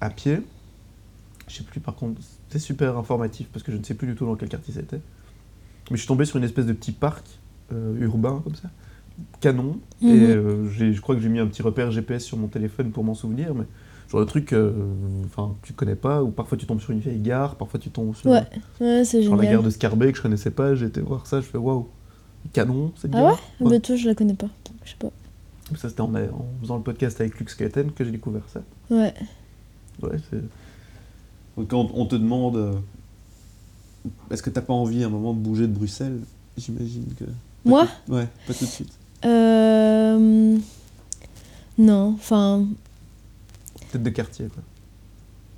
à 0.01 0.11
pied. 0.11 0.39
Je 1.49 1.57
sais 1.57 1.65
plus 1.65 1.81
par 1.81 1.97
contre, 1.97 2.21
c'était 2.23 2.61
super 2.61 2.97
informatif 2.97 3.49
parce 3.53 3.65
que 3.65 3.73
je 3.73 3.77
ne 3.77 3.83
sais 3.83 3.95
plus 3.95 4.07
du 4.07 4.15
tout 4.15 4.25
dans 4.27 4.37
quel 4.37 4.49
quartier 4.49 4.73
c'était. 4.73 5.01
Mais 5.91 5.97
je 5.97 6.03
suis 6.03 6.07
tombé 6.09 6.25
sur 6.27 6.37
une 6.37 6.45
espèce 6.45 6.67
de 6.67 6.73
petit 6.73 6.93
parc 6.93 7.25
urbain 7.99 8.41
comme 8.45 8.55
ça, 8.55 8.69
canon. 9.41 9.79
Mhm. 10.01 10.09
Et 10.11 10.21
euh, 10.31 10.69
j'ai- 10.71 10.93
je 10.93 11.01
crois 11.01 11.15
que 11.15 11.21
j'ai 11.21 11.29
mis 11.29 11.39
un 11.39 11.47
petit 11.47 11.63
repère 11.63 11.91
GPS 11.91 12.25
sur 12.25 12.37
mon 12.37 12.49
téléphone 12.49 12.91
pour 12.91 13.05
m'en 13.05 13.15
souvenir, 13.15 13.55
mais 13.55 13.65
genre 14.11 14.21
le 14.21 14.27
truc, 14.27 14.53
euh, 14.53 14.73
enfin 15.27 15.55
tu 15.63 15.73
connais 15.73 15.95
pas, 15.97 16.23
ou 16.23 16.31
parfois 16.31 16.57
tu 16.59 16.67
tombes 16.67 16.81
sur 16.81 16.91
une 16.93 17.01
vieille 17.01 17.21
gare, 17.21 17.57
parfois 17.57 17.79
tu 17.81 17.91
tombes 17.91 18.15
sur 18.15 18.31
Ouais, 18.31 18.45
ouais, 18.81 19.05
c'est 19.05 19.23
genre 19.23 19.37
la 19.37 19.47
gare 19.47 19.63
de 19.63 19.71
Scarbeck, 19.71 20.17
je 20.17 20.23
connaissais 20.23 20.51
pas, 20.51 20.75
j'ai 20.75 20.87
été 20.87 21.01
voir 21.01 21.27
ça, 21.27 21.41
je 21.41 21.47
fais 21.47 21.59
waouh, 21.59 21.89
canon 22.53 22.93
cette 22.97 23.15
Ah 23.15 23.19
gare. 23.21 23.33
ouais? 23.33 23.39
Ah 23.61 23.65
bah 23.69 23.81
toi, 23.81 23.97
je 23.97 24.07
la 24.07 24.15
connais 24.15 24.35
pas. 24.35 24.49
Je 24.85 24.91
sais 24.91 24.97
pas. 24.99 25.11
Ça 25.77 25.89
c'était 25.91 26.01
en, 26.01 26.15
en 26.15 26.47
faisant 26.63 26.77
le 26.79 26.83
podcast 26.83 27.21
avec 27.21 27.39
Lux 27.39 27.53
Skaten 27.53 27.93
que 27.93 28.03
j'ai 28.05 28.11
découvert 28.11 28.43
ça. 28.53 28.63
Ouais. 28.91 29.13
Ouais, 30.03 30.17
c'est. 30.31 30.43
Quand 31.69 31.91
on 31.93 32.07
te 32.07 32.15
demande, 32.15 32.57
euh, 32.57 32.73
est-ce 34.31 34.43
que 34.43 34.51
t'as 34.51 34.61
pas 34.63 34.73
envie 34.73 35.03
à 35.03 35.07
un 35.07 35.11
moment 35.11 35.35
de 35.35 35.41
bouger 35.41 35.67
de 35.67 35.73
Bruxelles? 35.73 36.21
J'imagine 36.57 37.05
que. 37.19 37.25
Moi? 37.65 37.87
Tout- 38.07 38.13
Ouais, 38.15 38.29
pas 38.47 38.55
tout 38.55 38.65
de 38.65 38.71
suite. 38.71 38.93
Euh... 39.25 40.57
Non, 41.79 42.15
enfin... 42.15 42.65
Peut-être 43.91 44.03
de 44.03 44.11
quartier 44.11 44.47
quoi. 44.47 44.63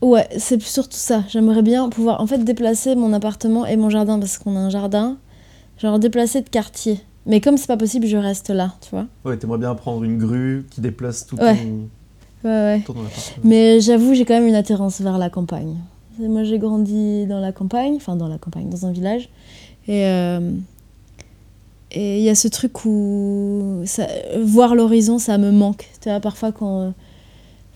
Ouais, 0.08 0.28
c'est 0.38 0.60
surtout 0.62 0.96
ça. 0.96 1.24
J'aimerais 1.28 1.62
bien 1.62 1.88
pouvoir 1.90 2.20
en 2.20 2.26
fait 2.26 2.38
déplacer 2.38 2.94
mon 2.94 3.12
appartement 3.12 3.66
et 3.66 3.76
mon 3.76 3.90
jardin 3.90 4.18
parce 4.18 4.38
qu'on 4.38 4.56
a 4.56 4.58
un 4.60 4.70
jardin. 4.70 5.16
Genre 5.78 5.98
déplacer 5.98 6.40
de 6.40 6.48
quartier. 6.48 7.00
Mais 7.26 7.40
comme 7.40 7.56
c'est 7.58 7.66
pas 7.66 7.76
possible, 7.76 8.06
je 8.06 8.16
reste 8.16 8.48
là, 8.50 8.74
tu 8.80 8.90
vois. 8.90 9.06
Ouais, 9.24 9.36
t'aimerais 9.36 9.58
bien 9.58 9.74
prendre 9.74 10.02
une 10.04 10.16
grue 10.18 10.66
qui 10.70 10.80
déplace 10.80 11.26
tout 11.26 11.36
Ouais. 11.36 11.56
ton, 11.56 12.48
Ouais, 12.48 12.50
ouais. 12.50 12.82
ton. 12.86 12.94
Mais 13.44 13.80
j'avoue, 13.80 14.14
j'ai 14.14 14.24
quand 14.24 14.34
même 14.34 14.46
une 14.46 14.54
attirance 14.54 15.00
vers 15.02 15.18
la 15.18 15.28
campagne. 15.28 15.76
Moi, 16.18 16.44
j'ai 16.44 16.58
grandi 16.58 17.26
dans 17.26 17.40
la 17.40 17.52
campagne, 17.52 17.94
enfin 17.96 18.16
dans 18.16 18.28
la 18.28 18.38
campagne, 18.38 18.68
dans 18.70 18.86
un 18.86 18.92
village. 18.92 19.28
Et 19.86 20.06
euh, 20.06 20.50
et 21.92 22.18
il 22.18 22.22
y 22.24 22.28
a 22.28 22.34
ce 22.34 22.48
truc 22.48 22.84
où 22.84 23.82
ça- 23.84 24.06
voir 24.42 24.74
l'horizon, 24.74 25.18
ça 25.18 25.38
me 25.38 25.50
manque. 25.50 25.88
Tu 26.00 26.08
vois, 26.08 26.20
parfois 26.20 26.52
quand. 26.52 26.80
euh, 26.82 26.90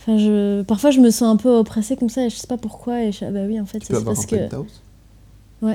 Enfin, 0.06 0.18
je, 0.18 0.60
parfois, 0.62 0.90
je 0.90 1.00
me 1.00 1.10
sens 1.10 1.22
un 1.32 1.36
peu 1.36 1.48
oppressée 1.48 1.96
comme 1.96 2.10
ça 2.10 2.26
et 2.26 2.30
je 2.30 2.36
sais 2.36 2.46
pas 2.46 2.58
pourquoi. 2.58 3.02
Et 3.04 3.10
je, 3.12 3.24
ah 3.24 3.30
bah 3.30 3.40
oui, 3.48 3.58
en 3.58 3.64
fait, 3.64 3.78
c'est 3.82 4.04
parce 4.04 4.26
que. 4.26 4.48
penthouse? 4.48 4.82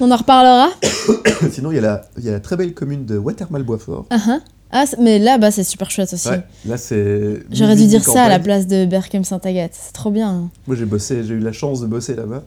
On 0.00 0.10
en 0.10 0.16
reparlera 0.16 0.68
Sinon, 1.50 1.72
il 1.72 1.76
y, 1.76 1.78
a 1.78 1.82
la- 1.82 2.02
il 2.18 2.24
y 2.24 2.28
a 2.28 2.32
la 2.32 2.40
très 2.40 2.56
belle 2.56 2.74
commune 2.74 3.04
de 3.06 3.16
Watermal-Boisfort. 3.18 4.06
Ah, 4.10 4.18
ah. 4.28 4.38
Ah, 4.70 4.84
mais 5.00 5.18
là, 5.18 5.38
bah, 5.38 5.50
c'est 5.50 5.64
super 5.64 5.90
chouette 5.90 6.12
aussi. 6.12 6.28
Ouais, 6.28 6.42
là 6.66 6.76
c'est. 6.76 7.42
J'aurais 7.50 7.74
dû 7.76 7.86
dire 7.86 8.04
ça 8.04 8.24
à 8.24 8.28
la 8.28 8.38
place 8.38 8.66
de 8.66 8.84
Berkem 8.84 9.24
Saint-Agathe. 9.24 9.72
C'est 9.72 9.92
trop 9.94 10.10
bien. 10.10 10.50
Moi 10.66 10.76
j'ai 10.76 10.84
bossé, 10.84 11.24
j'ai 11.24 11.32
eu 11.34 11.38
la 11.38 11.52
chance 11.52 11.80
de 11.80 11.86
bosser 11.86 12.14
là-bas. 12.14 12.44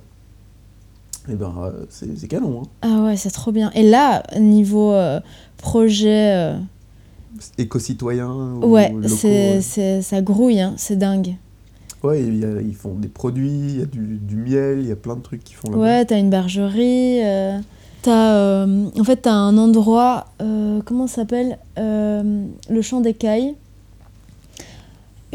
Et 1.32 1.36
ben 1.36 1.54
euh, 1.64 1.86
c'est 1.90 2.28
canon, 2.28 2.64
hein. 2.64 2.68
Ah 2.82 3.04
ouais, 3.04 3.16
c'est 3.16 3.32
trop 3.32 3.52
bien. 3.54 3.72
Et 3.74 3.84
là, 3.90 4.24
niveau 4.40 4.92
euh, 4.92 5.20
projet. 5.58 6.34
euh, 6.36 6.58
Éco-citoyen. 7.58 8.30
ou 8.62 8.66
Ouais, 8.66 8.92
c'est, 9.62 10.02
ça 10.02 10.22
grouille, 10.22 10.60
hein, 10.60 10.74
c'est 10.78 10.98
dingue. 10.98 11.36
Ouais, 12.04 12.22
il 12.22 12.38
y 12.40 12.46
a- 12.46 12.62
ils 12.62 12.76
font 12.76 12.96
des 12.96 13.08
produits, 13.08 13.50
il 13.50 13.80
y 13.80 13.82
a 13.82 13.86
du, 13.86 14.18
du 14.18 14.36
miel, 14.36 14.80
il 14.82 14.88
y 14.88 14.92
a 14.92 14.96
plein 14.96 15.16
de 15.16 15.22
trucs 15.22 15.44
qu'ils 15.44 15.56
font 15.56 15.70
là-bas. 15.72 15.82
Ouais, 15.84 16.06
t'as 16.06 16.18
une 16.20 16.30
bergerie, 16.32 17.24
euh, 17.24 17.60
t'as, 18.02 18.34
euh, 18.34 18.88
en 19.00 19.04
fait, 19.04 19.18
t'as 19.18 19.34
un 19.34 19.58
endroit, 19.58 20.26
euh, 20.42 20.82
comment 20.84 21.08
ça 21.08 21.18
s'appelle 21.18 21.60
Euh, 21.78 22.46
Le 22.70 22.82
champ 22.82 23.02
d'écailles, 23.02 23.54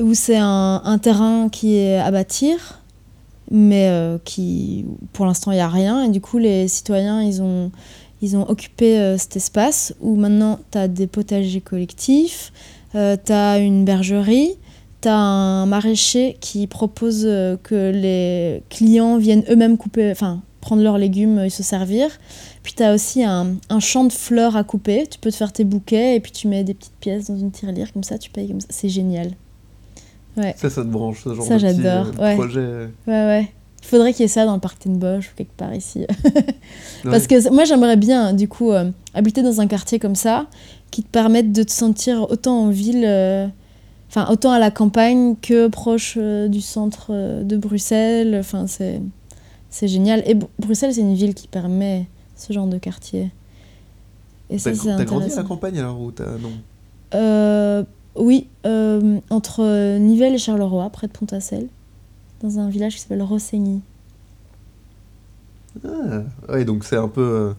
où 0.01 0.13
c'est 0.15 0.37
un, 0.37 0.83
un 0.85 0.99
terrain 0.99 1.49
qui 1.49 1.77
est 1.77 1.99
à 1.99 2.11
bâtir, 2.11 2.81
mais 3.51 3.89
euh, 3.89 4.19
qui, 4.25 4.87
pour 5.13 5.27
l'instant, 5.27 5.53
il 5.53 5.57
n'y 5.57 5.61
a 5.61 5.69
rien. 5.69 6.03
Et 6.05 6.09
du 6.09 6.21
coup, 6.21 6.39
les 6.39 6.69
citoyens, 6.69 7.23
ils 7.23 7.43
ont, 7.43 7.71
ils 8.23 8.37
ont 8.37 8.49
occupé 8.49 8.99
euh, 8.99 9.19
cet 9.19 9.37
espace 9.37 9.95
où 10.01 10.17
maintenant, 10.17 10.59
t'as 10.71 10.89
des 10.89 11.07
potagers 11.07 11.61
collectifs, 11.61 12.53
euh, 12.95 13.17
t'as 13.23 13.61
une 13.61 13.85
bergerie, 13.85 14.57
T'as 15.01 15.15
un 15.15 15.67
maraîcher 15.67 16.37
qui 16.41 16.67
propose 16.67 17.25
euh, 17.27 17.57
que 17.63 17.91
les 17.91 18.63
clients 18.71 19.19
viennent 19.19 19.45
eux-mêmes 19.51 19.77
couper, 19.77 20.11
enfin 20.11 20.43
prendre 20.61 20.83
leurs 20.83 20.99
légumes 20.99 21.39
et 21.39 21.51
se 21.51 21.63
servir. 21.63 22.09
Puis 22.63 22.73
t'as 22.75 22.95
aussi 22.95 23.23
un, 23.23 23.57
un 23.69 23.79
champ 23.79 24.05
de 24.05 24.13
fleurs 24.13 24.57
à 24.57 24.65
couper. 24.65 25.07
Tu 25.09 25.19
peux 25.19 25.31
te 25.31 25.37
faire 25.37 25.53
tes 25.53 25.65
bouquets 25.65 26.17
et 26.17 26.21
puis 26.21 26.33
tu 26.33 26.49
mets 26.49 26.65
des 26.65 26.75
petites 26.75 26.97
pièces 26.99 27.27
dans 27.27 27.39
une 27.39 27.53
tirelire 27.53 27.93
comme 27.93 28.03
ça, 28.03 28.19
tu 28.19 28.31
payes 28.31 28.49
comme 28.49 28.61
ça. 28.61 28.67
C'est 28.71 28.89
génial. 28.89 29.31
Ça, 30.57 30.71
ça 30.71 30.83
te 30.83 30.89
branche, 30.89 31.23
ce 31.25 31.35
genre 31.35 31.45
Ça, 31.47 31.57
de 31.59 31.63
petit, 31.67 31.83
j'adore, 31.83 32.07
euh, 32.19 32.23
ouais. 32.23 32.35
projet. 32.37 32.61
Ouais, 33.07 33.13
ouais. 33.27 33.53
Il 33.83 33.87
faudrait 33.89 34.13
qu'il 34.13 34.23
y 34.23 34.25
ait 34.25 34.29
ça 34.29 34.45
dans 34.47 34.55
le 34.55 34.61
parc 34.61 34.87
Bosch 34.89 35.29
ou 35.33 35.37
quelque 35.37 35.57
part 35.57 35.73
ici. 35.75 36.05
Parce 37.05 37.23
Ouais. 37.23 37.29
que 37.29 37.51
moi, 37.53 37.65
j'aimerais 37.65 37.97
bien, 37.97 38.33
du 38.33 38.49
coup, 38.49 38.73
euh, 38.73 38.91
habiter 39.15 39.43
dans 39.43 39.61
un 39.61 39.67
quartier 39.69 39.99
comme 39.99 40.17
ça, 40.17 40.47
qui 40.91 41.03
te 41.03 41.09
permette 41.09 41.53
de 41.53 41.63
te 41.63 41.71
sentir 41.73 42.29
autant 42.31 42.63
en 42.65 42.69
ville, 42.71 43.05
euh, 43.07 43.47
enfin, 44.09 44.27
autant 44.31 44.51
à 44.51 44.59
la 44.59 44.71
campagne 44.73 45.37
que 45.41 45.69
proche 45.69 46.17
euh, 46.21 46.49
du 46.49 46.61
centre 46.61 47.13
de 47.45 47.57
Bruxelles. 47.57 48.37
Enfin, 48.41 48.67
c'est, 48.67 49.01
c'est 49.71 49.89
génial. 49.89 50.23
Et 50.27 50.35
Bru- 50.35 50.49
Bruxelles, 50.59 50.95
c'est 50.95 51.01
une 51.03 51.15
ville 51.15 51.35
qui 51.35 51.47
permet 51.49 52.07
ce 52.35 52.53
genre 52.53 52.67
de 52.67 52.79
quartier. 52.79 53.31
Et 54.51 54.59
ça, 54.59 54.71
T'as 54.71 54.77
c'est 54.77 54.97
t'as 54.97 55.05
grandi 55.05 55.33
à 55.33 55.37
la 55.37 55.43
campagne 55.45 55.79
alors 55.79 56.01
ou 56.01 56.11
t'as. 56.11 56.25
Non? 56.39 56.51
Euh, 57.15 57.85
oui, 58.19 58.49
euh, 58.67 59.19
entre 59.31 59.97
Nivelles 59.99 60.35
et 60.35 60.39
Charleroi, 60.39 60.89
près 60.91 61.07
de 61.07 61.13
Pontassel, 61.13 61.69
dans 62.43 62.59
un 62.59 62.69
village 62.69 62.95
qui 62.95 63.01
s'appelle 63.01 63.23
Rossigny. 63.23 63.81
Ah, 65.85 66.23
ouais, 66.53 66.65
donc 66.65 66.85
c'est 66.85 66.97
un 66.97 67.09
peu 67.09 67.21
euh, 67.23 67.53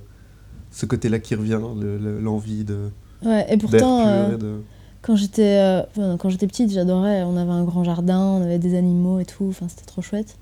ce 0.72 0.86
côté-là 0.86 1.20
qui 1.20 1.36
revient, 1.36 1.60
le- 1.80 1.98
le- 1.98 2.20
l'envie 2.20 2.64
de 2.64 2.90
Ouais, 3.24 3.46
et 3.52 3.58
pourtant, 3.58 4.08
euh, 4.08 4.34
et 4.36 4.38
de. 4.38 4.62
quand 5.02 5.16
j'étais 5.16 5.84
enfin, 5.90 6.18
quand 6.18 6.30
j'étais 6.30 6.48
petite, 6.48 6.72
j'adorais. 6.72 7.24
On 7.24 7.38
avait 7.38 7.52
un 7.52 7.64
grand 7.64 7.84
jardin, 7.84 8.20
on 8.20 8.42
avait 8.42 8.60
des 8.60 8.76
animaux 8.76 9.20
et 9.20 9.26
tout. 9.26 9.46
Enfin, 9.50 9.68
c'était 9.70 9.86
trop 9.86 10.02
chouette. 10.02 10.38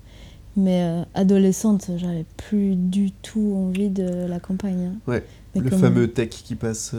Mais 0.58 1.02
adolescente, 1.14 1.90
j'avais 1.98 2.24
plus 2.38 2.76
du 2.76 3.10
tout 3.12 3.54
envie 3.56 3.90
de 3.90 4.26
la 4.26 4.40
campagne. 4.40 4.90
hein. 4.92 4.98
Ouais, 5.10 5.22
Mais 5.54 5.60
le 5.60 5.68
comme- 5.70 5.78
fameux 5.80 6.08
tech 6.08 6.30
qui 6.30 6.54
passe 6.54 6.94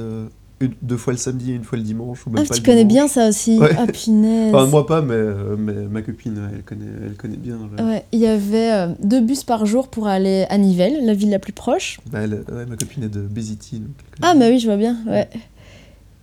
une- 0.60 0.74
deux 0.82 0.98
fois 0.98 1.14
le 1.14 1.20
samedi 1.20 1.52
et 1.52 1.56
une 1.56 1.64
fois 1.64 1.78
le 1.78 1.84
dimanche. 1.84 2.26
Ou 2.26 2.30
même 2.32 2.44
Ah, 2.46 2.48
pas 2.50 2.56
tu 2.56 2.62
connais 2.64 2.84
dimanche. 2.86 2.94
bien 2.94 3.08
ça 3.08 3.30
aussi. 3.30 3.60
Ouais. 3.60 3.70
Ah, 3.78 3.86
punaise. 3.88 4.54
Enfin, 4.54 4.66
moi 4.68 4.86
pas, 4.86 5.02
mais, 5.02 5.14
euh, 5.14 5.56
mais 5.58 5.74
ma 5.74 6.02
copine, 6.02 6.50
elle 6.54 6.64
connaît, 6.64 6.86
elle 7.06 7.16
connaît 7.16 7.38
bien. 7.38 7.58
Ouais, 7.80 8.06
il 8.12 8.20
y 8.20 8.28
avait 8.28 8.72
euh, 8.72 8.88
deux 9.04 9.22
bus 9.22 9.44
par 9.44 9.66
jour 9.66 9.88
pour 9.88 10.08
aller 10.08 10.46
à 10.50 10.58
Nivelles, 10.58 11.06
la 11.06 11.14
ville 11.14 11.30
la 11.30 11.40
plus 11.40 11.54
proche. 11.54 12.00
Bah, 12.12 12.20
elle- 12.24 12.44
ouais, 12.52 12.66
ma 12.68 12.76
copine 12.76 13.04
est 13.04 13.10
de 13.10 13.28
elle 13.28 13.82
Ah, 14.22 14.34
bah 14.36 14.46
oui, 14.50 14.60
je 14.60 14.66
vois 14.68 14.78
bien, 14.78 14.98
ouais. 15.08 15.30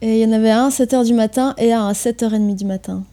Et 0.03 0.21
il 0.21 0.29
y 0.29 0.31
en 0.31 0.33
avait 0.37 0.51
un 0.51 0.67
à 0.67 0.71
7h 0.71 1.05
du 1.05 1.15
matin 1.15 1.55
et 1.57 1.73
un 1.73 1.87
à 1.87 1.93
7h30 1.95 2.57
du 2.57 2.65
matin. 2.65 3.05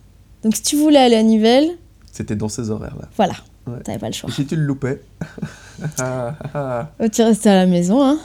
Donc 0.43 0.55
si 0.55 0.63
tu 0.63 0.75
voulais 0.75 0.97
aller 0.99 1.15
à 1.15 1.23
Nivelles, 1.23 1.69
C'était 2.11 2.35
dans 2.35 2.49
ces 2.49 2.69
horaires-là. 2.71 3.07
voilà, 3.15 3.33
Ouais. 3.67 3.79
t'avais 3.83 3.99
pas 3.99 4.07
le 4.07 4.13
choix. 4.13 4.29
Et 4.29 4.33
si 4.33 4.45
tu 4.45 4.55
le 4.55 4.63
loupais 4.63 5.01
ah, 5.99 6.35
ah, 6.53 6.89
ah. 6.99 7.09
Tu 7.09 7.21
restais 7.21 7.49
à 7.49 7.55
la 7.55 7.65
maison, 7.67 8.03
hein, 8.03 8.17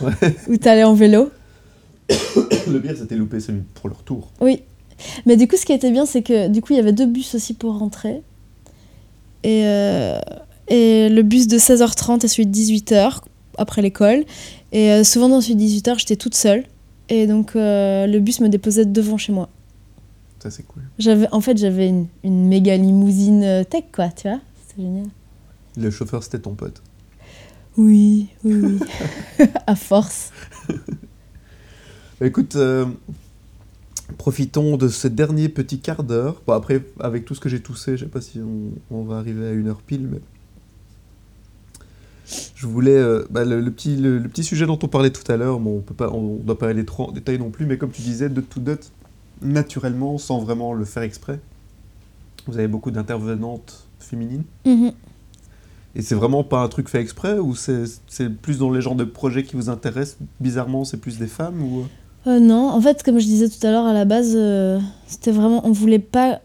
ou 0.48 0.56
t'allais 0.56 0.82
en 0.84 0.94
vélo. 0.94 1.30
Le 2.68 2.80
pire, 2.80 2.96
c'était 2.96 3.16
louper 3.16 3.40
celui 3.40 3.62
pour 3.74 3.88
le 3.88 3.94
retour. 3.94 4.30
Oui. 4.40 4.62
Mais 5.26 5.36
du 5.36 5.46
coup, 5.46 5.56
ce 5.56 5.66
qui 5.66 5.72
était 5.72 5.90
bien, 5.90 6.06
c'est 6.06 6.22
que 6.22 6.48
du 6.48 6.60
coup, 6.60 6.72
il 6.72 6.76
y 6.76 6.80
avait 6.80 6.92
deux 6.92 7.06
bus 7.06 7.34
aussi 7.34 7.54
pour 7.54 7.78
rentrer. 7.78 8.22
Et, 9.42 9.62
euh, 9.64 10.18
et 10.68 11.08
le 11.08 11.22
bus 11.22 11.46
de 11.46 11.58
16h30 11.58 12.24
et 12.24 12.28
celui 12.28 12.46
de 12.46 12.56
18h 12.56 13.20
après 13.58 13.82
l'école. 13.82 14.24
Et 14.72 14.90
euh, 14.90 15.04
souvent, 15.04 15.28
dans 15.28 15.40
celui 15.40 15.56
de 15.56 15.62
18h, 15.62 15.98
j'étais 15.98 16.16
toute 16.16 16.34
seule. 16.34 16.64
Et 17.08 17.26
donc, 17.26 17.54
euh, 17.54 18.06
le 18.06 18.18
bus 18.18 18.40
me 18.40 18.48
déposait 18.48 18.84
devant 18.84 19.16
chez 19.16 19.32
moi. 19.32 19.48
Ça, 20.40 20.50
c'est 20.50 20.64
cool. 20.64 20.82
J'avais, 20.98 21.28
en 21.32 21.40
fait, 21.40 21.56
j'avais 21.56 21.88
une, 21.88 22.06
une 22.24 22.46
méga 22.48 22.76
limousine 22.76 23.64
tech, 23.68 23.84
quoi, 23.92 24.08
tu 24.08 24.28
vois. 24.28 24.40
C'était 24.66 24.82
génial. 24.82 25.06
Le 25.76 25.90
chauffeur, 25.90 26.22
c'était 26.22 26.38
ton 26.38 26.54
pote. 26.54 26.82
Oui, 27.76 28.28
oui, 28.44 28.54
oui. 28.54 29.46
à 29.66 29.76
force. 29.76 30.32
Écoute, 32.22 32.56
euh, 32.56 32.86
profitons 34.16 34.76
de 34.76 34.88
ce 34.88 35.06
dernier 35.06 35.48
petit 35.48 35.80
quart 35.80 36.02
d'heure. 36.02 36.40
Bon, 36.46 36.54
après, 36.54 36.82
avec 37.00 37.24
tout 37.24 37.34
ce 37.34 37.40
que 37.40 37.48
j'ai 37.48 37.60
toussé, 37.60 37.96
je 37.96 38.04
sais 38.04 38.10
pas 38.10 38.20
si 38.22 38.40
on, 38.40 38.72
on 38.96 39.04
va 39.04 39.18
arriver 39.18 39.46
à 39.48 39.52
une 39.52 39.68
heure 39.68 39.82
pile, 39.82 40.08
mais. 40.10 40.20
Je 42.54 42.66
voulais. 42.66 42.96
euh, 42.96 43.24
bah, 43.30 43.44
le, 43.44 43.60
le 43.60 43.70
petit, 43.70 43.96
le, 43.96 44.18
le 44.18 44.28
petit 44.28 44.44
sujet 44.44 44.66
dont 44.66 44.78
on 44.82 44.88
parlait 44.88 45.10
tout 45.10 45.30
à 45.30 45.36
l'heure, 45.36 45.60
bon, 45.60 45.78
on 45.78 45.80
peut 45.80 45.94
pas, 45.94 46.10
on 46.10 46.36
doit 46.36 46.58
pas 46.58 46.68
aller 46.68 46.84
trop 46.84 47.08
en 47.08 47.12
détail 47.12 47.38
non 47.38 47.50
plus, 47.50 47.66
mais 47.66 47.76
comme 47.76 47.90
tu 47.90 48.02
disais, 48.02 48.28
de 48.30 48.40
tout 48.40 48.60
dot, 48.60 48.90
naturellement, 49.42 50.16
sans 50.16 50.38
vraiment 50.40 50.72
le 50.72 50.84
faire 50.86 51.02
exprès. 51.02 51.38
Vous 52.46 52.56
avez 52.58 52.68
beaucoup 52.68 52.90
d'intervenantes 52.90 53.86
féminines. 54.00 54.44
Mhm. 54.64 54.92
Et 55.94 56.02
c'est 56.02 56.14
vraiment 56.14 56.44
pas 56.44 56.62
un 56.62 56.68
truc 56.68 56.88
fait 56.88 57.00
exprès 57.00 57.38
ou 57.38 57.54
c'est 57.54 57.84
c'est 58.06 58.28
plus 58.28 58.58
dans 58.58 58.70
les 58.70 58.82
genres 58.82 58.96
de 58.96 59.04
projets 59.04 59.44
qui 59.44 59.56
vous 59.56 59.70
intéressent 59.70 60.18
Bizarrement, 60.40 60.84
c'est 60.84 60.98
plus 60.98 61.18
des 61.18 61.26
femmes 61.26 61.62
ou... 61.62 61.86
Euh, 62.26 62.40
non, 62.40 62.70
en 62.70 62.80
fait, 62.80 63.02
comme 63.02 63.18
je 63.18 63.24
disais 63.24 63.48
tout 63.48 63.64
à 63.64 63.70
l'heure, 63.70 63.86
à 63.86 63.92
la 63.92 64.04
base, 64.04 64.32
euh, 64.34 64.80
c'était 65.06 65.30
vraiment. 65.30 65.60
On 65.64 65.70
voulait 65.70 66.00
pas 66.00 66.40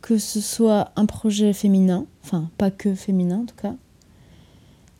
que 0.00 0.18
ce 0.18 0.40
soit 0.40 0.92
un 0.96 1.04
projet 1.04 1.52
féminin. 1.52 2.06
Enfin, 2.24 2.48
pas 2.56 2.70
que 2.70 2.94
féminin, 2.94 3.40
en 3.42 3.44
tout 3.44 3.56
cas. 3.60 3.74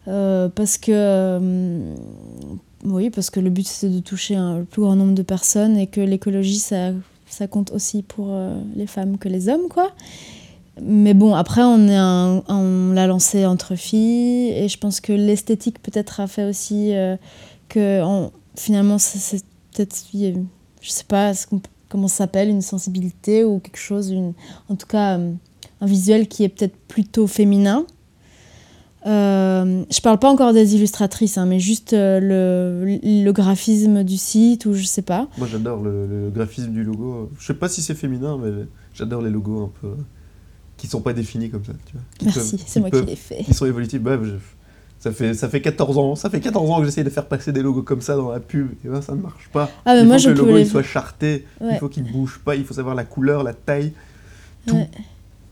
Euh, 0.08 0.48
parce 0.48 0.76
que. 0.76 0.92
euh, 0.92 1.94
oui, 2.84 3.10
parce 3.10 3.30
que 3.30 3.40
le 3.40 3.50
but, 3.50 3.66
c'est 3.66 3.88
de 3.88 4.00
toucher 4.00 4.36
un, 4.36 4.58
le 4.58 4.64
plus 4.64 4.82
grand 4.82 4.94
nombre 4.94 5.14
de 5.14 5.22
personnes 5.22 5.76
et 5.76 5.86
que 5.86 6.00
l'écologie, 6.00 6.58
ça, 6.58 6.92
compte 7.50 7.72
aussi 7.72 8.02
pour 8.02 8.32
les 8.76 8.86
femmes 8.86 9.18
que 9.18 9.28
les 9.28 9.48
hommes, 9.48 9.68
quoi. 9.68 9.90
Mais 10.80 11.14
bon, 11.14 11.34
après, 11.34 11.62
on, 11.62 12.92
l'a 12.92 13.06
lancé 13.06 13.44
entre 13.46 13.74
filles 13.74 14.50
et 14.50 14.68
je 14.68 14.78
pense 14.78 15.00
que 15.00 15.12
l'esthétique, 15.12 15.82
peut-être, 15.82 16.20
a 16.20 16.28
fait 16.28 16.44
aussi 16.44 16.92
que 17.68 18.28
finalement, 18.54 18.98
c'est 18.98 19.42
peut-être, 19.76 19.96
a- 20.14 20.40
je 20.80 20.90
sais 20.90 21.04
pas 21.04 21.32
comment 21.88 22.08
ça 22.08 22.16
s'appelle, 22.18 22.48
une 22.48 22.62
sensibilité 22.62 23.44
ou 23.44 23.58
quelque 23.60 23.76
chose, 23.78 24.10
une, 24.10 24.32
en 24.68 24.76
tout 24.76 24.86
cas 24.86 25.18
euh, 25.18 25.32
un 25.80 25.86
visuel 25.86 26.26
qui 26.28 26.42
est 26.44 26.48
peut-être 26.48 26.76
plutôt 26.88 27.26
féminin. 27.26 27.86
Euh, 29.06 29.84
je 29.88 30.00
parle 30.00 30.18
pas 30.18 30.28
encore 30.30 30.52
des 30.52 30.74
illustratrices, 30.74 31.38
hein, 31.38 31.46
mais 31.46 31.60
juste 31.60 31.92
euh, 31.92 32.18
le, 32.18 32.98
le 33.24 33.30
graphisme 33.32 34.02
du 34.02 34.16
site 34.16 34.66
ou 34.66 34.72
je 34.74 34.82
sais 34.84 35.02
pas. 35.02 35.28
Moi 35.38 35.46
j'adore 35.46 35.80
le, 35.80 36.06
le 36.08 36.30
graphisme 36.30 36.72
du 36.72 36.82
logo. 36.82 37.30
Je 37.38 37.46
sais 37.46 37.54
pas 37.54 37.68
si 37.68 37.82
c'est 37.82 37.94
féminin, 37.94 38.36
mais 38.42 38.64
j'adore 38.94 39.22
les 39.22 39.30
logos 39.30 39.62
un 39.66 39.70
peu. 39.80 39.94
qui 40.76 40.88
sont 40.88 41.00
pas 41.02 41.12
définis 41.12 41.50
comme 41.50 41.64
ça. 41.64 41.72
Tu 41.86 41.92
vois, 41.92 42.02
Merci, 42.34 42.60
c'est 42.66 42.80
moi 42.80 42.90
peuvent- 42.90 43.04
qui 43.04 43.10
l'ai 43.10 43.16
fait. 43.16 43.44
Qui 43.44 43.54
sont 43.54 43.66
évolutifs. 43.66 44.00
Bah, 44.02 44.18
je- 44.20 44.30
ça, 45.06 45.12
fait, 45.12 45.34
ça 45.34 45.48
fait 45.48 45.60
14 45.60 45.98
ans. 45.98 46.16
Ça 46.16 46.28
fait 46.30 46.40
14 46.40 46.70
ans 46.70 46.78
que 46.80 46.84
j'essaye 46.86 47.04
de 47.04 47.10
faire 47.10 47.26
passer 47.26 47.52
des 47.52 47.62
logos 47.62 47.82
comme 47.82 48.00
ça 48.00 48.16
dans 48.16 48.30
la 48.32 48.40
pub. 48.40 48.72
Et 48.84 48.88
ben 48.88 49.00
ça 49.02 49.14
ne 49.14 49.20
marche 49.22 49.48
pas. 49.52 49.70
Ah, 49.84 49.96
il 49.96 50.04
moi 50.06 50.16
faut 50.16 50.22
je 50.24 50.28
que 50.30 50.34
le 50.34 50.38
logo 50.40 50.56
les- 50.56 50.62
il 50.62 50.66
soit 50.66 50.82
charté. 50.82 51.44
Ouais. 51.60 51.74
Il 51.74 51.78
faut 51.78 51.88
qu'il 51.88 52.10
bouge 52.10 52.40
pas. 52.44 52.56
Il 52.56 52.64
faut 52.64 52.74
savoir 52.74 52.94
la 52.94 53.04
couleur, 53.04 53.42
la 53.44 53.54
taille, 53.54 53.92
tout. 54.66 54.74
Ouais. 54.76 54.88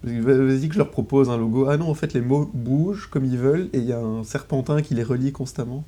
Vas-y 0.03 0.69
que 0.69 0.75
je 0.75 0.79
leur 0.79 0.91
propose 0.91 1.31
un 1.31 1.39
logo. 1.39 1.67
Ah 1.69 1.77
non, 1.79 1.89
en 1.89 1.95
fait, 1.95 2.13
les 2.13 2.21
mots 2.21 2.51
bougent 2.53 3.09
comme 3.11 3.25
ils 3.25 3.39
veulent 3.39 3.69
et 3.73 3.79
il 3.79 3.85
y 3.85 3.93
a 3.93 3.99
un 4.01 4.23
serpentin 4.25 4.83
qui 4.83 4.95
les 4.95 5.03
relie 5.03 5.33
constamment. 5.33 5.85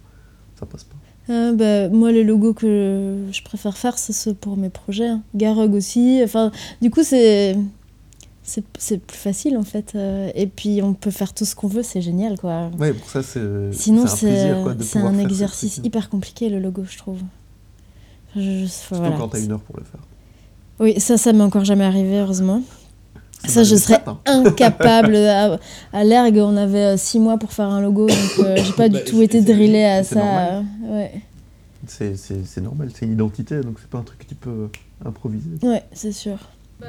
Ça 0.59 0.65
passe 0.65 0.85
pas. 0.85 0.95
Ah, 1.29 1.51
bah, 1.53 1.89
moi, 1.89 2.13
les 2.13 2.23
logos 2.25 2.55
que 2.55 3.17
je 3.33 3.43
préfère 3.43 3.77
faire, 3.77 3.99
c'est 3.99 4.13
ceux 4.15 4.33
pour 4.33 4.57
mes 4.57 4.71
projets. 4.71 5.09
hein. 5.09 5.23
Garog 5.35 5.75
aussi. 5.75 6.21
Enfin, 6.25 6.51
du 6.81 6.89
coup, 6.91 7.03
c'est 7.03 7.57
c'est 8.49 8.65
c'est 8.79 8.99
plus 8.99 9.19
facile 9.19 9.57
en 9.59 9.63
fait. 9.65 9.93
Euh, 9.95 10.31
Et 10.35 10.47
puis, 10.47 10.81
on 10.83 10.95
peut 10.95 11.11
faire 11.11 11.35
tout 11.35 11.45
ce 11.45 11.55
qu'on 11.57 11.67
veut, 11.69 11.83
c'est 11.83 12.01
génial 12.01 12.39
quoi. 12.39 12.71
Ouais, 12.79 12.93
pour 12.93 13.11
ça, 13.11 13.23
c'est 13.23 13.41
Sinon, 13.73 14.07
c'est 14.07 14.51
un 14.51 15.07
un 15.07 15.19
exercice 15.19 15.81
hyper 15.85 16.09
compliqué 16.09 16.49
le 16.49 16.59
logo, 16.61 16.85
je 16.89 16.97
trouve. 16.97 17.19
Je- 18.35 18.41
je- 18.41 18.65
enfin, 18.65 18.69
Surtout 18.69 18.95
voilà. 19.03 19.17
quand 19.19 19.29
t'as 19.29 19.41
une 19.41 19.53
heure 19.53 19.61
pour 19.61 19.77
le 19.77 19.85
faire. 19.85 20.01
Oui, 20.79 21.01
ça, 21.01 21.17
ça 21.17 21.33
m'est 21.33 21.43
encore 21.43 21.65
jamais 21.65 21.85
arrivé, 21.85 22.19
heureusement. 22.21 22.63
Ça, 23.47 23.63
je 23.65 23.77
serais 23.77 24.03
hein. 24.07 24.19
incapable. 24.27 25.15
à, 25.43 25.59
à 25.93 26.05
l'ergue, 26.05 26.39
on 26.39 26.57
avait 26.57 26.85
euh, 26.85 26.97
six 26.97 27.19
mois 27.19 27.39
pour 27.39 27.53
faire 27.53 27.67
un 27.69 27.81
logo, 27.81 28.07
donc 28.07 28.39
euh, 28.41 28.57
j'ai 28.57 28.73
pas 28.73 28.89
du 28.89 28.97
Bah, 28.97 29.01
tout 29.07 29.17
c'est- 29.19 29.25
été 29.25 29.41
drillée 29.43 29.85
à 29.87 30.05
ça. 30.05 30.21
euh, 30.59 30.63
ouais. 30.89 31.13
C'est- 31.87 32.17
C'est 32.17 32.45
c'est 32.45 32.61
normal, 32.61 32.91
c'est 32.95 33.07
une 33.07 33.13
identité, 33.13 33.61
donc 33.61 33.77
c'est 33.81 33.89
pas 33.89 33.99
un 33.99 34.03
truc 34.03 34.19
que 34.21 34.25
tu 34.27 34.35
peux 34.35 34.69
improviser. 35.05 35.49
Ouais, 35.63 35.85
c'est 35.93 36.13
sûr. 36.13 36.39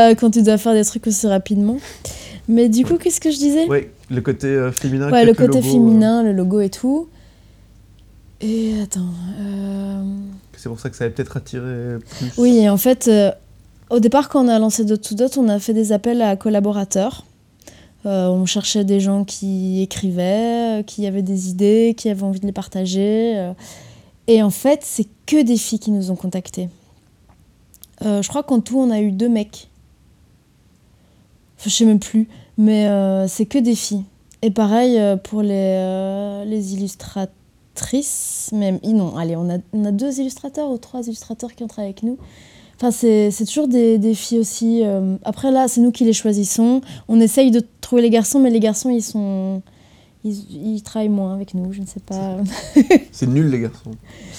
Euh, 0.02 0.16
quand 0.16 0.32
tu 0.32 0.42
dois 0.44 0.58
faire 0.58 0.74
des 0.74 0.84
trucs 0.86 1.08
aussi 1.08 1.28
rapidement. 1.28 1.78
Mais 2.48 2.70
du 2.70 2.86
coup, 2.86 2.98
qu'est-ce 2.98 3.20
que 3.20 3.32
je 3.32 3.38
disais 3.38 3.68
Ouais, 3.68 3.92
le 4.10 4.22
côté 4.22 4.48
euh, 4.48 4.72
féminin. 4.72 5.12
Ouais, 5.12 5.26
le 5.26 5.34
côté 5.34 5.58
logo, 5.60 5.62
féminin, 5.62 6.24
le 6.24 6.32
logo 6.34 6.60
et 6.62 6.70
tout. 6.70 7.08
Et 8.42 8.74
attends. 8.82 9.02
euh, 9.40 9.42
euh, 9.42 10.04
c'est 10.56 10.70
pour 10.70 10.80
ça 10.80 10.90
que 10.90 10.96
ça 10.96 11.06
avait 11.06 11.14
peut-être 11.14 11.38
attiré 11.38 11.98
plus. 12.18 12.32
Oui, 12.38 12.58
et 12.58 12.70
en 12.70 12.78
fait, 12.78 13.08
euh, 13.08 13.32
au 13.90 14.00
départ, 14.00 14.30
quand 14.30 14.46
on 14.46 14.48
a 14.48 14.60
lancé 14.60 14.86
Dot 14.86 15.02
to 15.02 15.16
Dot, 15.16 15.38
on 15.38 15.50
a 15.50 15.60
fait 15.60 15.74
des 15.74 15.92
appels 15.92 16.22
à 16.22 16.36
collaborateurs. 16.36 17.26
Euh, 18.06 18.28
on 18.28 18.46
cherchait 18.46 18.86
des 18.86 19.00
gens 19.00 19.24
qui 19.26 19.82
écrivaient, 19.82 20.80
euh, 20.80 20.84
qui 20.84 21.08
avaient 21.08 21.24
des 21.24 21.50
idées, 21.50 21.94
qui 21.98 22.10
avaient 22.10 22.24
envie 22.24 22.40
de 22.40 22.46
les 22.46 22.52
partager. 22.54 23.34
euh. 23.38 23.54
Et 24.28 24.44
en 24.44 24.50
fait, 24.52 24.82
c'est 24.84 25.08
que 25.26 25.42
des 25.42 25.58
filles 25.58 25.80
qui 25.80 25.92
nous 25.92 26.12
ont 26.12 26.16
contactés. 26.16 26.70
Euh, 28.06 28.22
je 28.22 28.28
crois 28.30 28.44
qu'en 28.44 28.60
tout, 28.60 28.80
on 28.80 28.92
a 28.92 29.00
eu 29.02 29.12
deux 29.12 29.30
mecs. 29.30 29.70
Je 31.64 31.70
sais 31.70 31.86
même 31.86 32.00
plus. 32.00 32.28
Mais 32.58 32.88
euh, 32.88 33.28
c'est 33.28 33.46
que 33.46 33.58
des 33.60 33.76
filles. 33.76 34.04
Et 34.42 34.52
pareil 34.52 34.98
euh, 35.00 35.16
pour 35.18 35.42
les, 35.42 35.50
euh, 35.54 36.46
les 36.46 36.74
illustratrices. 36.76 38.50
Même, 38.54 38.80
non, 38.84 39.16
allez, 39.18 39.36
on 39.36 39.50
a, 39.50 39.58
on 39.74 39.86
a 39.86 39.92
deux 39.92 40.20
illustrateurs 40.20 40.70
ou 40.72 40.78
trois 40.78 41.02
illustrateurs 41.06 41.54
qui 41.56 41.64
ont 41.64 41.68
travaillé 41.68 41.90
avec 41.94 42.04
nous. 42.04 42.18
Enfin, 42.76 42.92
c'est 42.92 43.32
c'est 43.32 43.46
toujours 43.46 43.68
des, 43.68 43.98
des 43.98 44.14
filles 44.14 44.38
aussi. 44.40 44.82
euh. 44.84 45.18
Après, 45.24 45.52
là, 45.52 45.68
c'est 45.68 45.82
nous 45.82 45.92
qui 45.92 46.04
les 46.06 46.14
choisissons. 46.14 46.82
On 47.08 47.20
essaye 47.20 47.50
de 47.50 47.62
trouver 47.82 48.04
les 48.04 48.12
garçons, 48.12 48.40
mais 48.40 48.52
les 48.52 48.60
garçons, 48.60 48.90
ils 48.92 49.02
sont. 49.02 49.62
Ils, 50.24 50.76
ils 50.76 50.82
travaillent 50.84 51.10
moins 51.10 51.34
avec 51.34 51.54
nous, 51.54 51.72
je 51.74 51.82
ne 51.82 51.86
sais 51.88 52.00
pas. 52.00 52.38
C'est 53.12 53.28
nul, 53.28 53.50
les 53.50 53.62
garçons. 53.62 53.92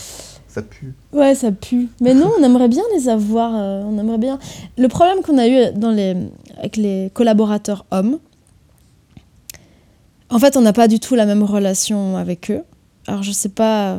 Ça 0.48 0.62
pue. 0.62 0.94
Ouais, 1.12 1.34
ça 1.34 1.52
pue. 1.52 1.88
Mais 2.00 2.14
non, 2.14 2.30
on 2.38 2.42
aimerait 2.42 2.68
bien 2.68 2.82
les 2.94 3.08
avoir. 3.08 3.52
euh, 3.54 3.82
on 3.86 3.98
aimerait 3.98 4.18
bien. 4.18 4.38
Le 4.78 4.88
problème 4.88 5.18
qu'on 5.22 5.36
a 5.38 5.46
eu 5.46 5.72
dans 5.74 5.90
les, 5.90 6.16
avec 6.58 6.76
les 6.76 7.10
collaborateurs 7.14 7.84
hommes, 7.90 8.18
en 10.30 10.38
fait, 10.38 10.56
on 10.56 10.60
n'a 10.60 10.72
pas 10.72 10.88
du 10.88 11.00
tout 11.00 11.14
la 11.14 11.26
même 11.26 11.42
relation 11.42 12.16
avec 12.16 12.50
eux. 12.50 12.62
Alors, 13.06 13.22
je 13.22 13.32
sais 13.32 13.48
pas. 13.48 13.98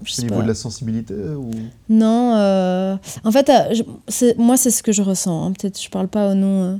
Au 0.00 0.22
niveau 0.22 0.36
pas. 0.36 0.42
de 0.42 0.48
la 0.48 0.54
sensibilité 0.54 1.12
ou... 1.14 1.50
Non, 1.90 2.34
euh, 2.36 2.96
en 3.22 3.30
fait, 3.30 3.50
euh, 3.50 3.74
je- 3.74 4.34
moi, 4.38 4.56
c'est 4.56 4.70
ce 4.70 4.82
que 4.82 4.92
je 4.92 5.02
ressens. 5.02 5.44
hein. 5.46 5.52
Peut-être 5.52 5.78
je 5.80 5.90
parle 5.90 6.08
pas 6.08 6.30
au 6.30 6.34
nom 6.34 6.62
euh, 6.64 6.76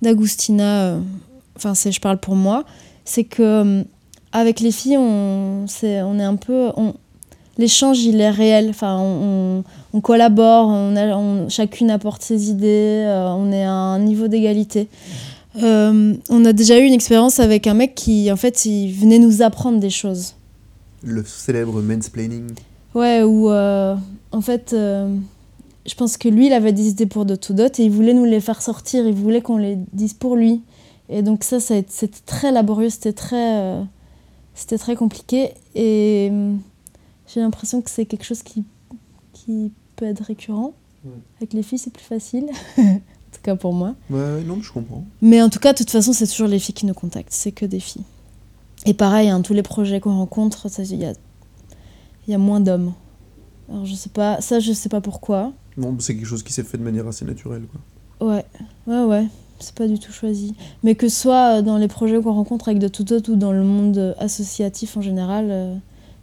d'Agustina. 0.00 0.96
Enfin, 1.56 1.74
c'est 1.74 1.90
je 1.90 2.00
parle 2.00 2.18
pour 2.18 2.36
moi. 2.36 2.64
C'est 3.04 3.24
que 3.24 3.84
avec 4.30 4.60
les 4.60 4.70
filles, 4.70 4.96
on, 4.96 5.66
est 5.66 5.98
un 6.22 6.36
peu. 6.36 6.70
on- 6.76 6.94
l'échange, 7.58 8.00
il 8.00 8.20
est 8.20 8.30
réel. 8.30 8.68
Enfin, 8.70 8.98
on, 8.98 9.64
on- 9.92 10.00
collabore. 10.00 10.68
On 10.68 10.96
a- 10.96 11.16
on- 11.16 11.48
chacune 11.48 11.90
apporte 11.90 12.22
ses 12.22 12.50
idées. 12.50 13.04
euh, 13.06 13.28
on 13.36 13.52
est 13.52 13.64
à 13.64 13.72
un 13.72 13.98
niveau 13.98 14.28
d'égalité. 14.28 14.88
Euh, 15.62 16.14
on 16.30 16.44
a 16.44 16.52
déjà 16.52 16.78
eu 16.78 16.84
une 16.84 16.94
expérience 16.94 17.38
avec 17.38 17.66
un 17.66 17.74
mec 17.74 17.94
qui, 17.94 18.32
en 18.32 18.36
fait, 18.36 18.64
il 18.64 18.90
venait 18.92 19.18
nous 19.18 19.42
apprendre 19.42 19.78
des 19.80 19.90
choses. 19.90 20.34
Le 21.02 21.22
célèbre 21.24 21.82
mansplaining. 21.82 22.50
Ouais, 22.94 23.22
où 23.22 23.50
euh, 23.50 23.94
en 24.30 24.40
fait, 24.40 24.74
je 24.74 25.94
pense 25.96 26.16
que 26.16 26.28
lui, 26.28 26.46
il 26.46 26.52
avait 26.52 26.72
des 26.72 26.88
idées 26.88 27.06
pour 27.06 27.24
Dot 27.26 27.40
to 27.40 27.52
Dot 27.54 27.78
et 27.80 27.84
il 27.84 27.90
voulait 27.90 28.14
nous 28.14 28.24
les 28.24 28.40
faire 28.40 28.62
sortir, 28.62 29.06
il 29.06 29.12
voulait 29.14 29.40
qu'on 29.42 29.56
les 29.58 29.76
dise 29.92 30.14
pour 30.14 30.36
lui. 30.36 30.62
Et 31.08 31.22
donc 31.22 31.42
ça, 31.44 31.58
ça 31.60 31.74
c'était 31.88 32.20
très 32.24 32.52
laborieux, 32.52 32.88
c'était 32.88 33.12
très, 33.12 33.74
c'était 34.54 34.78
très 34.78 34.94
compliqué. 34.94 35.50
Et 35.74 36.30
j'ai 37.32 37.40
l'impression 37.40 37.80
que 37.80 37.90
c'est 37.90 38.06
quelque 38.06 38.24
chose 38.24 38.42
qui, 38.42 38.64
qui 39.32 39.72
peut 39.96 40.06
être 40.06 40.22
récurrent. 40.22 40.74
Ouais. 41.04 41.12
Avec 41.38 41.52
les 41.52 41.62
filles, 41.62 41.78
c'est 41.78 41.92
plus 41.92 42.04
facile. 42.04 42.46
en 42.78 42.82
tout 43.32 43.40
cas 43.42 43.56
pour 43.56 43.72
moi. 43.72 43.94
Ouais, 44.10 44.42
non, 44.44 44.60
je 44.60 44.72
comprends. 44.72 45.04
Mais 45.20 45.40
en 45.42 45.48
tout 45.48 45.58
cas, 45.58 45.72
de 45.72 45.78
toute 45.78 45.90
façon, 45.90 46.12
c'est 46.12 46.26
toujours 46.26 46.48
les 46.48 46.58
filles 46.58 46.74
qui 46.74 46.86
nous 46.86 46.94
contactent, 46.94 47.32
c'est 47.32 47.52
que 47.52 47.66
des 47.66 47.80
filles. 47.80 48.04
Et 48.84 48.94
pareil, 48.94 49.28
hein, 49.28 49.40
tous 49.42 49.54
les 49.54 49.62
projets 49.62 50.00
qu'on 50.00 50.16
rencontre, 50.16 50.66
il 50.78 50.96
y 50.96 51.04
a, 51.04 51.12
y 52.28 52.34
a 52.34 52.38
moins 52.38 52.60
d'hommes. 52.60 52.94
Alors 53.68 53.86
je 53.86 53.94
sais 53.94 54.10
pas, 54.10 54.40
ça 54.40 54.60
je 54.60 54.72
sais 54.72 54.88
pas 54.88 55.00
pourquoi. 55.00 55.52
Non, 55.76 55.96
c'est 56.00 56.14
quelque 56.14 56.26
chose 56.26 56.42
qui 56.42 56.52
s'est 56.52 56.64
fait 56.64 56.78
de 56.78 56.82
manière 56.82 57.06
assez 57.06 57.24
naturelle. 57.24 57.62
Quoi. 57.70 58.28
Ouais, 58.28 58.44
ouais, 58.86 59.04
ouais, 59.04 59.26
c'est 59.60 59.74
pas 59.74 59.88
du 59.88 59.98
tout 59.98 60.12
choisi. 60.12 60.54
Mais 60.82 60.94
que 60.94 61.08
ce 61.08 61.20
soit 61.22 61.58
euh, 61.58 61.62
dans 61.62 61.78
les 61.78 61.88
projets 61.88 62.20
qu'on 62.20 62.34
rencontre 62.34 62.68
avec 62.68 62.80
de 62.80 62.88
tout 62.88 63.12
autre 63.12 63.32
ou 63.32 63.36
dans 63.36 63.52
le 63.52 63.62
monde 63.62 63.98
euh, 63.98 64.14
associatif 64.18 64.96
en 64.96 65.00
général, 65.00 65.46
euh, 65.50 65.74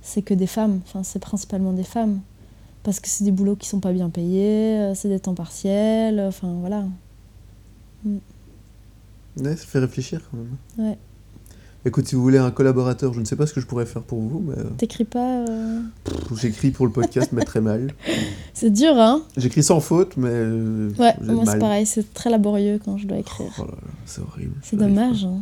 c'est 0.02 0.22
que 0.22 0.34
des 0.34 0.48
femmes. 0.48 0.80
Enfin, 0.86 1.04
c'est 1.04 1.20
principalement 1.20 1.74
des 1.74 1.84
femmes. 1.84 2.20
Parce 2.84 3.00
que 3.00 3.10
c'est 3.10 3.24
des 3.26 3.32
boulots 3.32 3.56
qui 3.58 3.68
sont 3.68 3.80
pas 3.82 3.92
bien 3.92 4.10
payés, 4.10 4.78
euh, 4.80 4.96
c'est 4.96 5.10
des 5.10 5.20
temps 5.20 5.34
partiels, 5.34 6.18
euh, 6.20 6.30
enfin 6.30 6.54
voilà. 6.62 6.86
Ouais, 8.06 9.56
ça 9.56 9.66
fait 9.66 9.80
réfléchir 9.80 10.22
quand 10.32 10.38
même. 10.38 10.88
Ouais. 10.90 10.98
Écoute, 11.86 12.08
si 12.08 12.16
vous 12.16 12.22
voulez 12.22 12.38
un 12.38 12.52
collaborateur, 12.52 13.14
je 13.14 13.20
ne 13.22 13.26
sais 13.26 13.38
pas 13.38 13.48
ce 13.48 13.54
que 13.54 13.62
je 13.62 13.66
pourrais 13.66 13.86
faire 13.86 14.02
pour 14.04 14.20
vous, 14.20 14.40
mais 14.40 14.58
euh, 14.58 14.70
T'écris 14.78 15.06
pas. 15.06 15.46
euh, 15.50 15.80
j'écris 16.36 16.72
pour 16.72 16.86
le 16.86 16.92
podcast, 16.92 17.30
mais 17.32 17.44
très 17.46 17.62
mal. 17.62 17.94
C'est 18.54 18.70
dur, 18.70 18.92
hein 19.00 19.22
J'écris 19.38 19.64
sans 19.64 19.80
faute, 19.80 20.18
mais 20.18 20.30
Ouais, 20.98 21.16
moi 21.22 21.46
c'est 21.46 21.60
pareil, 21.60 21.86
c'est 21.86 22.14
très 22.14 22.30
laborieux 22.30 22.80
quand 22.84 22.98
je 22.98 23.08
dois 23.08 23.18
écrire. 23.18 23.52
Oh 23.60 23.66
c'est 24.06 24.22
horrible. 24.22 24.56
C'est 24.62 24.76
dommage. 24.76 25.24
hein. 25.24 25.40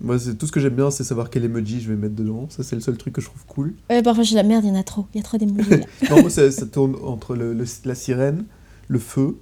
Moi, 0.00 0.18
c'est 0.18 0.34
tout 0.34 0.46
ce 0.46 0.52
que 0.52 0.60
j'aime 0.60 0.74
bien, 0.74 0.90
c'est 0.90 1.04
savoir 1.04 1.30
quel 1.30 1.44
emoji 1.44 1.80
je 1.80 1.88
vais 1.90 1.96
mettre 1.96 2.14
dedans. 2.14 2.46
Ça, 2.50 2.62
c'est 2.62 2.76
le 2.76 2.82
seul 2.82 2.96
truc 2.96 3.14
que 3.14 3.20
je 3.20 3.26
trouve 3.26 3.44
cool. 3.46 3.74
Ouais, 3.90 4.02
parfois 4.02 4.22
je 4.22 4.28
suis 4.28 4.36
la 4.36 4.42
merde, 4.42 4.64
il 4.64 4.68
y 4.68 4.70
en 4.70 4.78
a 4.78 4.82
trop. 4.82 5.06
Il 5.14 5.18
y 5.18 5.20
a 5.20 5.24
trop 5.24 5.38
d'émojis 5.38 5.70
là. 5.70 5.76
non, 6.10 6.20
moi, 6.20 6.30
ça, 6.30 6.50
ça 6.50 6.66
tourne 6.66 6.96
entre 7.04 7.34
le, 7.36 7.52
le- 7.54 7.64
la 7.84 7.94
sirène, 7.94 8.44
le 8.88 8.98
feu, 8.98 9.36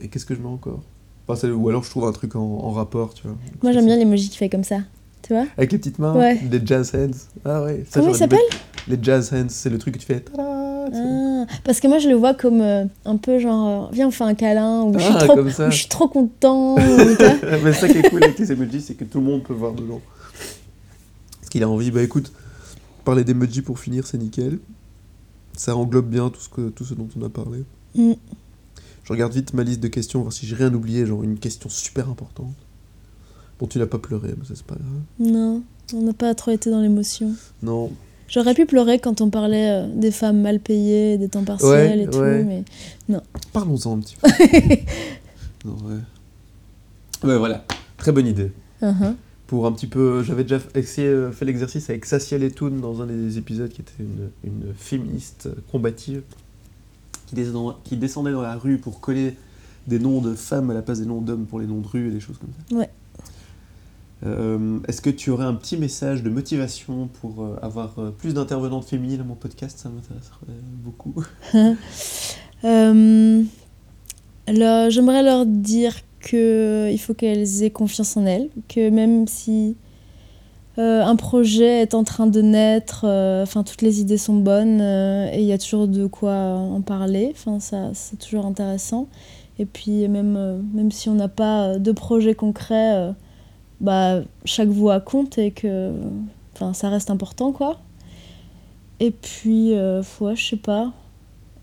et 0.00 0.08
qu'est-ce 0.08 0.26
que 0.26 0.34
je 0.34 0.40
mets 0.40 0.46
encore? 0.48 0.82
Enfin, 1.26 1.48
Ou 1.50 1.68
alors 1.68 1.84
je 1.84 1.90
trouve 1.90 2.04
un 2.04 2.12
truc 2.12 2.36
en, 2.36 2.40
en 2.40 2.70
rapport, 2.70 3.12
tu 3.14 3.24
vois. 3.24 3.36
Moi 3.62 3.72
j'aime 3.72 3.84
bien 3.86 3.96
l'emoji 3.98 4.30
qui 4.30 4.38
fait 4.38 4.48
comme 4.48 4.64
ça. 4.64 4.78
tu 5.22 5.34
vois 5.34 5.44
Avec 5.58 5.72
les 5.72 5.78
petites 5.78 5.98
mains, 5.98 6.14
Ouais. 6.14 6.38
des 6.38 6.60
jazz 6.64 6.92
hands. 6.94 7.10
Ah 7.44 7.62
ouais. 7.64 7.84
ça, 7.90 8.00
Comment 8.00 8.12
il 8.12 8.16
s'appelle? 8.18 8.38
Les 8.88 8.98
jazz 9.00 9.32
hands, 9.32 9.48
c'est 9.50 9.70
le 9.70 9.78
truc 9.78 9.94
que 9.94 9.98
tu 9.98 10.06
fais. 10.06 10.24
Ah, 10.38 11.44
Parce 11.64 11.80
que 11.80 11.88
moi, 11.88 11.98
je 11.98 12.08
le 12.08 12.14
vois 12.14 12.34
comme 12.34 12.60
euh, 12.60 12.84
un 13.04 13.16
peu 13.16 13.38
genre, 13.38 13.88
euh, 13.88 13.92
viens, 13.92 14.08
on 14.08 14.10
fait 14.10 14.24
un 14.24 14.34
câlin, 14.34 14.82
ou 14.84 14.94
je 14.94 15.04
suis 15.04 15.12
Ah, 15.14 15.18
trop, 15.26 15.38
ou 15.38 15.48
je 15.48 15.70
suis 15.76 15.88
trop 15.88 16.08
content. 16.08 16.74
ou. 16.76 16.78
Mais 17.64 17.72
ça 17.72 17.88
qui 17.88 17.98
est 17.98 18.08
cool 18.10 18.24
avec 18.24 18.38
les 18.38 18.50
emojis, 18.52 18.80
c'est 18.80 18.94
que 18.94 19.04
tout 19.04 19.18
le 19.18 19.26
monde 19.26 19.42
peut 19.42 19.52
voir 19.52 19.72
dedans. 19.74 20.00
Ce 21.42 21.50
qu'il 21.50 21.62
a 21.62 21.68
envie, 21.68 21.90
bah 21.90 22.02
écoute, 22.02 22.32
parler 23.04 23.24
d'emojis 23.24 23.62
pour 23.62 23.78
finir, 23.78 24.06
c'est 24.06 24.18
nickel. 24.18 24.58
Ça 25.54 25.76
englobe 25.76 26.08
bien 26.08 26.30
tout 26.30 26.40
ce, 26.40 26.48
que, 26.48 26.68
tout 26.68 26.84
ce 26.84 26.94
dont 26.94 27.08
on 27.18 27.24
a 27.24 27.28
parlé. 27.28 27.64
Mm. 27.94 28.12
Je 29.04 29.12
regarde 29.12 29.32
vite 29.32 29.54
ma 29.54 29.62
liste 29.64 29.80
de 29.80 29.88
questions, 29.88 30.20
voir 30.20 30.32
si 30.32 30.46
j'ai 30.46 30.54
rien 30.54 30.72
oublié, 30.72 31.06
genre 31.06 31.22
une 31.22 31.38
question 31.38 31.68
super 31.70 32.08
importante. 32.10 32.54
Bon, 33.58 33.66
tu 33.66 33.78
n'as 33.78 33.86
pas 33.86 33.98
pleuré, 33.98 34.34
mais 34.38 34.44
ça 34.44 34.54
c'est 34.54 34.66
pas 34.66 34.74
grave. 34.76 35.32
Non, 35.32 35.62
on 35.94 36.02
n'a 36.02 36.12
pas 36.12 36.34
trop 36.34 36.50
été 36.50 36.70
dans 36.70 36.80
l'émotion. 36.80 37.32
Non, 37.62 37.90
J'aurais 38.28 38.54
pu 38.54 38.66
pleurer 38.66 38.98
quand 38.98 39.20
on 39.20 39.30
parlait 39.30 39.70
euh, 39.70 39.86
des 39.94 40.10
femmes 40.10 40.40
mal 40.40 40.60
payées, 40.60 41.16
des 41.18 41.28
temps 41.28 41.44
partiels 41.44 41.98
Ouais, 41.98 42.02
et 42.04 42.08
tout, 42.10 42.18
ouais. 42.18 42.44
mais 42.44 42.62
parlons-en 43.52 43.96
un 43.96 44.00
petit 44.00 44.16
peu. 44.20 44.28
non, 45.64 45.76
ouais. 45.86 47.28
Ouais, 47.28 47.38
voilà. 47.38 47.64
Très 47.96 48.12
bonne 48.12 48.26
idée. 48.26 48.52
uh-huh. 48.82 49.14
pour 49.46 49.66
un 49.66 49.72
petit 49.72 49.86
peu. 49.86 50.22
J'avais 50.22 50.42
déjà 50.44 50.58
essayé, 50.74 51.08
euh, 51.08 51.32
fait 51.32 51.44
l'exercice 51.46 51.88
avec 51.90 52.04
Sassia 52.04 52.38
Letoun 52.38 52.80
dans 52.80 53.00
un 53.02 53.06
des 53.06 53.38
épisodes 53.38 53.70
qui 53.70 53.80
était 53.80 53.92
une, 54.00 54.30
une 54.44 54.74
féministe 54.74 55.48
combative 55.72 56.22
qui 57.26 57.34
descendait, 57.34 57.74
qui 57.84 57.96
descendait 57.96 58.32
dans 58.32 58.42
la 58.42 58.54
rue 58.56 58.78
pour 58.78 59.00
coller 59.00 59.36
des 59.86 59.98
noms 59.98 60.20
de 60.20 60.34
femmes 60.34 60.70
à 60.70 60.74
la 60.74 60.82
place 60.82 61.00
des 61.00 61.06
noms 61.06 61.20
d'hommes 61.22 61.46
pour 61.46 61.60
les 61.60 61.66
noms 61.66 61.80
de 61.80 61.86
rue 61.86 62.08
et 62.08 62.10
des 62.10 62.20
choses 62.20 62.36
comme 62.38 62.50
ça. 62.70 62.76
Ouais. 62.76 62.90
Euh, 64.26 64.80
Est-ce 64.88 65.00
que 65.00 65.10
tu 65.10 65.30
aurais 65.30 65.44
un 65.44 65.54
petit 65.54 65.76
message 65.76 66.22
de 66.22 66.30
motivation 66.30 67.08
pour 67.20 67.42
euh, 67.42 67.58
avoir 67.62 67.98
euh, 67.98 68.10
plus 68.10 68.34
d'intervenantes 68.34 68.84
féminines 68.84 69.20
à 69.20 69.24
mon 69.24 69.36
podcast? 69.36 69.78
Ça 69.78 69.88
m'intéresserait 69.88 70.46
beaucoup. 70.82 71.14
J'aimerais 74.90 75.22
leur 75.22 75.46
dire 75.46 75.94
que 76.20 76.90
il 76.90 76.98
faut 76.98 77.14
qu'elles 77.14 77.62
aient 77.62 77.70
confiance 77.70 78.16
en 78.16 78.26
elles, 78.26 78.48
que 78.68 78.90
même 78.90 79.28
si 79.28 79.76
un 80.80 81.16
projet 81.16 81.82
est 81.82 81.94
en 81.94 82.04
train 82.04 82.28
de 82.28 82.40
naître, 82.40 83.04
enfin 83.42 83.64
toutes 83.64 83.82
les 83.82 84.00
idées 84.00 84.16
sont 84.16 84.36
bonnes 84.36 84.80
et 84.80 85.40
il 85.40 85.44
y 85.44 85.52
a 85.52 85.58
toujours 85.58 85.88
de 85.88 86.06
quoi 86.06 86.34
en 86.34 86.80
parler. 86.82 87.34
C'est 87.94 88.18
toujours 88.18 88.46
intéressant. 88.46 89.08
Et 89.58 89.66
puis 89.66 90.06
même, 90.06 90.62
même 90.72 90.92
si 90.92 91.08
on 91.08 91.14
n'a 91.14 91.28
pas 91.28 91.78
de 91.78 91.90
projet 91.90 92.34
concret, 92.34 93.12
bah, 93.80 94.20
chaque 94.44 94.68
voix 94.68 95.00
compte 95.00 95.38
et 95.38 95.50
que 95.50 95.92
ça 96.72 96.88
reste 96.88 97.10
important, 97.10 97.52
quoi. 97.52 97.80
Et 99.00 99.10
puis, 99.10 99.74
euh, 99.74 100.02
ouais, 100.20 100.34
je 100.34 100.44
sais 100.44 100.56
pas. 100.56 100.92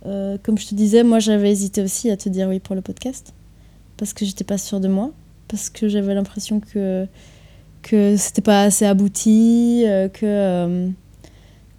Euh, 0.05 0.38
comme 0.43 0.57
je 0.57 0.68
te 0.68 0.76
disais, 0.76 1.03
moi 1.03 1.20
j'avais 1.20 1.51
hésité 1.51 1.82
aussi 1.82 2.09
à 2.11 2.18
te 2.18 2.30
dire 2.30 2.47
oui 2.47 2.59
pour 2.59 2.76
le 2.76 2.82
podcast. 2.82 3.34
Parce 3.97 4.13
que 4.13 4.26
j'étais 4.26 4.43
pas 4.43 4.57
sûre 4.57 4.80
de 4.80 4.88
moi. 4.88 5.11
Parce 5.47 5.70
que 5.70 5.88
j'avais 5.89 6.13
l'impression 6.13 6.59
que, 6.59 7.07
que 7.82 8.16
c'était 8.18 8.41
pas 8.41 8.63
assez 8.63 8.86
abouti, 8.86 9.84
euh, 9.86 10.07
que, 10.07 10.26
euh, 10.26 10.89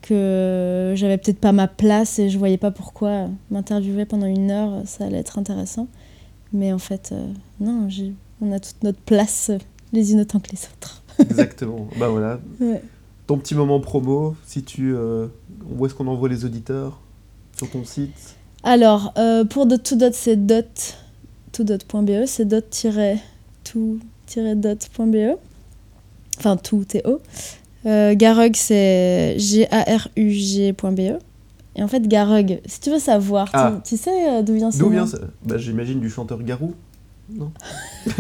que 0.03 0.93
j'avais 0.97 1.19
peut-être 1.19 1.41
pas 1.41 1.53
ma 1.53 1.69
place 1.69 2.19
et 2.19 2.29
je 2.29 2.39
voyais 2.39 2.59
pas 2.59 2.71
pourquoi 2.71 3.29
m'interviewer 3.51 4.05
pendant 4.05 4.27
une 4.27 4.51
heure, 4.51 4.83
ça 4.85 5.07
allait 5.07 5.19
être 5.19 5.39
intéressant. 5.39 5.89
Mais 6.53 6.73
en 6.73 6.79
fait, 6.79 7.13
non, 7.61 7.89
on 8.41 8.53
a 8.53 8.61
toute 8.61 8.83
notre 8.85 9.01
place, 9.01 9.51
les 9.93 10.13
unes 10.13 10.21
autant 10.21 10.39
que 10.41 10.51
les 10.51 10.59
autres. 10.73 11.03
Exactement. 11.19 11.89
bah 11.99 12.09
voilà. 12.09 12.39
Ouais. 12.61 12.83
Ton 13.27 13.39
petit 13.39 13.55
moment 13.55 13.81
promo, 13.81 14.37
si 14.47 14.63
tu. 14.63 14.95
euh, 14.95 15.27
où 15.77 15.85
est-ce 15.87 15.95
qu'on 15.95 16.07
envoie 16.07 16.29
les 16.29 16.45
auditeurs 16.45 17.01
Sur 17.57 17.69
ton 17.71 17.85
site? 17.85 18.37
Alors, 18.63 19.13
euh, 19.19 19.45
pour 19.45 19.67
dot 19.67 19.83
to 19.83 19.97
dot, 19.97 20.13
c'est 20.15 20.37
dot, 20.47 20.97
to 21.53 21.65
dot.be, 21.65 22.27
c'est 22.27 22.45
dot-to-dot.be. 24.27 25.39
Enfin, 26.39 26.57
tout, 26.57 26.85
T-O. 26.85 27.21
Euh, 27.87 28.15
Garug, 28.15 28.55
c'est 28.57 29.37
G-A-R-U-G.be. 29.39 31.19
Et 31.79 31.83
en 31.83 31.89
fait, 31.89 32.07
Garug, 32.09 32.61
si 32.67 32.81
tu 32.81 32.91
veux 32.91 32.99
savoir, 32.99 33.47
tu- 33.47 33.57
Ah. 33.57 33.81
tu, 33.85 33.97
sais 33.97 34.29
euh, 34.31 34.43
d'où 34.43 34.55
vient 34.55 34.71
ce 34.71 34.79
D'où 34.79 34.91
vient 34.91 35.07
ça 35.07 35.19
bah, 35.45 35.59
J'imagine 35.59 36.01
du 36.01 36.11
chanteur 36.11 36.43
Garou 36.43 36.75
Non? 37.31 37.53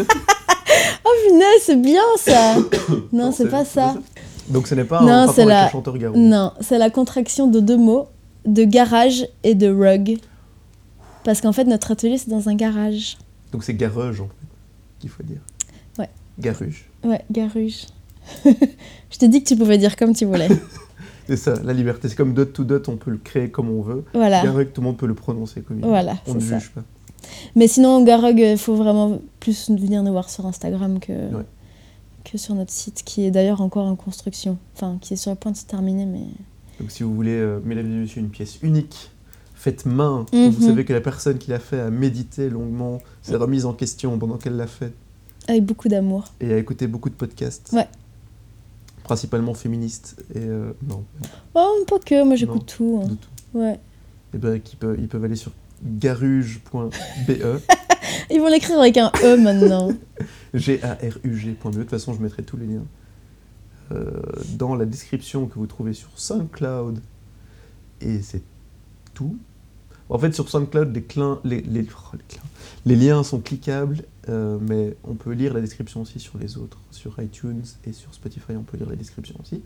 Oh 1.05 1.11
punaise, 1.29 1.63
c'est 1.63 1.81
bien 1.81 2.03
ça 2.19 2.57
Non, 3.13 3.33
c'est 3.33 3.49
pas 3.49 3.65
ça. 3.65 3.95
Donc 4.49 4.67
ce 4.67 4.75
n'est 4.75 4.85
pas 4.85 5.01
Non, 5.01 5.09
un 5.09 5.21
rapport 5.21 5.35
c'est 5.35 5.43
avec 5.43 5.55
la- 5.55 5.65
le 5.67 5.71
chanteur 5.71 5.99
Garou. 5.99 6.17
Non, 6.17 6.53
c'est 6.61 6.79
la 6.79 6.91
contraction 6.91 7.47
de 7.49 7.61
deux 7.61 7.77
mots, 7.77 8.07
de 8.45 8.65
garage 8.65 9.27
et 9.45 9.55
de 9.55 9.69
rug. 9.69 10.19
Parce 11.25 11.41
qu'en 11.41 11.53
fait, 11.53 11.65
notre 11.65 11.91
atelier, 11.93 12.19
c'est 12.19 12.31
dans 12.31 12.49
un 12.49 12.55
garage. 12.55 13.19
Donc 13.53 13.65
c'est 13.65 13.75
Garuge, 13.75 14.21
en 14.21 14.27
fait, 14.27 14.47
qu'il 15.01 15.11
faut 15.11 15.23
dire. 15.25 15.41
Ouais. 15.99 16.09
Garuge. 16.39 16.89
Ouais, 17.05 17.25
garuge. 17.31 17.87
Je 18.45 19.19
t'ai 19.19 19.29
dit 19.29 19.43
que 19.43 19.49
tu 19.49 19.57
pouvais 19.57 19.79
dire 19.79 19.97
comme 19.97 20.15
tu 20.15 20.25
voulais. 20.25 20.49
C'est 21.29 21.37
ça, 21.37 21.55
la 21.65 21.73
liberté. 21.73 22.09
C'est 22.09 22.15
comme 22.15 22.35
dot 22.35 22.53
to 22.53 22.63
dot, 22.63 22.89
on 22.89 22.97
peut 22.97 23.11
le 23.11 23.17
créer 23.19 23.51
comme 23.51 23.69
on 23.69 23.83
veut. 23.83 24.05
Voilà. 24.15 24.45
Garug, 24.45 24.73
tout 24.73 24.81
le 24.81 24.87
monde 24.87 24.97
peut 24.97 25.07
le 25.09 25.15
prononcer 25.15 25.61
comme 25.63 25.79
il 25.79 25.83
veut. 25.83 25.89
Voilà, 25.89 26.15
On 26.29 26.35
ne 26.35 26.41
c'est 26.41 26.51
ça. 26.51 26.59
juge 26.61 26.71
pas. 26.71 26.83
Mais 27.55 27.69
sinon, 27.69 28.03
Garog, 28.05 28.39
il 28.39 28.59
faut 28.59 28.75
vraiment 28.77 29.19
plus 29.41 29.71
venir 29.71 30.03
nous 30.03 30.13
voir 30.13 30.29
sur 30.31 30.47
Instagram 30.47 30.99
que, 31.01 31.13
Ouais. 31.35 31.45
que 32.25 32.39
sur 32.39 32.55
notre 32.55 32.73
site, 32.73 33.03
qui 33.05 33.25
est 33.25 33.31
d'ailleurs 33.31 33.61
encore 33.61 33.87
en 33.87 33.97
construction. 33.97 34.59
Enfin, 34.75 34.99
qui 35.01 35.15
est 35.15 35.17
sur 35.17 35.31
le 35.31 35.37
point 35.37 35.53
de 35.53 35.57
se 35.57 35.65
terminer, 35.65 36.07
mais... 36.07 36.25
Donc 36.81 36.91
si 36.91 37.03
vous 37.03 37.15
voulez, 37.15 37.31
euh, 37.37 37.61
mesdames 37.65 37.87
et 37.87 37.97
messieurs, 38.01 38.21
une 38.21 38.29
pièce 38.31 38.59
unique, 38.63 39.11
faite 39.55 39.87
main, 39.87 40.27
où 40.33 40.37
vous 40.37 40.61
Mhm. 40.63 40.69
savez 40.69 40.85
que 40.85 40.93
la 40.93 41.01
personne 41.01 41.39
qui 41.39 41.51
l'a 41.51 41.59
fait 41.59 41.81
a 41.81 41.91
médité 41.91 42.51
longuement, 42.51 42.99
s'est 43.23 43.37
remise 43.37 43.65
en 43.65 43.73
question 43.73 44.19
pendant 44.19 44.37
qu'elle 44.37 44.57
l'a 44.57 44.67
fait, 44.67 44.93
Avec 45.49 45.65
beaucoup 45.65 45.89
d'amour. 45.89 46.25
et 46.41 46.53
a 46.53 46.59
écouté 46.59 46.87
beaucoup 46.87 47.09
de 47.09 47.15
podcasts. 47.15 47.71
Ouais. 47.73 47.89
Principalement 49.05 49.55
féministes. 49.55 50.17
Et 50.35 50.39
euh, 50.41 50.73
non, 50.87 51.05
Oh, 51.55 51.85
pas 51.89 51.99
que, 52.01 52.25
moi 52.25 52.35
j'écoute 52.37 52.67
tout. 52.67 53.01
hein. 53.05 53.09
tout. 53.53 53.59
Ouais. 53.59 53.79
Et 54.35 54.39
ben, 54.39 54.61
qu'ils 54.61 54.79
peuvent, 54.79 54.97
ils 54.99 55.07
peuvent 55.09 55.25
aller 55.25 55.37
sur 55.37 55.53
garuge.be, 55.85 57.31
Ils 58.31 58.41
vont 58.41 58.49
l'écrire 58.49 58.79
avec 58.81 58.97
un 58.97 59.11
E 59.25 59.37
maintenant. 59.37 59.93
G-A-R-U-G.be. 60.55 61.71
De 61.73 61.81
toute 61.81 61.91
façon, 61.91 62.15
je 62.15 62.21
mettrai 62.23 62.43
tous 62.43 62.57
les 62.57 62.67
liens 62.67 62.85
euh, 63.93 64.11
dans 64.57 64.75
la 64.75 64.85
description 64.85 65.47
que 65.47 65.55
vous 65.59 65.67
trouvez 65.67 65.93
sur 65.93 66.09
SoundCloud. 66.17 67.01
Et 68.01 68.23
c'est 68.23 68.43
tout. 69.15 69.37
En 70.09 70.19
fait, 70.19 70.33
sur 70.33 70.49
SoundCloud, 70.49 70.95
les, 70.95 71.03
clins- 71.03 71.41
les, 71.45 71.61
les, 71.63 71.83
oh, 71.83 72.17
les 72.17 72.25
clins- 72.29 72.43
les 72.85 72.97
liens 72.97 73.23
sont 73.25 73.41
cliquables, 73.41 74.03
euh, 74.29 74.59
mais 74.61 74.97
on 75.05 75.15
peut 75.15 75.33
lire 75.33 75.53
la 75.53 75.61
description 75.61 76.03
aussi 76.03 76.21
sur 76.21 76.39
les 76.39 76.59
autres. 76.59 76.79
Sur 76.93 77.21
iTunes 77.21 77.65
et 77.85 77.93
sur 77.93 78.15
Spotify, 78.15 78.53
on 78.57 78.63
peut 78.63 78.77
lire 78.77 78.89
la 78.89 78.97
description 78.97 79.35
aussi. 79.43 79.63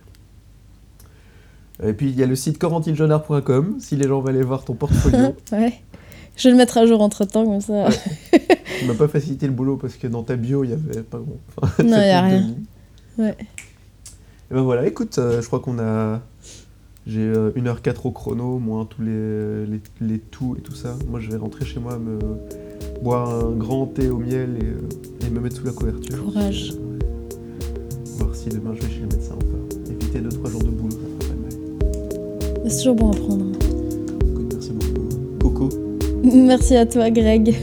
Et 1.83 1.93
puis, 1.93 2.11
il 2.11 2.19
y 2.19 2.23
a 2.23 2.27
le 2.27 2.37
site 2.37 2.59
corentinjeunard.com, 2.59 3.77
si 3.79 3.97
les 3.97 4.07
gens 4.07 4.21
veulent 4.21 4.37
aller 4.37 4.45
voir 4.45 4.65
ton 4.65 4.75
portfolio. 4.75 5.35
ouais. 5.53 5.75
Je 6.37 6.49
vais 6.49 6.53
le 6.53 6.57
mettre 6.57 6.79
à 6.79 6.87
jour 6.87 7.03
entre 7.03 7.25
temps, 7.25 7.45
comme 7.45 7.61
ça. 7.61 7.91
Ça 7.91 7.99
m'a 8.87 8.95
pas 8.95 9.09
facilité 9.09 9.47
le 9.47 9.53
boulot 9.53 9.77
parce 9.77 9.97
que 9.97 10.07
dans 10.07 10.23
ta 10.23 10.37
bio, 10.37 10.65
il 10.65 10.71
y 10.71 10.73
avait 10.73 11.03
pas 11.03 11.19
grand. 11.19 11.37
Enfin, 11.57 11.83
Non, 11.83 11.97
c'était 11.97 12.09
y 12.09 12.11
a 12.11 12.23
rien. 12.23 12.55
Ouais. 13.19 13.37
Et 14.51 14.55
ben 14.55 14.63
voilà, 14.63 14.87
écoute, 14.87 15.19
euh, 15.19 15.43
je 15.43 15.47
crois 15.47 15.61
qu'on 15.61 15.79
a. 15.79 16.23
J'ai 17.07 17.21
euh, 17.21 17.51
1h04 17.53 17.97
au 18.05 18.11
chrono, 18.11 18.59
moins 18.59 18.85
tous 18.85 19.03
les, 19.03 19.67
les, 19.67 19.81
les 20.01 20.19
tout 20.19 20.57
et 20.59 20.61
tout 20.61 20.75
ça. 20.75 20.97
Moi, 21.09 21.21
je 21.21 21.31
vais 21.31 21.37
rentrer 21.37 21.65
chez 21.65 21.81
moi, 21.81 21.99
me 21.99 22.19
boire 23.03 23.29
un 23.29 23.53
grand 23.53 23.87
thé 23.87 24.09
au 24.09 24.19
miel 24.19 24.57
et, 24.61 24.65
euh, 24.65 25.27
et 25.27 25.31
me 25.31 25.41
mettre 25.41 25.57
sous 25.57 25.65
la 25.65 25.73
couverture. 25.73 26.25
Courage. 26.25 26.73
Ouais. 26.73 26.99
Voir 28.19 28.35
si 28.35 28.49
demain 28.49 28.75
je 28.75 28.87
vais 28.87 28.93
chez 28.93 29.01
le 29.01 29.07
médecin 29.07 29.35
ou 29.35 29.39
pas. 29.39 29.91
Éviter 29.91 30.21
2-3 30.21 30.51
jours 30.51 30.63
de 30.63 30.71
C'est 32.67 32.77
toujours 32.79 32.95
bon 32.95 33.11
à 33.11 33.17
prendre. 33.17 33.45
Merci 34.53 34.71
beaucoup. 34.73 35.09
Coco. 35.41 35.69
Merci 36.23 36.77
à 36.77 36.87
toi, 36.87 37.11
Greg. 37.11 37.55